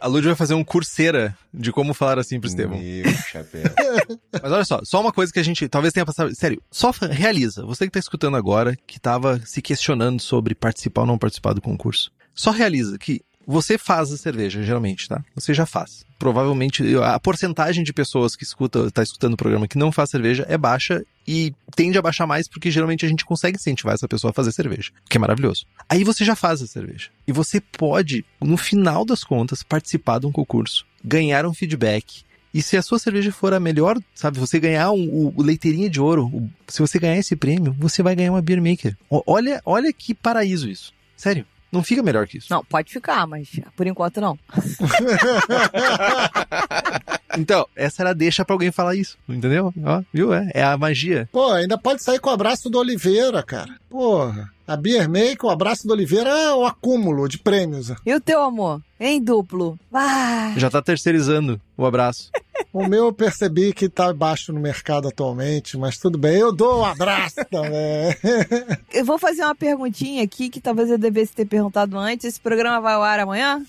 A 0.00 0.06
Lud 0.06 0.26
vai 0.26 0.34
fazer 0.34 0.54
um 0.54 0.64
curseira 0.64 1.36
de 1.52 1.70
como 1.70 1.94
falar 1.94 2.18
assim 2.18 2.40
pro 2.40 2.48
Estevão. 2.48 2.78
Meu 2.78 3.12
chapéu. 3.12 3.62
Mas 4.42 4.52
olha 4.52 4.64
só, 4.64 4.80
só 4.82 5.00
uma 5.00 5.12
coisa 5.12 5.32
que 5.32 5.38
a 5.38 5.42
gente 5.42 5.68
talvez 5.68 5.92
tenha 5.92 6.06
passado. 6.06 6.34
Sério, 6.34 6.62
só 6.70 6.90
realiza. 6.90 7.64
Você 7.64 7.84
que 7.84 7.92
tá 7.92 7.98
escutando 7.98 8.36
agora, 8.36 8.76
que 8.86 8.98
tava 8.98 9.40
se 9.44 9.60
questionando 9.62 10.20
sobre 10.20 10.54
participar 10.54 11.02
ou 11.02 11.06
não 11.06 11.18
participar 11.18 11.52
do 11.52 11.60
concurso. 11.60 12.10
Só 12.34 12.50
realiza 12.50 12.98
que 12.98 13.20
você 13.46 13.78
faz 13.78 14.12
a 14.12 14.16
cerveja, 14.16 14.62
geralmente, 14.62 15.08
tá? 15.08 15.24
Você 15.34 15.52
já 15.52 15.66
faz. 15.66 16.04
Provavelmente 16.18 16.84
a 16.96 17.18
porcentagem 17.18 17.82
de 17.82 17.92
pessoas 17.92 18.36
que 18.36 18.44
escuta, 18.44 18.90
tá 18.90 19.02
escutando 19.02 19.34
o 19.34 19.36
programa 19.36 19.66
que 19.66 19.78
não 19.78 19.90
faz 19.90 20.10
cerveja 20.10 20.44
é 20.48 20.58
baixa 20.58 21.04
e 21.26 21.54
tende 21.74 21.98
a 21.98 22.02
baixar 22.02 22.26
mais 22.26 22.46
porque 22.48 22.70
geralmente 22.70 23.06
a 23.06 23.08
gente 23.08 23.24
consegue 23.24 23.56
incentivar 23.56 23.94
essa 23.94 24.06
pessoa 24.06 24.30
a 24.30 24.34
fazer 24.34 24.52
cerveja, 24.52 24.90
que 25.08 25.16
é 25.16 25.20
maravilhoso. 25.20 25.66
Aí 25.88 26.04
você 26.04 26.24
já 26.24 26.36
faz 26.36 26.62
a 26.62 26.66
cerveja. 26.66 27.08
E 27.26 27.32
você 27.32 27.60
pode, 27.60 28.24
no 28.40 28.56
final 28.56 29.04
das 29.04 29.24
contas, 29.24 29.62
participar 29.62 30.20
de 30.20 30.26
um 30.26 30.32
concurso, 30.32 30.84
ganhar 31.02 31.46
um 31.46 31.54
feedback 31.54 32.24
e 32.52 32.62
se 32.62 32.76
a 32.76 32.82
sua 32.82 32.98
cerveja 32.98 33.30
for 33.30 33.54
a 33.54 33.60
melhor, 33.60 33.96
sabe, 34.14 34.38
você 34.38 34.58
ganhar 34.58 34.90
um, 34.90 35.32
o, 35.36 35.42
leiteirinha 35.42 35.88
de 35.88 36.00
ouro, 36.00 36.50
se 36.66 36.80
você 36.80 36.98
ganhar 36.98 37.16
esse 37.16 37.36
prêmio, 37.36 37.74
você 37.78 38.02
vai 38.02 38.16
ganhar 38.16 38.32
uma 38.32 38.42
beer 38.42 38.60
maker. 38.60 38.96
O, 39.08 39.22
olha, 39.24 39.62
olha 39.64 39.92
que 39.92 40.14
paraíso 40.14 40.68
isso. 40.68 40.92
Sério. 41.16 41.46
Não 41.72 41.82
fica 41.82 42.02
melhor 42.02 42.26
que 42.26 42.38
isso. 42.38 42.48
Não, 42.50 42.64
pode 42.64 42.92
ficar, 42.92 43.26
mas 43.26 43.48
por 43.76 43.86
enquanto 43.86 44.20
não. 44.20 44.38
então, 47.38 47.66
essa 47.76 48.02
era 48.02 48.10
a 48.10 48.14
deixa 48.14 48.44
pra 48.44 48.54
alguém 48.54 48.72
falar 48.72 48.96
isso, 48.96 49.16
entendeu? 49.28 49.72
Ó, 49.84 50.02
viu? 50.12 50.34
É, 50.34 50.50
é 50.54 50.64
a 50.64 50.76
magia. 50.76 51.28
Pô, 51.30 51.52
ainda 51.52 51.78
pode 51.78 52.02
sair 52.02 52.18
com 52.18 52.30
o 52.30 52.32
abraço 52.32 52.68
do 52.68 52.78
Oliveira, 52.78 53.42
cara. 53.42 53.72
Porra. 53.88 54.50
A 54.66 54.76
Beer 54.76 55.10
Make, 55.10 55.44
o 55.44 55.50
abraço 55.50 55.84
do 55.84 55.92
Oliveira 55.92 56.30
é 56.30 56.54
o 56.54 56.64
acúmulo 56.64 57.28
de 57.28 57.38
prêmios. 57.38 57.92
E 58.06 58.14
o 58.14 58.20
teu 58.20 58.40
amor? 58.40 58.80
Em 59.00 59.20
duplo. 59.20 59.76
Vai. 59.90 60.54
Já 60.56 60.70
tá 60.70 60.80
terceirizando 60.80 61.60
o 61.76 61.84
abraço. 61.84 62.30
O 62.72 62.86
meu 62.86 63.06
eu 63.06 63.12
percebi 63.12 63.72
que 63.72 63.88
tá 63.88 64.12
baixo 64.12 64.52
no 64.52 64.60
mercado 64.60 65.08
atualmente, 65.08 65.76
mas 65.76 65.98
tudo 65.98 66.18
bem, 66.18 66.36
eu 66.36 66.52
dou 66.52 66.80
um 66.80 66.84
abraço 66.84 67.36
também. 67.50 68.14
Eu 68.92 69.04
vou 69.04 69.18
fazer 69.18 69.42
uma 69.42 69.54
perguntinha 69.54 70.22
aqui 70.22 70.48
que 70.48 70.60
talvez 70.60 70.90
eu 70.90 70.98
devesse 70.98 71.32
ter 71.32 71.44
perguntado 71.44 71.96
antes. 71.96 72.26
Esse 72.26 72.40
programa 72.40 72.80
vai 72.80 72.94
ao 72.94 73.02
ar 73.02 73.20
amanhã? 73.20 73.64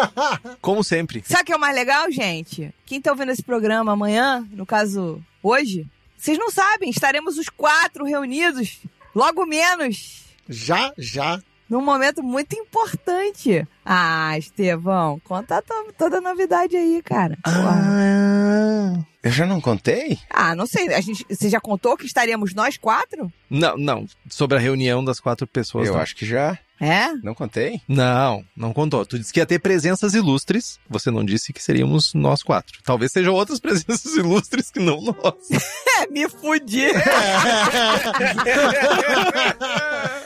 Como 0.60 0.84
sempre. 0.84 1.22
Sabe 1.26 1.42
o 1.42 1.44
que 1.46 1.52
é 1.52 1.56
o 1.56 1.60
mais 1.60 1.74
legal, 1.74 2.10
gente? 2.10 2.72
Quem 2.84 3.00
tá 3.00 3.10
ouvindo 3.10 3.32
esse 3.32 3.42
programa 3.42 3.92
amanhã, 3.92 4.46
no 4.52 4.66
caso, 4.66 5.22
hoje, 5.42 5.86
vocês 6.16 6.38
não 6.38 6.50
sabem, 6.50 6.90
estaremos 6.90 7.38
os 7.38 7.48
quatro 7.48 8.04
reunidos, 8.04 8.80
logo 9.14 9.46
menos, 9.46 10.24
já, 10.48 10.92
já. 10.98 11.40
Num 11.68 11.82
momento 11.82 12.22
muito 12.22 12.54
importante. 12.56 13.66
Ah, 13.84 14.38
Estevão, 14.38 15.20
conta 15.24 15.60
to- 15.62 15.92
toda 15.98 16.18
a 16.18 16.20
novidade 16.20 16.76
aí, 16.76 17.02
cara. 17.04 17.36
Ah. 17.44 18.94
Eu 19.22 19.32
já 19.32 19.44
não 19.44 19.60
contei? 19.60 20.18
Ah, 20.30 20.54
não 20.54 20.66
sei, 20.66 20.94
a 20.94 21.00
gente, 21.00 21.26
você 21.28 21.48
já 21.48 21.60
contou 21.60 21.96
que 21.96 22.06
estaremos 22.06 22.54
nós 22.54 22.76
quatro? 22.76 23.30
Não, 23.50 23.76
não. 23.76 24.06
Sobre 24.30 24.56
a 24.56 24.60
reunião 24.60 25.04
das 25.04 25.18
quatro 25.18 25.46
pessoas. 25.48 25.88
Eu 25.88 25.94
não. 25.94 26.00
acho 26.00 26.14
que 26.14 26.24
já. 26.24 26.56
É? 26.78 27.08
Não 27.22 27.34
contei? 27.34 27.80
Não, 27.88 28.44
não 28.56 28.72
contou. 28.72 29.04
Tu 29.06 29.18
disse 29.18 29.32
que 29.32 29.40
ia 29.40 29.46
ter 29.46 29.58
presenças 29.58 30.14
ilustres. 30.14 30.78
Você 30.88 31.10
não 31.10 31.24
disse 31.24 31.52
que 31.52 31.60
seríamos 31.62 32.12
nós 32.14 32.42
quatro. 32.42 32.78
Talvez 32.84 33.10
sejam 33.12 33.34
outras 33.34 33.58
presenças 33.62 34.14
ilustres 34.14 34.70
que 34.70 34.78
não 34.78 35.00
nós. 35.00 35.14
É, 35.98 36.06
me 36.08 36.28
fudi. 36.28 36.88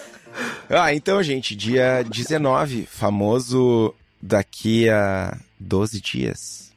Ah, 0.73 0.95
então, 0.95 1.21
gente, 1.21 1.57
dia 1.57 2.05
19, 2.05 2.87
famoso 2.87 3.93
daqui 4.23 4.89
a 4.89 5.37
12 5.59 6.01
dias. 6.01 6.71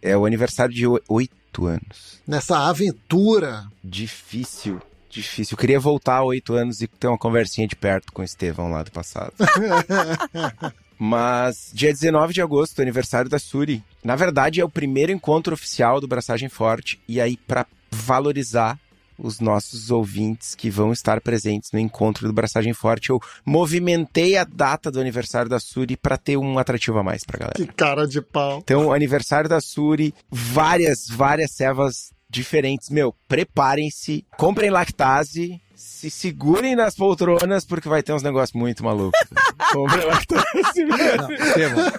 É 0.00 0.16
o 0.16 0.24
aniversário 0.24 0.72
de 0.72 0.86
8 0.86 1.66
anos. 1.66 2.22
Nessa 2.24 2.68
aventura. 2.68 3.64
Difícil, 3.82 4.80
difícil. 5.10 5.54
Eu 5.54 5.58
queria 5.58 5.80
voltar 5.80 6.18
a 6.18 6.24
8 6.24 6.54
anos 6.54 6.80
e 6.82 6.86
ter 6.86 7.08
uma 7.08 7.18
conversinha 7.18 7.66
de 7.66 7.74
perto 7.74 8.12
com 8.12 8.22
o 8.22 8.24
Estevão 8.24 8.70
lá 8.70 8.84
do 8.84 8.92
passado. 8.92 9.32
Mas 10.96 11.72
dia 11.74 11.92
19 11.92 12.32
de 12.32 12.40
agosto, 12.40 12.80
aniversário 12.80 13.28
da 13.28 13.40
Suri. 13.40 13.82
Na 14.04 14.14
verdade, 14.14 14.60
é 14.60 14.64
o 14.64 14.70
primeiro 14.70 15.10
encontro 15.10 15.52
oficial 15.52 16.00
do 16.00 16.06
Braçagem 16.06 16.48
Forte. 16.48 17.00
E 17.08 17.20
aí, 17.20 17.36
para 17.36 17.66
valorizar 17.90 18.78
os 19.18 19.40
nossos 19.40 19.90
ouvintes 19.90 20.54
que 20.54 20.70
vão 20.70 20.92
estar 20.92 21.20
presentes 21.20 21.70
no 21.72 21.78
encontro 21.78 22.26
do 22.26 22.32
Braçagem 22.32 22.72
Forte, 22.72 23.10
eu 23.10 23.20
movimentei 23.44 24.36
a 24.36 24.44
data 24.44 24.90
do 24.90 25.00
aniversário 25.00 25.48
da 25.48 25.60
Suri 25.60 25.96
para 25.96 26.16
ter 26.16 26.36
um 26.36 26.58
atrativo 26.58 26.98
a 26.98 27.02
mais 27.02 27.24
pra 27.24 27.38
galera. 27.38 27.54
Que 27.54 27.66
cara 27.66 28.06
de 28.06 28.20
pau. 28.20 28.58
Então, 28.58 28.92
aniversário 28.92 29.48
da 29.48 29.60
Suri, 29.60 30.14
várias, 30.30 31.08
várias 31.08 31.52
cevas 31.52 32.12
diferentes. 32.28 32.88
Meu, 32.88 33.14
preparem-se, 33.28 34.24
comprem 34.36 34.70
lactase, 34.70 35.60
se 35.74 36.10
segurem 36.10 36.74
nas 36.74 36.94
poltronas, 36.94 37.64
porque 37.64 37.88
vai 37.88 38.02
ter 38.02 38.12
uns 38.12 38.22
negócios 38.22 38.58
muito 38.58 38.82
malucos. 38.82 39.20
comprem 39.72 40.06
lactase. 40.06 40.84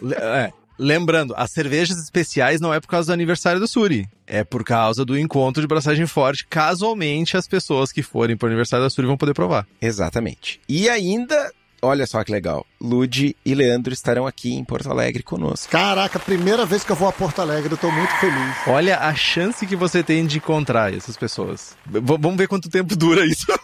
Não, 0.02 0.18
é, 0.18 0.52
lembrando, 0.78 1.34
as 1.36 1.52
cervejas 1.52 1.98
especiais 1.98 2.60
não 2.60 2.74
é 2.74 2.80
por 2.80 2.88
causa 2.88 3.08
do 3.08 3.14
aniversário 3.14 3.60
do 3.60 3.68
Suri. 3.68 4.08
É 4.26 4.44
por 4.44 4.64
causa 4.64 5.04
do 5.06 5.18
encontro 5.18 5.62
de 5.62 5.68
braçagem 5.68 6.06
forte. 6.06 6.46
Casualmente, 6.48 7.38
as 7.38 7.48
pessoas 7.48 7.92
que 7.92 8.02
forem 8.02 8.38
pro 8.38 8.48
aniversário 8.48 8.84
da 8.84 8.90
Suri 8.90 9.08
vão 9.08 9.18
poder 9.18 9.34
provar. 9.34 9.68
Exatamente. 9.82 10.60
E 10.68 10.90
ainda, 10.90 11.52
olha 11.84 12.08
só 12.08 12.24
que 12.24 12.32
legal, 12.32 12.66
Lude 12.82 13.36
e 13.46 13.54
Leandro 13.54 13.94
estarão 13.94 14.26
aqui 14.26 14.54
em 14.54 14.64
Porto 14.64 14.90
Alegre 14.90 15.22
conosco. 15.24 15.72
Caraca, 15.72 16.20
primeira 16.20 16.66
vez 16.66 16.84
que 16.84 16.92
eu 16.92 16.96
vou 16.96 17.08
a 17.08 17.12
Porto 17.14 17.40
Alegre, 17.42 17.72
eu 17.74 17.78
tô 17.78 17.92
muito 17.92 18.12
feliz. 18.20 18.56
Olha 18.68 18.98
a 19.00 19.14
chance 19.16 19.66
que 19.68 19.76
você 19.76 20.02
tem 20.04 20.26
de 20.26 20.38
encontrar 20.38 20.94
essas 20.94 21.18
pessoas. 21.18 21.76
V- 21.86 22.00
vamos 22.02 22.36
ver 22.38 22.48
quanto 22.48 22.70
tempo 22.70 22.96
dura 22.96 23.26
isso. 23.26 23.46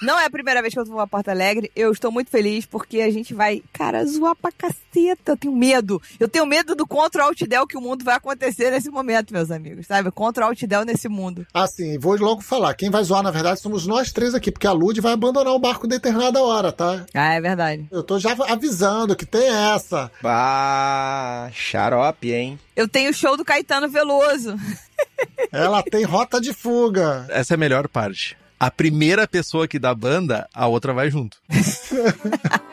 Não 0.00 0.18
é 0.18 0.24
a 0.24 0.30
primeira 0.30 0.60
vez 0.60 0.74
que 0.74 0.80
eu 0.80 0.84
vou 0.84 0.98
a 0.98 1.06
Porto 1.06 1.28
Alegre. 1.28 1.70
Eu 1.76 1.92
estou 1.92 2.10
muito 2.10 2.28
feliz 2.28 2.66
porque 2.66 3.00
a 3.02 3.10
gente 3.12 3.32
vai, 3.32 3.62
cara, 3.72 4.04
zoar 4.04 4.34
pra 4.34 4.50
caceta. 4.50 5.30
Eu 5.30 5.36
tenho 5.36 5.54
medo. 5.54 6.02
Eu 6.18 6.28
tenho 6.28 6.44
medo 6.44 6.74
do 6.74 6.84
contra 6.84 7.22
alt 7.22 7.40
del 7.42 7.68
que 7.68 7.76
o 7.76 7.80
mundo 7.80 8.04
vai 8.04 8.16
acontecer 8.16 8.72
nesse 8.72 8.90
momento, 8.90 9.32
meus 9.32 9.48
amigos, 9.52 9.86
sabe? 9.86 10.10
Contra 10.10 10.44
alt 10.46 10.60
del 10.64 10.84
nesse 10.84 11.08
mundo. 11.08 11.46
Assim, 11.54 12.00
vou 12.00 12.16
logo 12.18 12.40
falar. 12.40 12.74
Quem 12.74 12.90
vai 12.90 13.04
zoar, 13.04 13.22
na 13.22 13.30
verdade, 13.30 13.60
somos 13.60 13.86
nós 13.86 14.10
três 14.10 14.34
aqui, 14.34 14.50
porque 14.50 14.66
a 14.66 14.72
Lud 14.72 15.00
vai 15.00 15.12
abandonar 15.12 15.52
o 15.54 15.58
barco 15.60 15.86
determinada 15.86 16.42
hora, 16.42 16.72
tá? 16.72 17.06
Ah, 17.14 17.21
é 17.24 17.40
verdade. 17.40 17.86
Eu 17.90 18.02
tô 18.02 18.18
já 18.18 18.32
avisando 18.48 19.16
que 19.16 19.26
tem 19.26 19.48
essa. 19.48 20.10
Ah, 20.24 21.48
xarope, 21.52 22.32
hein? 22.32 22.58
Eu 22.74 22.88
tenho 22.88 23.10
o 23.10 23.14
show 23.14 23.36
do 23.36 23.44
Caetano 23.44 23.88
Veloso. 23.88 24.56
Ela 25.52 25.82
tem 25.82 26.04
rota 26.04 26.40
de 26.40 26.52
fuga. 26.52 27.26
Essa 27.28 27.54
é 27.54 27.56
a 27.56 27.58
melhor 27.58 27.88
parte. 27.88 28.36
A 28.58 28.70
primeira 28.70 29.26
pessoa 29.26 29.66
que 29.66 29.78
dá 29.78 29.94
banda, 29.94 30.48
a 30.54 30.66
outra 30.66 30.92
vai 30.92 31.10
junto. 31.10 31.36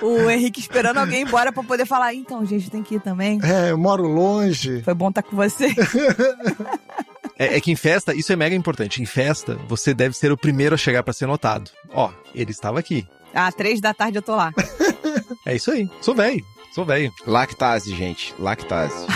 O 0.00 0.30
Henrique 0.30 0.60
esperando 0.60 0.98
alguém 0.98 1.22
embora 1.22 1.52
pra 1.52 1.62
poder 1.62 1.84
falar. 1.84 2.14
Então, 2.14 2.46
gente, 2.46 2.70
tem 2.70 2.82
que 2.82 2.94
ir 2.94 3.00
também. 3.00 3.40
É, 3.42 3.70
eu 3.70 3.76
moro 3.76 4.06
longe. 4.06 4.80
Foi 4.82 4.94
bom 4.94 5.08
estar 5.08 5.22
com 5.22 5.36
você. 5.36 5.74
É, 7.38 7.56
é 7.56 7.60
que 7.60 7.72
em 7.72 7.76
festa, 7.76 8.14
isso 8.14 8.30
é 8.30 8.36
mega 8.36 8.54
importante. 8.54 9.00
Em 9.00 9.06
festa, 9.06 9.58
você 9.66 9.94
deve 9.94 10.14
ser 10.14 10.30
o 10.30 10.36
primeiro 10.36 10.74
a 10.74 10.78
chegar 10.78 11.02
pra 11.02 11.14
ser 11.14 11.24
notado. 11.24 11.70
Ó, 11.88 12.10
ele 12.34 12.50
estava 12.50 12.78
aqui. 12.78 13.08
Ah, 13.34 13.50
três 13.52 13.80
da 13.80 13.94
tarde 13.94 14.18
eu 14.18 14.22
tô 14.22 14.34
lá. 14.36 14.52
É 15.46 15.56
isso 15.56 15.70
aí. 15.70 15.88
Sou 16.02 16.14
velho. 16.14 16.44
Sou 16.72 16.84
velho. 16.84 17.10
Lactase, 17.26 17.94
gente, 17.96 18.34
lactase. 18.38 19.06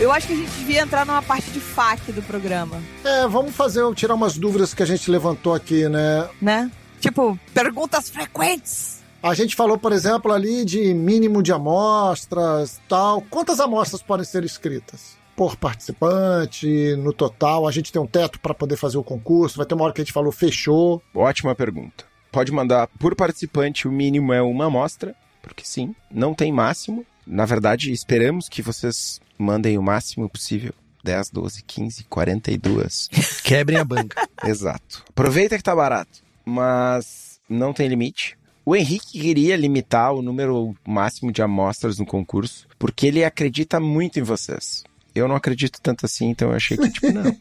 Eu 0.00 0.10
acho 0.10 0.26
que 0.26 0.32
a 0.32 0.36
gente 0.36 0.50
devia 0.58 0.80
entrar 0.80 1.06
numa 1.06 1.22
parte 1.22 1.50
de 1.50 1.60
FAQ 1.60 2.12
do 2.12 2.22
programa, 2.22 2.82
É, 3.04 3.26
vamos 3.28 3.54
fazer, 3.54 3.82
tirar 3.94 4.14
umas 4.14 4.36
dúvidas 4.36 4.74
que 4.74 4.82
a 4.82 4.86
gente 4.86 5.08
levantou 5.10 5.54
aqui, 5.54 5.88
né? 5.88 6.28
né? 6.40 6.70
Tipo, 7.00 7.38
perguntas 7.54 8.08
frequentes. 8.10 9.01
A 9.22 9.34
gente 9.34 9.54
falou, 9.54 9.78
por 9.78 9.92
exemplo, 9.92 10.32
ali 10.32 10.64
de 10.64 10.92
mínimo 10.92 11.44
de 11.44 11.52
amostras, 11.52 12.80
tal. 12.88 13.22
Quantas 13.22 13.60
amostras 13.60 14.02
podem 14.02 14.26
ser 14.26 14.42
escritas? 14.42 15.16
Por 15.36 15.56
participante, 15.56 16.96
no 16.96 17.12
total. 17.12 17.68
A 17.68 17.70
gente 17.70 17.92
tem 17.92 18.02
um 18.02 18.06
teto 18.06 18.40
para 18.40 18.52
poder 18.52 18.76
fazer 18.76 18.98
o 18.98 19.04
concurso. 19.04 19.58
Vai 19.58 19.64
ter 19.64 19.74
uma 19.74 19.84
hora 19.84 19.92
que 19.92 20.00
a 20.00 20.04
gente 20.04 20.12
falou 20.12 20.32
fechou. 20.32 21.00
Ótima 21.14 21.54
pergunta. 21.54 22.04
Pode 22.32 22.50
mandar 22.50 22.88
por 22.98 23.14
participante, 23.14 23.86
o 23.86 23.92
mínimo 23.92 24.32
é 24.32 24.42
uma 24.42 24.64
amostra, 24.64 25.14
porque 25.40 25.64
sim, 25.64 25.94
não 26.10 26.34
tem 26.34 26.50
máximo. 26.50 27.06
Na 27.24 27.44
verdade, 27.44 27.92
esperamos 27.92 28.48
que 28.48 28.60
vocês 28.60 29.20
mandem 29.38 29.78
o 29.78 29.82
máximo 29.82 30.28
possível. 30.28 30.72
10, 31.04 31.30
12, 31.30 31.62
15, 31.62 32.04
42. 32.04 33.08
Quebrem 33.44 33.78
a 33.78 33.84
banca. 33.84 34.28
Exato. 34.44 35.04
Aproveita 35.08 35.56
que 35.56 35.62
tá 35.62 35.76
barato, 35.76 36.20
mas 36.44 37.40
não 37.48 37.72
tem 37.72 37.86
limite. 37.86 38.36
O 38.64 38.76
Henrique 38.76 39.18
queria 39.18 39.56
limitar 39.56 40.12
o 40.12 40.22
número 40.22 40.74
máximo 40.86 41.32
de 41.32 41.42
amostras 41.42 41.98
no 41.98 42.06
concurso, 42.06 42.66
porque 42.78 43.06
ele 43.06 43.24
acredita 43.24 43.80
muito 43.80 44.20
em 44.20 44.22
vocês. 44.22 44.84
Eu 45.14 45.26
não 45.26 45.36
acredito 45.36 45.80
tanto 45.82 46.06
assim, 46.06 46.30
então 46.30 46.50
eu 46.50 46.56
achei 46.56 46.76
que, 46.76 46.90
tipo, 46.90 47.12
não, 47.12 47.36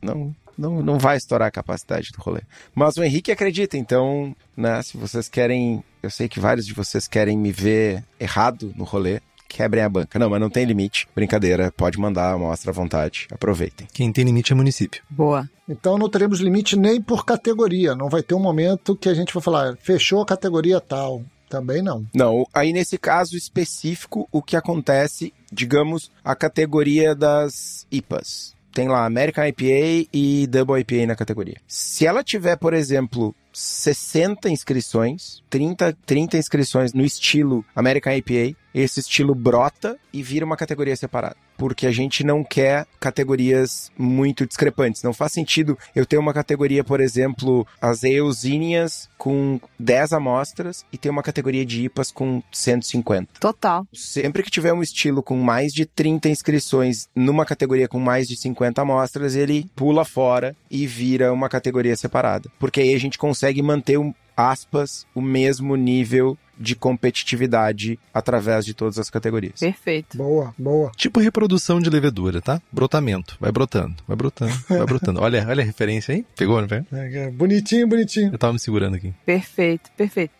não, 0.02 0.36
não, 0.58 0.82
não 0.82 0.98
vai 0.98 1.16
estourar 1.16 1.48
a 1.48 1.52
capacidade 1.52 2.10
do 2.12 2.20
rolê. 2.20 2.42
Mas 2.74 2.96
o 2.96 3.02
Henrique 3.02 3.32
acredita, 3.32 3.76
então, 3.78 4.36
né, 4.56 4.82
se 4.82 4.96
vocês 4.96 5.28
querem, 5.28 5.82
eu 6.02 6.10
sei 6.10 6.28
que 6.28 6.38
vários 6.38 6.66
de 6.66 6.74
vocês 6.74 7.08
querem 7.08 7.36
me 7.36 7.50
ver 7.50 8.04
errado 8.20 8.72
no 8.76 8.84
rolê, 8.84 9.20
quebrem 9.48 9.82
a 9.82 9.88
banca. 9.88 10.18
Não, 10.18 10.30
mas 10.30 10.40
não 10.40 10.50
tem 10.50 10.64
limite. 10.64 11.08
Brincadeira, 11.14 11.72
pode 11.76 11.98
mandar 11.98 12.30
a 12.30 12.34
amostra 12.34 12.70
à 12.70 12.74
vontade. 12.74 13.26
Aproveitem. 13.30 13.88
Quem 13.92 14.12
tem 14.12 14.24
limite 14.24 14.52
é 14.52 14.56
município. 14.56 15.02
Boa. 15.08 15.48
Então 15.68 15.98
não 15.98 16.08
teremos 16.08 16.40
limite 16.40 16.76
nem 16.76 17.00
por 17.00 17.24
categoria. 17.24 17.94
Não 17.94 18.08
vai 18.08 18.22
ter 18.22 18.34
um 18.34 18.40
momento 18.40 18.96
que 18.96 19.08
a 19.08 19.14
gente 19.14 19.32
vai 19.32 19.42
falar, 19.42 19.76
fechou 19.80 20.22
a 20.22 20.26
categoria 20.26 20.80
tal. 20.80 21.22
Também 21.48 21.80
não. 21.80 22.06
Não, 22.14 22.46
aí 22.52 22.72
nesse 22.72 22.98
caso 22.98 23.36
específico, 23.36 24.28
o 24.30 24.42
que 24.42 24.54
acontece, 24.54 25.32
digamos, 25.50 26.10
a 26.22 26.34
categoria 26.36 27.14
das 27.14 27.86
IPAs. 27.90 28.54
Tem 28.72 28.86
lá 28.86 29.04
American 29.06 29.46
IPA 29.46 30.08
e 30.12 30.46
Double 30.46 30.78
IPA 30.80 31.06
na 31.06 31.16
categoria. 31.16 31.56
Se 31.66 32.06
ela 32.06 32.22
tiver, 32.22 32.56
por 32.56 32.74
exemplo, 32.74 33.34
60 33.52 34.48
inscrições, 34.50 35.42
30, 35.50 35.96
30 36.06 36.36
inscrições 36.38 36.92
no 36.92 37.04
estilo 37.04 37.64
American 37.74 38.12
IPA. 38.12 38.56
Esse 38.78 39.00
estilo 39.00 39.34
brota 39.34 39.98
e 40.12 40.22
vira 40.22 40.46
uma 40.46 40.56
categoria 40.56 40.94
separada. 40.94 41.34
Porque 41.56 41.84
a 41.84 41.90
gente 41.90 42.22
não 42.22 42.44
quer 42.44 42.86
categorias 43.00 43.90
muito 43.98 44.46
discrepantes. 44.46 45.02
Não 45.02 45.12
faz 45.12 45.32
sentido 45.32 45.76
eu 45.96 46.06
ter 46.06 46.16
uma 46.16 46.32
categoria, 46.32 46.84
por 46.84 47.00
exemplo, 47.00 47.66
as 47.80 48.04
Eusíneas 48.04 49.08
com 49.18 49.60
10 49.80 50.12
amostras 50.12 50.86
e 50.92 50.96
ter 50.96 51.10
uma 51.10 51.24
categoria 51.24 51.66
de 51.66 51.86
IPAs 51.86 52.12
com 52.12 52.40
150. 52.52 53.40
Total. 53.40 53.84
Sempre 53.92 54.44
que 54.44 54.50
tiver 54.50 54.72
um 54.72 54.80
estilo 54.80 55.24
com 55.24 55.36
mais 55.36 55.72
de 55.72 55.84
30 55.84 56.28
inscrições 56.28 57.08
numa 57.16 57.44
categoria 57.44 57.88
com 57.88 57.98
mais 57.98 58.28
de 58.28 58.36
50 58.36 58.80
amostras, 58.80 59.34
ele 59.34 59.68
pula 59.74 60.04
fora 60.04 60.54
e 60.70 60.86
vira 60.86 61.32
uma 61.32 61.48
categoria 61.48 61.96
separada. 61.96 62.48
Porque 62.60 62.80
aí 62.80 62.94
a 62.94 63.00
gente 63.00 63.18
consegue 63.18 63.60
manter 63.60 63.98
um 63.98 64.14
aspas, 64.38 65.04
o 65.12 65.20
mesmo 65.20 65.74
nível 65.74 66.38
de 66.56 66.74
competitividade 66.74 67.98
através 68.14 68.64
de 68.64 68.74
todas 68.74 68.98
as 68.98 69.10
categorias. 69.10 69.60
Perfeito. 69.60 70.16
Boa, 70.16 70.54
boa. 70.56 70.92
Tipo 70.96 71.20
reprodução 71.20 71.80
de 71.80 71.90
levedura, 71.90 72.40
tá? 72.40 72.60
Brotamento. 72.70 73.36
Vai 73.40 73.50
brotando, 73.52 73.96
vai 74.06 74.16
brotando, 74.16 74.54
vai 74.68 74.84
brotando. 74.86 75.20
Olha, 75.20 75.46
olha 75.48 75.62
a 75.62 75.66
referência 75.66 76.14
aí. 76.14 76.24
Pegou, 76.36 76.60
não 76.60 76.68
pegou? 76.68 76.86
É, 76.92 77.26
é, 77.26 77.30
bonitinho, 77.30 77.86
bonitinho. 77.86 78.32
Eu 78.32 78.38
tava 78.38 78.52
me 78.52 78.58
segurando 78.58 78.94
aqui. 78.96 79.12
Perfeito, 79.24 79.90
perfeito. 79.96 80.32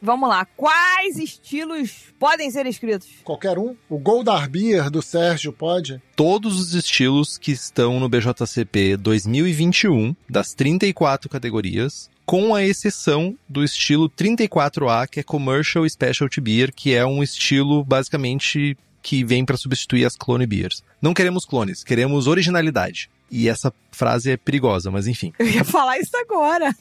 Vamos 0.00 0.28
lá. 0.28 0.44
Quais 0.56 1.16
estilos 1.16 2.14
podem 2.18 2.50
ser 2.50 2.66
inscritos? 2.66 3.08
Qualquer 3.24 3.58
um. 3.58 3.74
O 3.88 3.98
Goldar 3.98 4.48
Beer 4.48 4.90
do 4.90 5.00
Sérgio 5.00 5.52
pode? 5.52 6.00
Todos 6.14 6.60
os 6.60 6.74
estilos 6.74 7.38
que 7.38 7.50
estão 7.50 7.98
no 7.98 8.08
BJCP 8.08 8.96
2021, 8.98 10.14
das 10.28 10.52
34 10.54 11.28
categorias, 11.28 12.10
com 12.26 12.56
a 12.56 12.64
exceção 12.64 13.38
do 13.48 13.62
estilo 13.62 14.10
34A, 14.10 15.06
que 15.06 15.20
é 15.20 15.22
Commercial 15.22 15.88
Specialty 15.88 16.40
Beer, 16.40 16.74
que 16.74 16.92
é 16.92 17.06
um 17.06 17.22
estilo 17.22 17.84
basicamente 17.84 18.76
que 19.00 19.24
vem 19.24 19.44
para 19.44 19.56
substituir 19.56 20.04
as 20.04 20.16
clone 20.16 20.44
beers. 20.44 20.82
Não 21.00 21.14
queremos 21.14 21.46
clones, 21.46 21.84
queremos 21.84 22.26
originalidade. 22.26 23.08
E 23.30 23.48
essa 23.48 23.72
frase 23.92 24.32
é 24.32 24.36
perigosa, 24.36 24.90
mas 24.90 25.06
enfim. 25.06 25.32
Eu 25.38 25.46
ia 25.46 25.64
falar 25.64 25.98
isso 25.98 26.16
agora. 26.16 26.74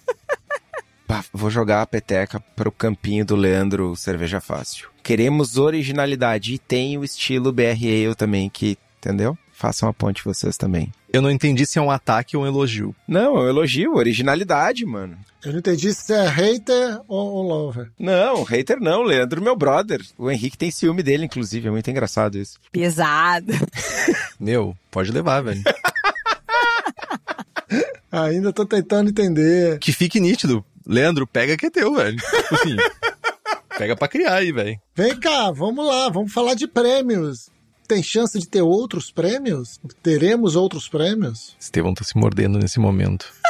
Vou 1.32 1.52
jogar 1.52 1.84
a 1.84 1.86
peteca 1.86 2.40
pro 2.56 2.72
campinho 2.72 3.24
do 3.24 3.36
Leandro 3.36 3.96
Cerveja 3.96 4.42
Fácil. 4.42 4.90
Queremos 5.04 5.58
originalidade 5.58 6.56
e 6.56 6.58
tem 6.58 6.98
o 6.98 7.04
estilo 7.04 7.52
BR 7.52 7.86
Ale 7.86 8.16
também, 8.16 8.50
que, 8.50 8.78
entendeu? 8.98 9.38
Façam 9.54 9.88
a 9.88 9.94
ponte 9.94 10.24
vocês 10.24 10.58
também. 10.58 10.92
Eu 11.16 11.22
não 11.22 11.32
entendi 11.32 11.66
se 11.66 11.80
é 11.80 11.82
um 11.82 11.90
ataque 11.90 12.36
ou 12.36 12.44
um 12.44 12.46
elogio. 12.46 12.94
Não, 13.08 13.38
é 13.38 13.44
um 13.44 13.48
elogio, 13.48 13.96
originalidade, 13.96 14.86
mano. 14.86 15.18
Eu 15.46 15.54
não 15.54 15.60
entendi 15.60 15.94
se 15.94 16.12
é 16.12 16.28
hater 16.28 17.00
ou, 17.08 17.42
lover. 17.42 17.90
Não, 17.98 18.44
hater 18.44 18.82
não, 18.82 19.02
Leandro, 19.02 19.42
meu 19.42 19.56
brother. 19.56 20.02
O 20.18 20.30
Henrique 20.30 20.58
tem 20.58 20.70
ciúme 20.70 21.02
dele, 21.02 21.24
inclusive, 21.24 21.70
é 21.70 21.72
muito 21.72 21.90
engraçado 21.90 22.38
isso. 22.38 22.60
Pesado. 22.70 23.54
Meu, 24.38 24.76
pode 24.92 25.10
levar, 25.10 25.40
velho. 25.40 25.64
Ainda 28.12 28.52
tô 28.52 28.66
tentando 28.66 29.10
entender. 29.10 29.80
que 29.80 29.94
fique 29.94 30.20
nítido. 30.20 30.66
Leandro, 30.86 31.26
pega 31.26 31.56
que 31.56 31.68
é 31.68 31.70
teu, 31.70 31.96
velho. 31.96 32.18
Tipo 32.18 32.56
assim, 32.56 32.76
pega 33.78 33.96
pra 33.96 34.10
criar 34.10 34.34
aí, 34.34 34.52
velho. 34.52 34.78
Vem 34.94 35.18
cá, 35.18 35.50
vamos 35.50 35.88
lá, 35.88 36.10
vamos 36.10 36.34
falar 36.34 36.56
de 36.56 36.68
prêmios. 36.68 37.50
Tem 37.88 38.02
chance 38.02 38.38
de 38.40 38.48
ter 38.48 38.62
outros 38.62 39.12
prêmios? 39.12 39.80
Teremos 40.02 40.56
outros 40.56 40.88
prêmios? 40.88 41.56
Estevão 41.60 41.94
tá 41.94 42.04
se 42.04 42.18
mordendo 42.18 42.58
nesse 42.58 42.80
momento. 42.80 43.32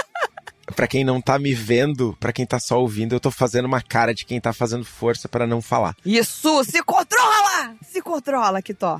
Pra 0.75 0.87
quem 0.87 1.03
não 1.03 1.21
tá 1.21 1.37
me 1.37 1.53
vendo, 1.53 2.17
pra 2.19 2.33
quem 2.33 2.43
tá 2.43 2.59
só 2.59 2.81
ouvindo, 2.81 3.13
eu 3.13 3.19
tô 3.19 3.29
fazendo 3.29 3.65
uma 3.65 3.81
cara 3.83 4.15
de 4.15 4.25
quem 4.25 4.41
tá 4.41 4.51
fazendo 4.51 4.83
força 4.83 5.29
pra 5.29 5.45
não 5.45 5.61
falar. 5.61 5.95
Isso, 6.03 6.63
se 6.63 6.81
controla! 6.81 7.75
Se 7.87 8.01
controla, 8.01 8.63
Kitó. 8.63 8.99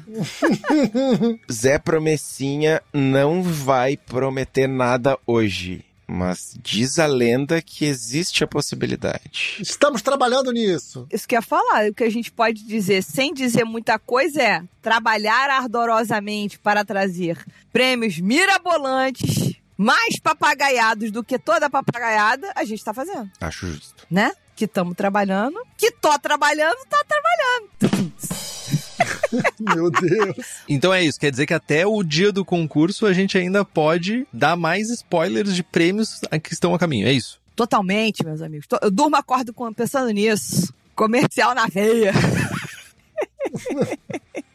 Zé 1.51 1.79
Promessinha 1.79 2.83
não 2.93 3.41
vai 3.41 3.97
prometer 3.97 4.67
nada 4.67 5.17
hoje. 5.25 5.83
Mas 6.07 6.55
diz 6.61 6.99
a 6.99 7.07
lenda 7.07 7.61
que 7.61 7.85
existe 7.85 8.43
a 8.43 8.47
possibilidade. 8.47 9.57
Estamos 9.59 10.01
trabalhando 10.01 10.51
nisso. 10.51 11.07
Isso 11.11 11.27
que 11.27 11.35
eu 11.35 11.39
ia 11.39 11.41
falar. 11.41 11.89
O 11.89 11.93
que 11.93 12.03
a 12.03 12.09
gente 12.11 12.31
pode 12.31 12.63
dizer, 12.63 13.01
sem 13.03 13.33
dizer 13.33 13.63
muita 13.63 13.97
coisa, 13.97 14.41
é 14.41 14.63
trabalhar 14.81 15.49
ardorosamente 15.49 16.59
para 16.59 16.85
trazer 16.85 17.43
prêmios 17.73 18.19
mirabolantes, 18.19 19.55
mais 19.77 20.19
papagaiados 20.19 21.11
do 21.11 21.23
que 21.23 21.39
toda 21.39 21.69
papagaiada, 21.69 22.51
a 22.55 22.63
gente 22.63 22.83
tá 22.83 22.93
fazendo, 22.93 23.29
Acho 23.41 23.67
justo. 23.67 24.05
né? 24.09 24.31
Que 24.55 24.65
estamos 24.65 24.95
trabalhando, 24.95 25.59
que 25.77 25.91
tô 25.91 26.17
trabalhando, 26.19 26.77
tá 26.87 27.03
trabalhando. 27.07 28.15
Meu 29.59 29.89
Deus. 29.91 30.35
Então 30.67 30.93
é 30.93 31.03
isso, 31.03 31.19
quer 31.19 31.31
dizer 31.31 31.45
que 31.45 31.53
até 31.53 31.85
o 31.85 32.01
dia 32.03 32.31
do 32.31 32.45
concurso 32.45 33.05
a 33.05 33.13
gente 33.13 33.37
ainda 33.37 33.63
pode 33.65 34.25
dar 34.31 34.55
mais 34.55 34.89
spoilers 34.89 35.55
de 35.55 35.63
prêmios 35.63 36.19
que 36.43 36.53
estão 36.53 36.73
a 36.73 36.79
caminho, 36.79 37.07
é 37.07 37.11
isso? 37.13 37.39
Totalmente, 37.55 38.23
meus 38.25 38.41
amigos. 38.41 38.67
Eu 38.81 38.91
durmo, 38.91 39.15
acordo 39.15 39.53
com- 39.53 39.73
pensando 39.73 40.09
nisso. 40.11 40.73
Comercial 40.93 41.55
na 41.55 41.67
veia. 41.67 42.11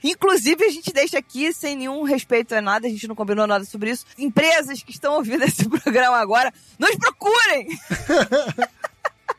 Inclusive, 0.02 0.64
a 0.64 0.70
gente 0.70 0.92
deixa 0.92 1.18
aqui, 1.18 1.52
sem 1.52 1.76
nenhum 1.76 2.02
respeito 2.02 2.54
a 2.54 2.62
nada, 2.62 2.86
a 2.86 2.90
gente 2.90 3.06
não 3.06 3.14
combinou 3.14 3.46
nada 3.46 3.64
sobre 3.64 3.90
isso. 3.90 4.06
Empresas 4.18 4.82
que 4.82 4.90
estão 4.92 5.14
ouvindo 5.14 5.44
esse 5.44 5.68
programa 5.68 6.16
agora, 6.18 6.52
nos 6.78 6.96
procurem! 6.96 7.68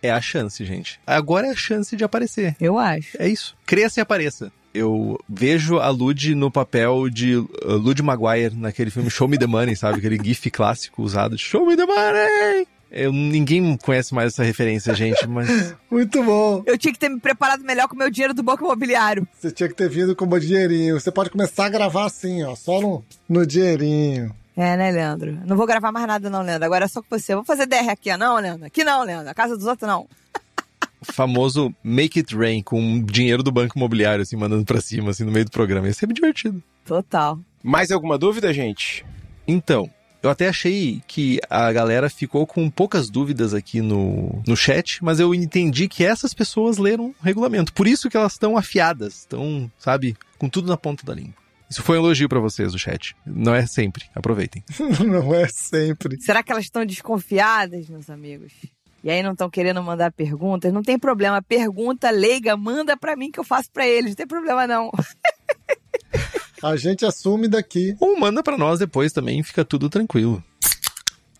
É 0.03 0.11
a 0.11 0.21
chance, 0.21 0.63
gente. 0.65 0.99
Agora 1.05 1.47
é 1.47 1.51
a 1.51 1.55
chance 1.55 1.95
de 1.95 2.03
aparecer. 2.03 2.55
Eu 2.59 2.77
acho. 2.77 3.17
É 3.19 3.27
isso. 3.27 3.55
Cresça 3.65 3.99
e 3.99 4.01
apareça. 4.01 4.51
Eu 4.73 5.19
vejo 5.27 5.79
a 5.79 5.89
Lud 5.89 6.33
no 6.35 6.49
papel 6.49 7.09
de 7.09 7.35
uh, 7.35 7.47
Lud 7.65 8.01
Maguire 8.01 8.55
naquele 8.55 8.89
filme 8.89 9.09
Show 9.09 9.27
Me 9.27 9.37
the 9.37 9.47
Money, 9.47 9.75
sabe? 9.75 9.97
Aquele 9.97 10.17
gif 10.23 10.49
clássico 10.49 11.03
usado. 11.03 11.37
Show 11.37 11.65
Me 11.65 11.75
the 11.75 11.85
Money! 11.85 12.67
Eu, 12.91 13.13
ninguém 13.13 13.77
conhece 13.77 14.13
mais 14.13 14.33
essa 14.33 14.43
referência, 14.43 14.93
gente, 14.93 15.25
mas 15.25 15.73
Muito 15.89 16.21
bom. 16.23 16.61
Eu 16.65 16.77
tinha 16.77 16.91
que 16.91 16.99
ter 16.99 17.07
me 17.07 17.19
preparado 17.21 17.63
melhor 17.63 17.87
com 17.87 17.95
o 17.95 17.97
meu 17.97 18.11
dinheiro 18.11 18.33
do 18.33 18.43
banco 18.43 18.65
imobiliário. 18.65 19.25
Você 19.39 19.49
tinha 19.49 19.69
que 19.69 19.75
ter 19.75 19.89
vindo 19.89 20.13
com 20.13 20.25
o 20.25 20.39
dinheirinho. 20.39 20.99
Você 20.99 21.09
pode 21.09 21.29
começar 21.29 21.65
a 21.65 21.69
gravar 21.69 22.05
assim, 22.05 22.43
ó, 22.43 22.53
só 22.53 22.81
no, 22.81 23.03
no 23.29 23.45
dinheirinho. 23.45 24.35
É, 24.57 24.75
né, 24.75 24.91
Leandro? 24.91 25.39
Não 25.45 25.55
vou 25.55 25.65
gravar 25.65 25.91
mais 25.93 26.05
nada, 26.05 26.29
não, 26.29 26.41
Leandro. 26.41 26.65
Agora 26.65 26.83
é 26.83 26.87
só 26.87 27.01
com 27.01 27.07
você. 27.17 27.33
Vou 27.33 27.45
fazer 27.45 27.65
DR 27.65 27.89
aqui, 27.89 28.11
ó. 28.11 28.17
Não, 28.17 28.35
Leandro. 28.35 28.65
Aqui 28.65 28.83
não, 28.83 29.03
Leandro. 29.03 29.29
A 29.29 29.33
casa 29.33 29.55
dos 29.55 29.65
outros, 29.65 29.87
não. 29.87 30.07
o 31.01 31.11
famoso 31.11 31.73
Make 31.83 32.19
It 32.19 32.35
Rain 32.35 32.61
com 32.61 33.03
dinheiro 33.03 33.41
do 33.41 33.51
banco 33.51 33.77
imobiliário, 33.77 34.21
assim, 34.21 34.35
mandando 34.35 34.63
pra 34.63 34.79
cima, 34.79 35.09
assim, 35.09 35.23
no 35.23 35.31
meio 35.31 35.45
do 35.45 35.51
programa. 35.51 35.87
Ia 35.87 35.93
ser 35.93 36.05
bem 36.05 36.13
divertido. 36.13 36.61
Total. 36.85 37.39
Mais 37.63 37.91
alguma 37.91 38.17
dúvida, 38.17 38.53
gente? 38.53 39.05
Então, 39.47 39.89
eu 40.21 40.29
até 40.29 40.47
achei 40.47 41.01
que 41.07 41.39
a 41.49 41.71
galera 41.71 42.09
ficou 42.09 42.45
com 42.45 42.69
poucas 42.69 43.09
dúvidas 43.09 43.53
aqui 43.53 43.81
no, 43.81 44.41
no 44.47 44.55
chat, 44.55 45.03
mas 45.03 45.19
eu 45.19 45.33
entendi 45.33 45.87
que 45.87 46.03
essas 46.03 46.33
pessoas 46.33 46.77
leram 46.77 47.07
o 47.07 47.15
regulamento. 47.23 47.73
Por 47.73 47.87
isso 47.87 48.09
que 48.09 48.15
elas 48.15 48.33
estão 48.33 48.55
afiadas, 48.55 49.19
estão, 49.19 49.71
sabe, 49.79 50.15
com 50.37 50.47
tudo 50.47 50.67
na 50.67 50.77
ponta 50.77 51.05
da 51.05 51.15
língua. 51.15 51.33
Isso 51.67 51.81
foi 51.81 51.97
um 51.97 52.01
elogio 52.01 52.27
pra 52.27 52.39
vocês 52.39 52.73
do 52.73 52.77
chat. 52.77 53.15
Não 53.25 53.55
é 53.55 53.65
sempre. 53.65 54.03
Aproveitem. 54.13 54.61
Não 55.07 55.33
é 55.33 55.47
sempre. 55.47 56.21
Será 56.21 56.43
que 56.43 56.51
elas 56.51 56.65
estão 56.65 56.85
desconfiadas, 56.85 57.87
meus 57.87 58.09
amigos? 58.09 58.51
E 59.03 59.09
aí 59.09 59.23
não 59.23 59.31
estão 59.31 59.49
querendo 59.49 59.81
mandar 59.81 60.11
perguntas? 60.11 60.71
Não 60.71 60.83
tem 60.83 60.97
problema. 60.97 61.41
Pergunta 61.41 62.09
leiga, 62.11 62.55
manda 62.55 62.95
pra 62.95 63.15
mim 63.15 63.31
que 63.31 63.39
eu 63.39 63.43
faço 63.43 63.69
pra 63.71 63.87
eles. 63.87 64.11
Não 64.11 64.15
tem 64.15 64.27
problema, 64.27 64.67
não. 64.67 64.91
A 66.61 66.75
gente 66.75 67.03
assume 67.05 67.47
daqui. 67.47 67.95
Ou 67.99 68.19
manda 68.19 68.43
pra 68.43 68.57
nós 68.57 68.79
depois 68.79 69.11
também, 69.11 69.41
fica 69.41 69.65
tudo 69.65 69.89
tranquilo. 69.89 70.43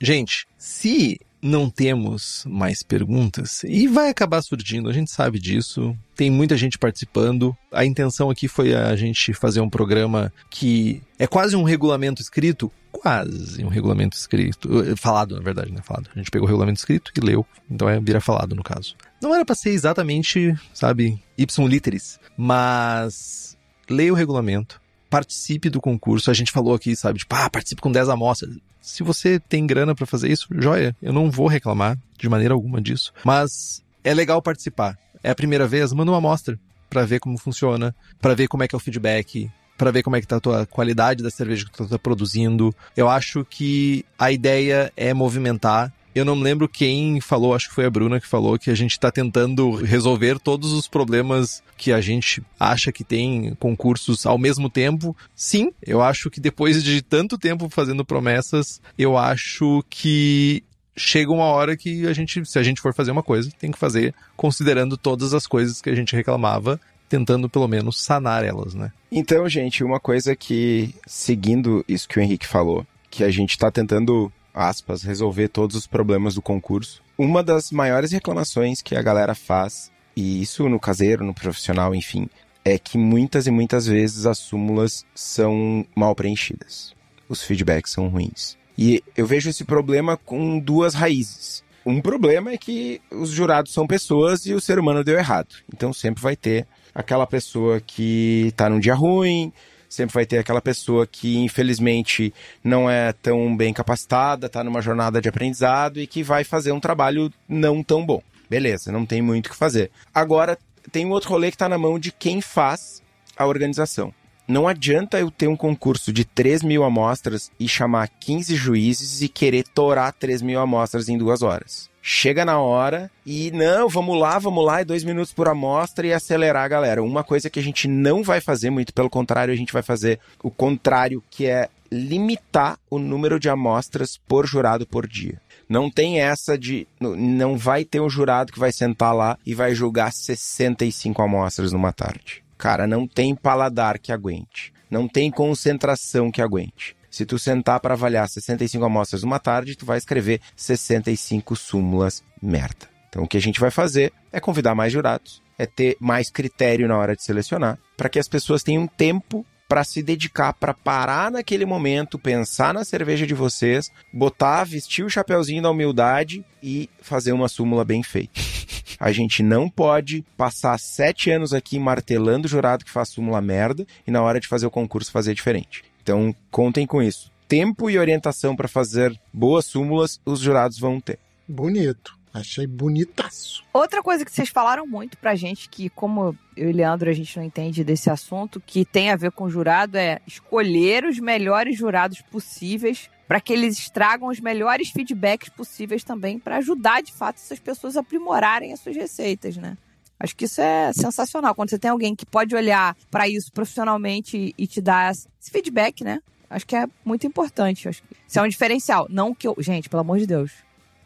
Gente, 0.02 0.48
se 0.58 1.20
não 1.42 1.70
temos 1.70 2.44
mais 2.48 2.84
perguntas, 2.84 3.64
e 3.64 3.88
vai 3.88 4.10
acabar 4.10 4.42
surgindo, 4.42 4.90
a 4.90 4.94
gente 4.94 5.12
sabe 5.12 5.40
disso, 5.40 5.96
tem 6.16 6.30
muita 6.30 6.56
gente 6.56 6.78
participando. 6.78 7.56
A 7.72 7.84
intenção 7.86 8.30
aqui 8.30 8.48
foi 8.48 8.74
a 8.74 8.96
gente 8.96 9.34
fazer 9.34 9.60
um 9.60 9.70
programa 9.70 10.32
que 10.50 11.02
é 11.18 11.26
quase 11.26 11.56
um 11.56 11.64
regulamento 11.64 12.22
escrito, 12.22 12.72
quase 12.92 13.64
um 13.64 13.70
regulamento 13.70 14.16
escrito, 14.16 14.84
eh, 14.84 14.96
falado 14.96 15.36
na 15.36 15.42
verdade, 15.42 15.72
né? 15.72 15.82
Falado. 15.84 16.10
A 16.16 16.20
gente 16.20 16.30
pegou 16.30 16.46
o 16.46 16.50
regulamento 16.50 16.80
escrito 16.80 17.12
e 17.16 17.20
leu, 17.20 17.46
então 17.70 17.90
é 17.90 18.00
vira 18.00 18.22
falado 18.22 18.56
no 18.56 18.64
caso. 18.64 18.96
Não 19.22 19.34
era 19.34 19.46
pra 19.46 19.56
ser 19.56 19.70
exatamente, 19.70 20.54
sabe, 20.74 21.22
ipsum 21.38 21.68
literis, 21.68 22.20
mas 22.38 23.58
leia 23.90 24.12
o 24.12 24.16
regulamento, 24.16 24.82
participe 25.10 25.70
do 25.70 25.82
concurso. 25.82 26.32
A 26.32 26.34
gente 26.34 26.52
falou 26.52 26.74
aqui, 26.74 26.96
sabe, 26.96 27.20
tipo, 27.20 27.36
ah, 27.36 27.50
participe 27.50 27.82
com 27.82 27.92
10 27.92 28.10
amostras. 28.10 28.56
Se 28.82 29.04
você 29.04 29.40
tem 29.40 29.68
grana 29.68 29.94
pra 29.94 30.08
fazer 30.08 30.32
isso, 30.32 30.48
joia. 30.58 30.96
Eu 31.02 31.14
não 31.14 31.30
vou 31.30 31.48
reclamar 31.48 31.98
de 32.18 32.28
maneira 32.28 32.54
alguma 32.54 32.82
disso. 32.82 33.14
Mas 33.24 33.84
é 34.04 34.14
legal 34.14 34.42
participar. 34.42 34.98
É 35.24 35.30
a 35.30 35.36
primeira 35.36 35.68
vez, 35.68 35.94
manda 35.94 36.12
uma 36.12 36.18
amostra 36.18 36.60
pra 36.90 37.06
ver 37.06 37.20
como 37.20 37.38
funciona, 37.38 37.96
pra 38.20 38.34
ver 38.34 38.48
como 38.48 38.64
é 38.64 38.68
que 38.68 38.76
é 38.76 38.78
o 38.78 38.80
feedback, 38.80 39.50
pra 39.82 39.90
ver 39.90 40.04
como 40.04 40.16
é 40.16 40.22
que 40.22 40.28
tá 40.28 40.36
a 40.36 40.40
tua 40.40 40.68
qualidade 40.68 41.24
da 41.24 41.32
cerveja 41.32 41.66
que 41.66 41.72
tu 41.72 41.88
tá 41.88 41.98
produzindo. 41.98 42.72
Eu 42.96 43.10
acho 43.10 43.44
que 43.44 44.06
a 44.18 44.32
ideia 44.32 44.94
é 44.96 45.12
movimentar 45.12 45.92
Eu 46.14 46.24
não 46.24 46.36
me 46.36 46.44
lembro 46.44 46.70
quem 46.70 47.20
falou, 47.22 47.56
acho 47.56 47.70
que 47.70 47.74
foi 47.74 47.86
a 47.86 47.90
Bruna 47.90 48.20
que 48.20 48.28
falou 48.28 48.60
que 48.60 48.70
a 48.70 48.76
gente 48.76 48.92
está 48.92 49.10
tentando 49.10 49.72
resolver 49.72 50.38
todos 50.40 50.72
os 50.74 50.88
problemas 50.88 51.64
que 51.78 51.92
a 51.92 52.02
gente 52.02 52.44
acha 52.60 52.92
que 52.92 53.04
tem 53.04 53.56
concursos 53.56 54.26
ao 54.26 54.38
mesmo 54.38 54.70
tempo. 54.70 55.16
Sim, 55.34 55.72
eu 55.82 56.02
acho 56.02 56.30
que 56.30 56.42
depois 56.42 56.84
de 56.84 57.02
tanto 57.02 57.38
tempo 57.38 57.70
fazendo 57.70 58.06
promessas, 58.06 58.82
eu 58.98 59.18
acho 59.18 59.84
que 59.90 60.64
chega 60.98 61.32
uma 61.32 61.46
hora 61.46 61.78
que 61.78 62.06
a 62.06 62.14
gente, 62.14 62.46
se 62.46 62.60
a 62.60 62.64
gente 62.64 62.82
for 62.82 62.94
fazer 62.94 63.12
uma 63.12 63.24
coisa, 63.24 63.50
tem 63.58 63.72
que 63.72 63.80
fazer 63.80 64.14
considerando 64.36 64.98
todas 64.98 65.34
as 65.34 65.48
coisas 65.48 65.82
que 65.82 65.90
a 65.90 65.96
gente 65.96 66.16
reclamava, 66.16 66.80
tentando 67.12 67.50
pelo 67.50 67.68
menos 67.68 68.02
sanar 68.02 68.42
elas, 68.46 68.74
né? 68.74 68.90
Então, 69.12 69.48
gente, 69.50 69.84
uma 69.84 70.00
coisa 70.00 70.34
que, 70.34 70.96
seguindo 71.06 71.84
isso 71.86 72.08
que 72.08 72.18
o 72.18 72.22
Henrique 72.22 72.48
falou, 72.48 72.88
que 73.10 73.22
a 73.22 73.30
gente 73.30 73.50
está 73.50 73.70
tentando, 73.70 74.32
aspas, 74.54 75.04
resolver 75.04 75.50
todos 75.50 75.76
os 75.76 75.86
problemas 75.86 76.36
do 76.36 76.42
concurso. 76.42 77.04
Uma 77.18 77.44
das 77.44 77.70
maiores 77.70 78.14
reclamações 78.14 78.82
que 78.82 78.96
a 78.96 79.02
galera 79.02 79.36
faz, 79.36 79.92
e 80.16 80.42
isso 80.42 80.70
no 80.70 80.80
caseiro, 80.80 81.26
no 81.26 81.34
profissional, 81.34 81.94
enfim, 81.94 82.30
é 82.64 82.80
que 82.80 82.98
muitas 82.98 83.46
e 83.46 83.52
muitas 83.52 83.86
vezes 83.86 84.26
as 84.26 84.38
súmulas 84.38 85.06
são 85.14 85.86
mal 85.94 86.16
preenchidas. 86.16 86.96
Os 87.28 87.44
feedbacks 87.44 87.92
são 87.92 88.08
ruins. 88.08 88.56
E 88.78 89.04
eu 89.18 89.28
vejo 89.28 89.50
esse 89.50 89.66
problema 89.66 90.16
com 90.16 90.58
duas 90.58 90.94
raízes. 90.94 91.62
Um 91.86 92.00
problema 92.00 92.52
é 92.52 92.58
que 92.58 93.02
os 93.12 93.32
jurados 93.32 93.74
são 93.74 93.86
pessoas 93.86 94.46
e 94.46 94.54
o 94.54 94.62
ser 94.62 94.80
humano 94.80 95.04
deu 95.04 95.18
errado. 95.18 95.56
Então 95.74 95.92
sempre 95.92 96.24
vai 96.24 96.38
ter 96.38 96.66
aquela 96.94 97.26
pessoa 97.26 97.80
que 97.80 98.54
tá 98.56 98.70
num 98.70 98.80
dia 98.80 98.94
ruim, 98.94 99.52
sempre 99.90 100.14
vai 100.14 100.26
ter 100.26 100.38
aquela 100.38 100.62
pessoa 100.62 101.06
que 101.06 101.38
infelizmente 101.38 102.34
não 102.64 102.90
é 102.90 103.14
tão 103.14 103.56
bem 103.56 103.74
capacitada, 103.74 104.50
tá 104.50 104.64
numa 104.64 104.82
jornada 104.82 105.22
de 105.22 105.30
aprendizado 105.30 106.00
e 106.00 106.08
que 106.08 106.24
vai 106.24 106.44
fazer 106.44 106.72
um 106.72 106.80
trabalho 106.80 107.32
não 107.48 107.84
tão 107.84 108.06
bom. 108.06 108.22
Beleza, 108.50 108.92
não 108.92 109.06
tem 109.06 109.22
muito 109.22 109.48
o 109.48 109.50
que 109.50 109.56
fazer. 109.56 109.92
Agora, 110.14 110.58
tem 110.92 111.06
um 111.06 111.12
outro 111.12 111.30
rolê 111.30 111.52
que 111.52 111.58
tá 111.58 111.70
na 111.70 111.78
mão 111.78 112.00
de 112.00 112.12
quem 112.12 112.42
faz 112.42 113.02
a 113.38 113.46
organização. 113.46 114.14
Não 114.52 114.68
adianta 114.68 115.18
eu 115.18 115.32
ter 115.32 115.48
um 115.48 115.56
concurso 115.56 116.12
de 116.12 116.26
3 116.26 116.62
mil 116.62 116.84
amostras 116.84 117.50
e 117.58 117.70
chamar 117.70 118.10
15 118.10 118.54
juízes 118.54 119.22
e 119.22 119.30
querer 119.30 119.64
torar 119.64 120.12
3 120.12 120.42
mil 120.42 120.60
amostras 120.60 121.08
em 121.08 121.18
duas 121.18 121.42
horas. 121.42 121.90
Chega 122.02 122.44
na 122.44 122.60
hora 122.60 123.10
e 123.26 123.50
não, 123.52 123.88
vamos 123.88 124.20
lá, 124.20 124.38
vamos 124.40 124.66
lá, 124.66 124.82
é 124.82 124.84
dois 124.84 125.06
minutos 125.06 125.32
por 125.32 125.48
amostra 125.48 126.06
e 126.06 126.12
acelerar 126.12 126.66
a 126.66 126.68
galera. 126.68 127.02
Uma 127.02 127.24
coisa 127.24 127.50
que 127.50 127.62
a 127.62 127.64
gente 127.64 127.88
não 127.88 128.24
vai 128.24 128.42
fazer, 128.42 128.70
muito 128.70 128.94
pelo 128.94 129.10
contrário, 129.10 129.54
a 129.54 129.58
gente 129.58 129.72
vai 129.72 129.82
fazer 129.82 130.20
o 130.44 130.52
contrário, 130.52 131.24
que 131.30 131.46
é 131.46 131.70
limitar 131.90 132.78
o 132.90 133.00
número 133.00 133.40
de 133.40 133.48
amostras 133.48 134.20
por 134.28 134.46
jurado 134.46 134.86
por 134.86 135.08
dia. 135.08 135.40
Não 135.70 135.90
tem 135.90 136.20
essa 136.20 136.58
de. 136.58 136.86
Não 137.00 137.58
vai 137.58 137.86
ter 137.86 138.02
um 138.02 138.10
jurado 138.10 138.52
que 138.52 138.60
vai 138.60 138.74
sentar 138.74 139.16
lá 139.16 139.38
e 139.46 139.56
vai 139.56 139.74
julgar 139.74 140.12
65 140.12 141.22
amostras 141.22 141.72
numa 141.72 141.94
tarde. 141.94 142.44
Cara, 142.62 142.86
não 142.86 143.08
tem 143.08 143.34
paladar 143.34 143.98
que 143.98 144.12
aguente. 144.12 144.72
Não 144.88 145.08
tem 145.08 145.32
concentração 145.32 146.30
que 146.30 146.44
aguente. 146.44 146.96
Se 147.10 147.26
tu 147.26 147.40
sentar 147.40 147.80
para 147.80 147.96
avaliar 147.96 148.30
65 148.30 148.86
amostras 148.86 149.24
numa 149.24 149.40
tarde, 149.40 149.76
tu 149.76 149.84
vai 149.84 149.98
escrever 149.98 150.40
65 150.56 151.56
súmulas 151.56 152.24
merda. 152.40 152.88
Então 153.10 153.24
o 153.24 153.28
que 153.28 153.36
a 153.36 153.42
gente 153.42 153.60
vai 153.60 153.72
fazer 153.72 154.14
é 154.32 154.40
convidar 154.40 154.76
mais 154.76 154.94
jurados, 154.94 155.42
é 155.58 155.66
ter 155.66 155.98
mais 156.00 156.30
critério 156.30 156.88
na 156.88 157.00
hora 157.00 157.16
de 157.16 157.24
selecionar, 157.24 157.80
para 157.98 158.10
que 158.10 158.20
as 158.20 158.28
pessoas 158.28 158.62
tenham 158.62 158.86
tempo 158.86 159.44
para 159.68 159.84
se 159.84 160.04
dedicar, 160.04 160.54
para 160.54 160.74
parar 160.74 161.32
naquele 161.32 161.66
momento, 161.66 162.20
pensar 162.20 162.76
na 162.76 162.86
cerveja 162.86 163.26
de 163.26 163.34
vocês, 163.34 163.90
botar, 164.14 164.66
vestir 164.66 165.04
o 165.04 165.10
chapeuzinho 165.10 165.64
da 165.64 165.72
humildade 165.72 166.46
e 166.62 166.88
fazer 167.02 167.32
uma 167.32 167.48
súmula 167.48 167.84
bem 167.84 168.04
feita. 168.04 168.40
A 169.02 169.12
gente 169.12 169.42
não 169.42 169.68
pode 169.68 170.24
passar 170.38 170.80
sete 170.80 171.32
anos 171.32 171.56
aqui 171.56 171.80
martelando 171.80 172.46
o 172.46 172.48
jurado 172.48 172.86
que 172.86 172.92
faz 172.92 173.10
súmula 173.10 173.42
merda 173.42 173.84
e 174.06 174.12
na 174.12 174.22
hora 174.22 174.40
de 174.40 174.48
fazer 174.48 174.68
o 174.68 174.70
concurso 174.72 175.12
fazer 175.12 175.34
diferente. 175.34 175.84
Então, 176.04 176.36
contem 176.52 176.86
com 176.86 177.02
isso. 177.02 177.32
Tempo 177.48 177.90
e 177.90 177.98
orientação 177.98 178.56
para 178.56 178.68
fazer 178.68 179.20
boas 179.34 179.66
súmulas, 179.66 180.22
os 180.24 180.40
jurados 180.40 180.78
vão 180.78 181.02
ter. 181.02 181.18
Bonito. 181.48 182.16
Achei 182.32 182.68
bonitaço. 182.68 183.64
Outra 183.74 184.04
coisa 184.04 184.24
que 184.24 184.32
vocês 184.32 184.50
falaram 184.50 184.86
muito 184.86 185.18
pra 185.18 185.34
gente, 185.34 185.68
que 185.68 185.90
como 185.90 186.38
eu 186.56 186.70
e 186.70 186.72
Leandro 186.72 187.10
a 187.10 187.14
gente 187.14 187.36
não 187.36 187.44
entende 187.44 187.84
desse 187.84 188.08
assunto, 188.08 188.62
que 188.64 188.86
tem 188.86 189.10
a 189.10 189.16
ver 189.16 189.32
com 189.32 189.50
jurado, 189.50 189.98
é 189.98 190.22
escolher 190.28 191.06
os 191.06 191.18
melhores 191.18 191.76
jurados 191.76 192.22
possíveis 192.22 193.10
para 193.32 193.40
que 193.40 193.54
eles 193.54 193.90
tragam 193.90 194.28
os 194.28 194.42
melhores 194.42 194.90
feedbacks 194.90 195.48
possíveis 195.48 196.04
também 196.04 196.38
para 196.38 196.58
ajudar 196.58 197.02
de 197.02 197.14
fato 197.14 197.38
essas 197.38 197.60
pessoas 197.60 197.96
a 197.96 198.02
aprimorarem 198.02 198.74
as 198.74 198.82
suas 198.82 198.94
receitas, 198.94 199.56
né? 199.56 199.78
Acho 200.20 200.36
que 200.36 200.44
isso 200.44 200.60
é 200.60 200.92
sensacional. 200.92 201.56
Quando 201.56 201.70
você 201.70 201.80
tem 201.80 201.90
alguém 201.90 202.14
que 202.14 202.26
pode 202.26 202.54
olhar 202.54 202.94
para 203.10 203.30
isso 203.30 203.50
profissionalmente 203.54 204.54
e 204.58 204.68
te 204.68 204.82
dar 204.82 205.14
esse 205.14 205.50
feedback, 205.50 206.04
né? 206.04 206.22
Acho 206.50 206.68
que 206.68 206.76
é 206.76 206.86
muito 207.06 207.26
importante. 207.26 207.88
Acho 207.88 208.04
que 208.04 208.18
isso 208.28 208.38
é 208.38 208.42
um 208.42 208.50
diferencial. 208.50 209.08
Não 209.10 209.34
que 209.34 209.48
eu. 209.48 209.56
Gente, 209.60 209.88
pelo 209.88 210.02
amor 210.02 210.20
de 210.20 210.28
Deus. 210.28 210.52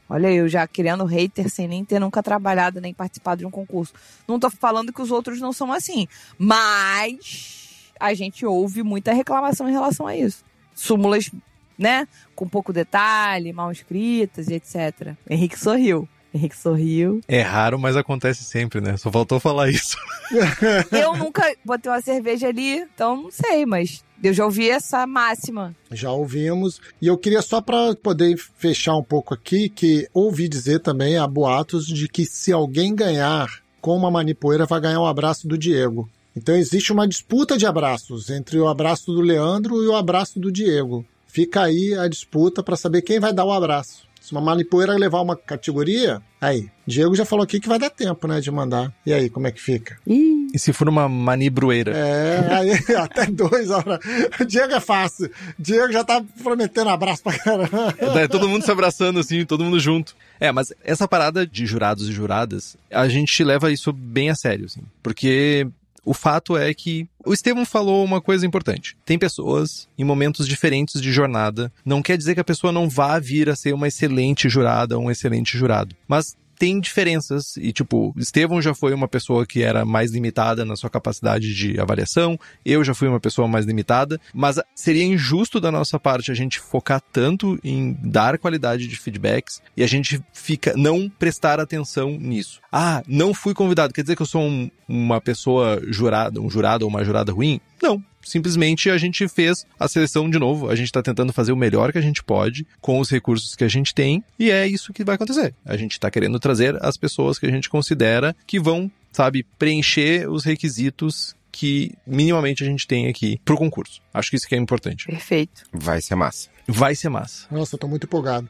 Olha, 0.09 0.32
eu 0.34 0.49
já 0.49 0.65
criando 0.65 1.05
hater 1.05 1.47
sem 1.47 1.67
nem 1.67 1.86
ter 1.86 1.99
nunca 1.99 2.23
trabalhado 2.23 2.82
nem 2.82 2.91
participado 2.91 3.38
de 3.38 3.45
um 3.45 3.51
concurso. 3.51 3.93
Não 4.28 4.39
tô 4.39 4.49
falando 4.49 4.91
que 4.91 5.01
os 5.03 5.11
outros 5.11 5.39
não 5.39 5.53
são 5.53 5.71
assim. 5.71 6.07
Mas 6.39 7.91
a 7.99 8.15
gente 8.15 8.47
ouve 8.47 8.82
muita 8.82 9.13
reclamação 9.13 9.69
em 9.69 9.73
relação 9.73 10.07
a 10.07 10.17
isso. 10.17 10.43
Súmulas 10.73 11.30
né? 11.78 12.07
Com 12.36 12.47
pouco 12.47 12.73
detalhe, 12.73 13.53
mal 13.53 13.71
escritas 13.71 14.47
e 14.47 14.55
etc. 14.55 15.13
Henrique 15.30 15.59
sorriu. 15.59 16.07
Henrique 16.34 16.57
sorriu. 16.57 17.21
É 17.30 17.41
raro, 17.41 17.80
mas 17.80 17.95
acontece 17.95 18.43
sempre, 18.43 18.82
né? 18.82 18.97
Só 18.97 19.09
faltou 19.09 19.39
falar 19.39 19.69
isso. 19.69 19.95
eu 20.91 21.15
nunca 21.15 21.55
botei 21.63 21.89
uma 21.89 22.01
cerveja 22.01 22.49
ali, 22.49 22.80
então 22.80 23.23
não 23.23 23.32
sei, 23.32 23.65
mas 23.65 24.03
eu 24.21 24.34
já 24.34 24.43
ouvi 24.43 24.69
essa 24.69 25.07
máxima. 25.07 25.73
Já 25.91 26.11
ouvimos. 26.11 26.82
E 27.01 27.07
eu 27.07 27.17
queria 27.17 27.41
só 27.41 27.61
para 27.61 27.95
poder 27.95 28.38
fechar 28.57 28.95
um 28.95 29.03
pouco 29.03 29.34
aqui, 29.34 29.69
que 29.69 30.09
ouvi 30.13 30.49
dizer 30.49 30.80
também 30.80 31.17
há 31.17 31.26
boatos 31.26 31.88
de 31.88 32.07
que 32.09 32.26
se 32.26 32.51
alguém 32.51 32.93
ganhar 32.93 33.47
com 33.80 33.95
uma 33.95 34.11
manipoeira, 34.11 34.65
vai 34.65 34.82
ganhar 34.82 34.99
um 34.99 35.05
abraço 35.05 35.47
do 35.47 35.57
Diego. 35.57 36.09
Então 36.36 36.55
existe 36.55 36.91
uma 36.91 37.07
disputa 37.07 37.57
de 37.57 37.65
abraços 37.65 38.30
entre 38.30 38.59
o 38.59 38.67
abraço 38.67 39.13
do 39.13 39.21
Leandro 39.21 39.84
e 39.84 39.88
o 39.88 39.95
abraço 39.95 40.39
do 40.39 40.51
Diego. 40.51 41.05
Fica 41.36 41.63
aí 41.63 41.93
a 41.93 42.07
disputa 42.07 42.63
para 42.63 42.77
saber 42.77 43.01
quem 43.01 43.19
vai 43.19 43.33
dar 43.33 43.43
o 43.43 43.51
abraço. 43.51 44.07
Se 44.21 44.31
uma 44.31 44.39
manipoeira 44.39 44.93
levar 44.93 45.19
uma 45.19 45.36
categoria, 45.36 46.21
aí. 46.39 46.69
Diego 46.88 47.13
já 47.13 47.25
falou 47.25 47.43
aqui 47.43 47.59
que 47.59 47.67
vai 47.67 47.77
dar 47.77 47.89
tempo, 47.89 48.25
né, 48.25 48.39
de 48.39 48.49
mandar. 48.49 48.93
E 49.05 49.13
aí, 49.13 49.29
como 49.29 49.45
é 49.45 49.51
que 49.51 49.61
fica? 49.61 49.97
Ih. 50.07 50.47
E 50.53 50.57
se 50.57 50.71
for 50.71 50.88
uma 50.88 51.09
manibrueira? 51.09 51.91
É, 51.91 52.53
aí 52.53 52.71
até 52.95 53.25
dois 53.25 53.69
horas. 53.69 53.99
Diego 54.47 54.75
é 54.75 54.79
fácil. 54.79 55.29
Diego 55.59 55.91
já 55.91 56.05
tá 56.05 56.23
prometendo 56.41 56.89
abraço 56.89 57.21
pra 57.21 57.38
caramba. 57.38 57.93
É, 57.99 58.29
todo 58.29 58.47
mundo 58.47 58.63
se 58.63 58.71
abraçando 58.71 59.19
assim, 59.19 59.45
todo 59.45 59.65
mundo 59.65 59.77
junto. 59.77 60.15
É, 60.39 60.53
mas 60.53 60.71
essa 60.86 61.05
parada 61.05 61.45
de 61.45 61.65
jurados 61.65 62.07
e 62.07 62.13
juradas, 62.13 62.77
a 62.89 63.09
gente 63.09 63.43
leva 63.43 63.73
isso 63.73 63.91
bem 63.91 64.29
a 64.29 64.36
sério, 64.36 64.67
assim. 64.67 64.83
Porque 65.03 65.67
o 66.05 66.13
fato 66.13 66.55
é 66.55 66.73
que 66.73 67.07
o 67.25 67.33
Estevam 67.33 67.65
falou 67.65 68.05
uma 68.05 68.21
coisa 68.21 68.45
importante. 68.45 68.95
Tem 69.03 69.17
pessoas 69.17 69.89
em 69.97 70.03
momentos 70.03 70.47
diferentes 70.47 71.01
de 71.01 71.11
jornada. 71.11 71.71
Não 71.83 72.01
quer 72.01 72.17
dizer 72.17 72.35
que 72.35 72.39
a 72.39 72.45
pessoa 72.45 72.71
não 72.71 72.87
vá 72.87 73.19
vir 73.19 73.49
a 73.49 73.55
ser 73.55 73.73
uma 73.73 73.87
excelente 73.87 74.47
jurada 74.47 74.97
ou 74.97 75.05
um 75.05 75.11
excelente 75.11 75.57
jurado. 75.57 75.95
Mas 76.07 76.37
tem 76.57 76.79
diferenças. 76.79 77.57
E, 77.57 77.71
tipo, 77.71 78.13
Estevão 78.17 78.61
já 78.61 78.73
foi 78.73 78.93
uma 78.93 79.07
pessoa 79.07 79.45
que 79.45 79.61
era 79.61 79.85
mais 79.85 80.11
limitada 80.11 80.65
na 80.65 80.75
sua 80.75 80.89
capacidade 80.89 81.53
de 81.53 81.79
avaliação, 81.79 82.39
eu 82.65 82.83
já 82.83 82.93
fui 82.93 83.07
uma 83.07 83.19
pessoa 83.19 83.47
mais 83.47 83.65
limitada, 83.65 84.19
mas 84.33 84.59
seria 84.73 85.03
injusto 85.03 85.59
da 85.59 85.71
nossa 85.71 85.99
parte 85.99 86.31
a 86.31 86.35
gente 86.35 86.59
focar 86.59 87.01
tanto 87.11 87.59
em 87.63 87.97
dar 88.01 88.37
qualidade 88.37 88.87
de 88.87 88.95
feedbacks 88.95 89.61
e 89.75 89.83
a 89.83 89.87
gente 89.87 90.21
fica 90.33 90.73
não 90.75 91.09
prestar 91.09 91.59
atenção 91.59 92.11
nisso. 92.11 92.59
Ah, 92.71 93.01
não 93.07 93.33
fui 93.33 93.53
convidado, 93.53 93.93
quer 93.93 94.01
dizer 94.01 94.15
que 94.15 94.21
eu 94.21 94.27
sou 94.27 94.41
um, 94.41 94.69
uma 94.87 95.21
pessoa 95.21 95.81
jurada, 95.87 96.41
um 96.41 96.49
jurado 96.49 96.83
ou 96.83 96.89
uma 96.89 97.03
jurada 97.03 97.31
ruim? 97.31 97.59
Não, 97.81 98.03
simplesmente 98.26 98.89
a 98.89 98.97
gente 98.97 99.28
fez 99.28 99.65
a 99.80 99.88
seleção 99.88 100.30
de 100.30 100.38
novo. 100.38 100.69
A 100.69 100.76
gente 100.76 100.88
está 100.88 101.01
tentando 101.01 101.32
fazer 101.32 101.51
o 101.51 101.57
melhor 101.57 101.91
que 101.91 101.97
a 101.97 102.01
gente 102.01 102.23
pode 102.23 102.67
com 102.82 102.99
os 102.99 103.09
recursos 103.09 103.55
que 103.55 103.63
a 103.63 103.67
gente 103.67 103.93
tem 103.93 104.23
e 104.38 104.51
é 104.51 104.67
isso 104.67 104.91
que 104.91 105.03
vai 105.03 105.15
acontecer. 105.15 105.53
A 105.63 105.78
gente 105.78 105.93
está 105.93 106.11
querendo 106.11 106.39
trazer 106.39 106.78
as 106.84 106.97
pessoas 106.97 107.39
que 107.39 107.45
a 107.45 107.51
gente 107.51 107.69
considera 107.69 108.36
que 108.45 108.59
vão, 108.59 108.91
sabe, 109.11 109.43
preencher 109.57 110.30
os 110.30 110.43
requisitos 110.43 111.36
que 111.51 111.93
minimamente 112.05 112.63
a 112.63 112.65
gente 112.65 112.86
tem 112.86 113.07
aqui 113.07 113.39
pro 113.45 113.55
concurso. 113.55 114.01
Acho 114.13 114.30
que 114.30 114.36
isso 114.36 114.47
que 114.47 114.55
é 114.55 114.57
importante. 114.57 115.05
Perfeito. 115.05 115.63
Vai 115.71 116.01
ser 116.01 116.15
massa. 116.15 116.49
Vai 116.67 116.95
ser 116.95 117.07
massa. 117.07 117.47
Nossa, 117.49 117.76
eu 117.76 117.80
tô 117.80 117.88
muito 117.88 118.05
empolgado. 118.05 118.49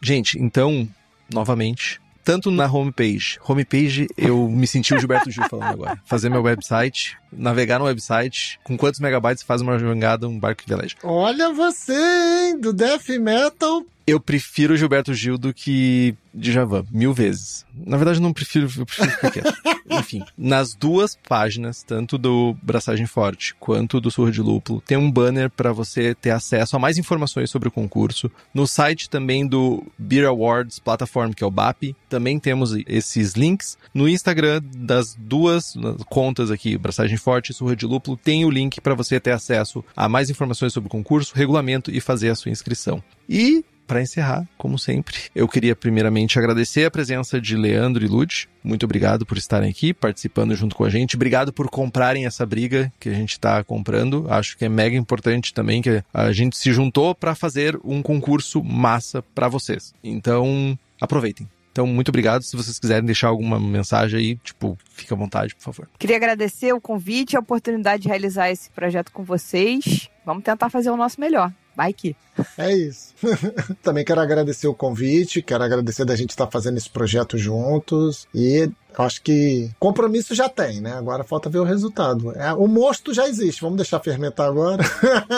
Gente, 0.00 0.38
então, 0.38 0.88
novamente, 1.32 2.00
tanto 2.24 2.50
na 2.50 2.66
homepage. 2.66 3.38
Homepage, 3.46 4.08
eu 4.16 4.48
me 4.48 4.66
senti 4.66 4.94
o 4.94 4.98
Gilberto 4.98 5.30
Gil 5.30 5.44
falando 5.48 5.72
agora. 5.72 6.00
Fazer 6.04 6.30
meu 6.30 6.42
website, 6.42 7.16
navegar 7.30 7.78
no 7.78 7.84
website, 7.84 8.58
com 8.64 8.76
quantos 8.76 8.98
megabytes 8.98 9.42
faz 9.42 9.60
uma 9.60 9.78
jangada, 9.78 10.26
um 10.26 10.38
barco 10.38 10.62
que 10.62 10.68
veleja. 10.68 10.96
Olha 11.02 11.52
você, 11.52 11.92
hein? 11.92 12.60
Do 12.60 12.72
Death 12.72 13.08
Metal 13.20 13.84
Eu 14.06 14.20
prefiro 14.20 14.76
Gilberto 14.76 15.14
Gil 15.14 15.38
do 15.38 15.54
que 15.54 16.14
Djavan, 16.34 16.84
mil 16.90 17.14
vezes. 17.14 17.64
Na 17.74 17.96
verdade, 17.96 18.20
não 18.20 18.32
prefiro, 18.32 18.68
eu 18.76 18.84
prefiro 18.84 19.10
ficar 19.10 19.30
quieto. 19.30 19.54
Enfim, 19.90 20.22
nas 20.36 20.74
duas 20.74 21.16
páginas, 21.28 21.82
tanto 21.82 22.18
do 22.18 22.56
Braçagem 22.62 23.06
Forte 23.06 23.54
quanto 23.54 24.00
do 24.00 24.10
Surra 24.10 24.32
de 24.32 24.42
Lúpulo, 24.42 24.82
tem 24.84 24.96
um 24.96 25.10
banner 25.10 25.48
para 25.48 25.72
você 25.72 26.14
ter 26.14 26.30
acesso 26.30 26.76
a 26.76 26.78
mais 26.78 26.98
informações 26.98 27.50
sobre 27.50 27.68
o 27.68 27.72
concurso. 27.72 28.30
No 28.52 28.66
site 28.66 29.08
também 29.08 29.46
do 29.46 29.84
Beer 29.98 30.26
Awards 30.26 30.78
Platform, 30.78 31.32
que 31.32 31.44
é 31.44 31.46
o 31.46 31.50
BAP, 31.50 31.94
também 32.08 32.38
temos 32.38 32.74
esses 32.86 33.34
links. 33.34 33.78
No 33.92 34.08
Instagram 34.08 34.62
das 34.76 35.14
duas 35.14 35.74
contas 36.08 36.50
aqui, 36.50 36.76
Braçagem 36.76 37.16
Forte 37.16 37.52
e 37.52 37.54
Surra 37.54 37.76
de 37.76 37.86
Lúpulo, 37.86 38.16
tem 38.16 38.44
o 38.44 38.50
link 38.50 38.80
para 38.80 38.94
você 38.94 39.20
ter 39.20 39.30
acesso 39.30 39.84
a 39.96 40.08
mais 40.08 40.28
informações 40.28 40.72
sobre 40.72 40.88
o 40.88 40.90
concurso, 40.90 41.34
regulamento 41.34 41.90
e 41.90 42.00
fazer 42.00 42.30
a 42.30 42.34
sua 42.34 42.50
inscrição. 42.50 43.02
E 43.28 43.64
para 43.86 44.02
encerrar, 44.02 44.46
como 44.56 44.78
sempre, 44.78 45.14
eu 45.34 45.46
queria 45.48 45.76
primeiramente 45.76 46.38
agradecer 46.38 46.84
a 46.84 46.90
presença 46.90 47.40
de 47.40 47.56
Leandro 47.56 48.04
e 48.04 48.08
Lud. 48.08 48.48
Muito 48.62 48.84
obrigado 48.84 49.26
por 49.26 49.36
estarem 49.36 49.70
aqui, 49.70 49.92
participando 49.92 50.54
junto 50.54 50.74
com 50.74 50.84
a 50.84 50.90
gente. 50.90 51.16
Obrigado 51.16 51.52
por 51.52 51.68
comprarem 51.68 52.26
essa 52.26 52.46
briga 52.46 52.92
que 52.98 53.08
a 53.08 53.14
gente 53.14 53.32
está 53.32 53.62
comprando. 53.62 54.26
Acho 54.30 54.56
que 54.56 54.64
é 54.64 54.68
mega 54.68 54.96
importante 54.96 55.52
também 55.52 55.82
que 55.82 56.02
a 56.12 56.32
gente 56.32 56.56
se 56.56 56.72
juntou 56.72 57.14
para 57.14 57.34
fazer 57.34 57.78
um 57.84 58.02
concurso 58.02 58.62
massa 58.62 59.22
para 59.34 59.48
vocês. 59.48 59.94
Então, 60.02 60.78
aproveitem. 61.00 61.48
Então, 61.74 61.88
muito 61.88 62.08
obrigado. 62.08 62.42
Se 62.42 62.56
vocês 62.56 62.78
quiserem 62.78 63.04
deixar 63.04 63.28
alguma 63.28 63.58
mensagem 63.58 64.18
aí, 64.20 64.36
tipo, 64.36 64.78
fica 64.90 65.12
à 65.12 65.18
vontade, 65.18 65.56
por 65.56 65.62
favor. 65.62 65.88
Queria 65.98 66.14
agradecer 66.14 66.72
o 66.72 66.80
convite, 66.80 67.36
a 67.36 67.40
oportunidade 67.40 68.04
de 68.04 68.08
realizar 68.08 68.48
esse 68.48 68.70
projeto 68.70 69.10
com 69.10 69.24
vocês. 69.24 70.08
Vamos 70.24 70.44
tentar 70.44 70.70
fazer 70.70 70.90
o 70.90 70.96
nosso 70.96 71.20
melhor. 71.20 71.52
Vai 71.76 71.92
que. 71.92 72.16
É 72.58 72.72
isso. 72.72 73.14
Também 73.82 74.04
quero 74.04 74.20
agradecer 74.20 74.66
o 74.66 74.74
convite, 74.74 75.42
quero 75.42 75.64
agradecer 75.64 76.04
da 76.04 76.16
gente 76.16 76.30
estar 76.30 76.46
fazendo 76.48 76.76
esse 76.76 76.90
projeto 76.90 77.38
juntos 77.38 78.26
e 78.34 78.68
acho 78.96 79.22
que 79.22 79.70
compromisso 79.78 80.34
já 80.34 80.48
tem, 80.48 80.80
né? 80.80 80.92
Agora 80.92 81.24
falta 81.24 81.48
ver 81.50 81.58
o 81.58 81.64
resultado. 81.64 82.32
É, 82.32 82.52
o 82.52 82.66
mosto 82.66 83.14
já 83.14 83.28
existe, 83.28 83.60
vamos 83.60 83.76
deixar 83.76 84.00
fermentar 84.00 84.48
agora. 84.48 84.84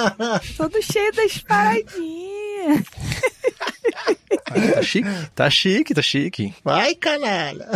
Todo 0.57 0.83
cheio 0.83 1.13
das 1.13 1.39
paradinhas. 1.39 2.85
tá 4.75 4.83
chique, 4.83 5.09
tá 5.35 5.51
chique, 5.51 5.95
tá 5.95 6.03
chique. 6.03 6.55
Vai, 6.65 6.95
canalha! 6.95 7.69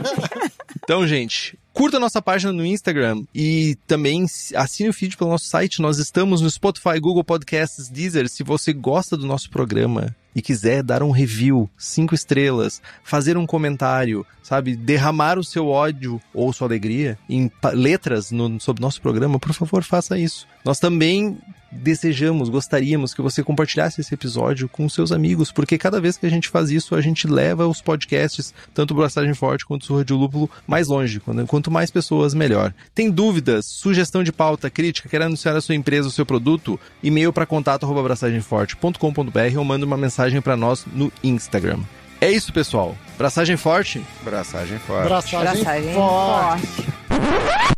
então, 0.82 1.06
gente, 1.06 1.58
Curta 1.72 2.00
nossa 2.00 2.20
página 2.20 2.52
no 2.52 2.66
Instagram 2.66 3.22
e 3.34 3.76
também 3.86 4.26
assine 4.54 4.88
o 4.88 4.92
feed 4.92 5.16
pelo 5.16 5.30
nosso 5.30 5.46
site. 5.46 5.80
Nós 5.80 5.98
estamos 5.98 6.40
no 6.40 6.50
Spotify, 6.50 6.98
Google 7.00 7.24
Podcasts, 7.24 7.88
Deezer. 7.88 8.28
Se 8.28 8.42
você 8.42 8.72
gosta 8.72 9.16
do 9.16 9.26
nosso 9.26 9.48
programa 9.50 10.14
e 10.34 10.42
quiser 10.42 10.82
dar 10.82 11.02
um 11.02 11.10
review, 11.10 11.70
cinco 11.78 12.14
estrelas, 12.14 12.82
fazer 13.02 13.36
um 13.36 13.46
comentário, 13.46 14.26
sabe, 14.42 14.76
derramar 14.76 15.38
o 15.38 15.44
seu 15.44 15.68
ódio 15.68 16.20
ou 16.34 16.52
sua 16.52 16.66
alegria 16.66 17.18
em 17.28 17.50
letras 17.72 18.30
no, 18.30 18.60
sobre 18.60 18.82
nosso 18.82 19.00
programa, 19.00 19.38
por 19.38 19.52
favor, 19.52 19.82
faça 19.82 20.18
isso. 20.18 20.46
Nós 20.64 20.78
também 20.78 21.38
desejamos, 21.70 22.48
gostaríamos 22.48 23.14
que 23.14 23.22
você 23.22 23.42
compartilhasse 23.42 24.00
esse 24.00 24.14
episódio 24.14 24.68
com 24.68 24.88
seus 24.88 25.12
amigos, 25.12 25.52
porque 25.52 25.78
cada 25.78 26.00
vez 26.00 26.16
que 26.16 26.26
a 26.26 26.30
gente 26.30 26.48
faz 26.48 26.70
isso, 26.70 26.94
a 26.94 27.00
gente 27.00 27.26
leva 27.26 27.66
os 27.66 27.80
podcasts, 27.80 28.52
tanto 28.74 28.92
o 28.92 28.96
Blastagem 28.96 29.34
Forte 29.34 29.64
quanto 29.64 29.82
o 29.82 29.86
Surra 29.86 30.04
de 30.04 30.12
Lúpulo, 30.12 30.50
mais 30.66 30.88
longe. 30.88 31.20
Quanto 31.46 31.70
mais 31.70 31.90
pessoas, 31.90 32.34
melhor. 32.34 32.74
Tem 32.94 33.10
dúvidas, 33.10 33.66
sugestão 33.66 34.22
de 34.22 34.32
pauta, 34.32 34.70
crítica, 34.70 35.08
quer 35.08 35.22
anunciar 35.22 35.56
a 35.56 35.60
sua 35.60 35.74
empresa, 35.74 36.08
o 36.08 36.10
seu 36.10 36.26
produto? 36.26 36.78
E-mail 37.02 37.32
para 37.32 37.46
contato@braçagemforte.com.br 37.46 39.58
ou 39.58 39.64
manda 39.64 39.86
uma 39.86 39.96
mensagem 39.96 40.40
para 40.40 40.56
nós 40.56 40.84
no 40.92 41.12
Instagram. 41.22 41.78
É 42.20 42.30
isso, 42.30 42.52
pessoal. 42.52 42.96
Braçagem 43.16 43.56
forte. 43.56 44.02
Braçagem 44.22 44.78
forte. 44.78 45.08
Braçagem, 45.08 45.40
Braçagem 45.40 45.94
forte. 45.94 46.66
forte. 46.66 47.70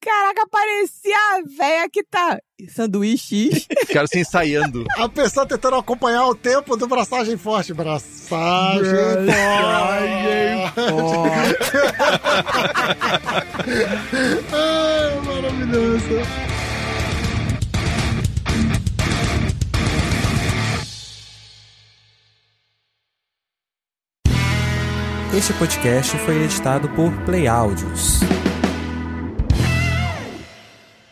Caraca, 0.00 0.46
parecia 0.50 1.16
a 1.16 1.42
véia 1.46 1.88
que 1.90 2.02
tá. 2.04 2.38
Sanduíche. 2.74 3.50
Ficaram 3.86 4.06
se 4.06 4.20
ensaiando. 4.20 4.84
A 4.96 5.08
pessoa 5.08 5.46
tentando 5.46 5.76
acompanhar 5.76 6.26
o 6.26 6.34
tempo 6.34 6.76
do 6.76 6.86
braçagem 6.86 7.36
forte. 7.36 7.74
Braçagem, 7.74 8.82
braçagem 9.24 10.70
forte. 10.74 10.90
forte. 10.90 11.66
Ai, 14.52 15.20
maravilhoso. 15.24 16.46
Este 25.36 25.52
podcast 25.52 26.16
foi 26.18 26.44
editado 26.44 26.88
por 26.90 27.12
Play 27.24 27.46
Áudios. 27.46 28.20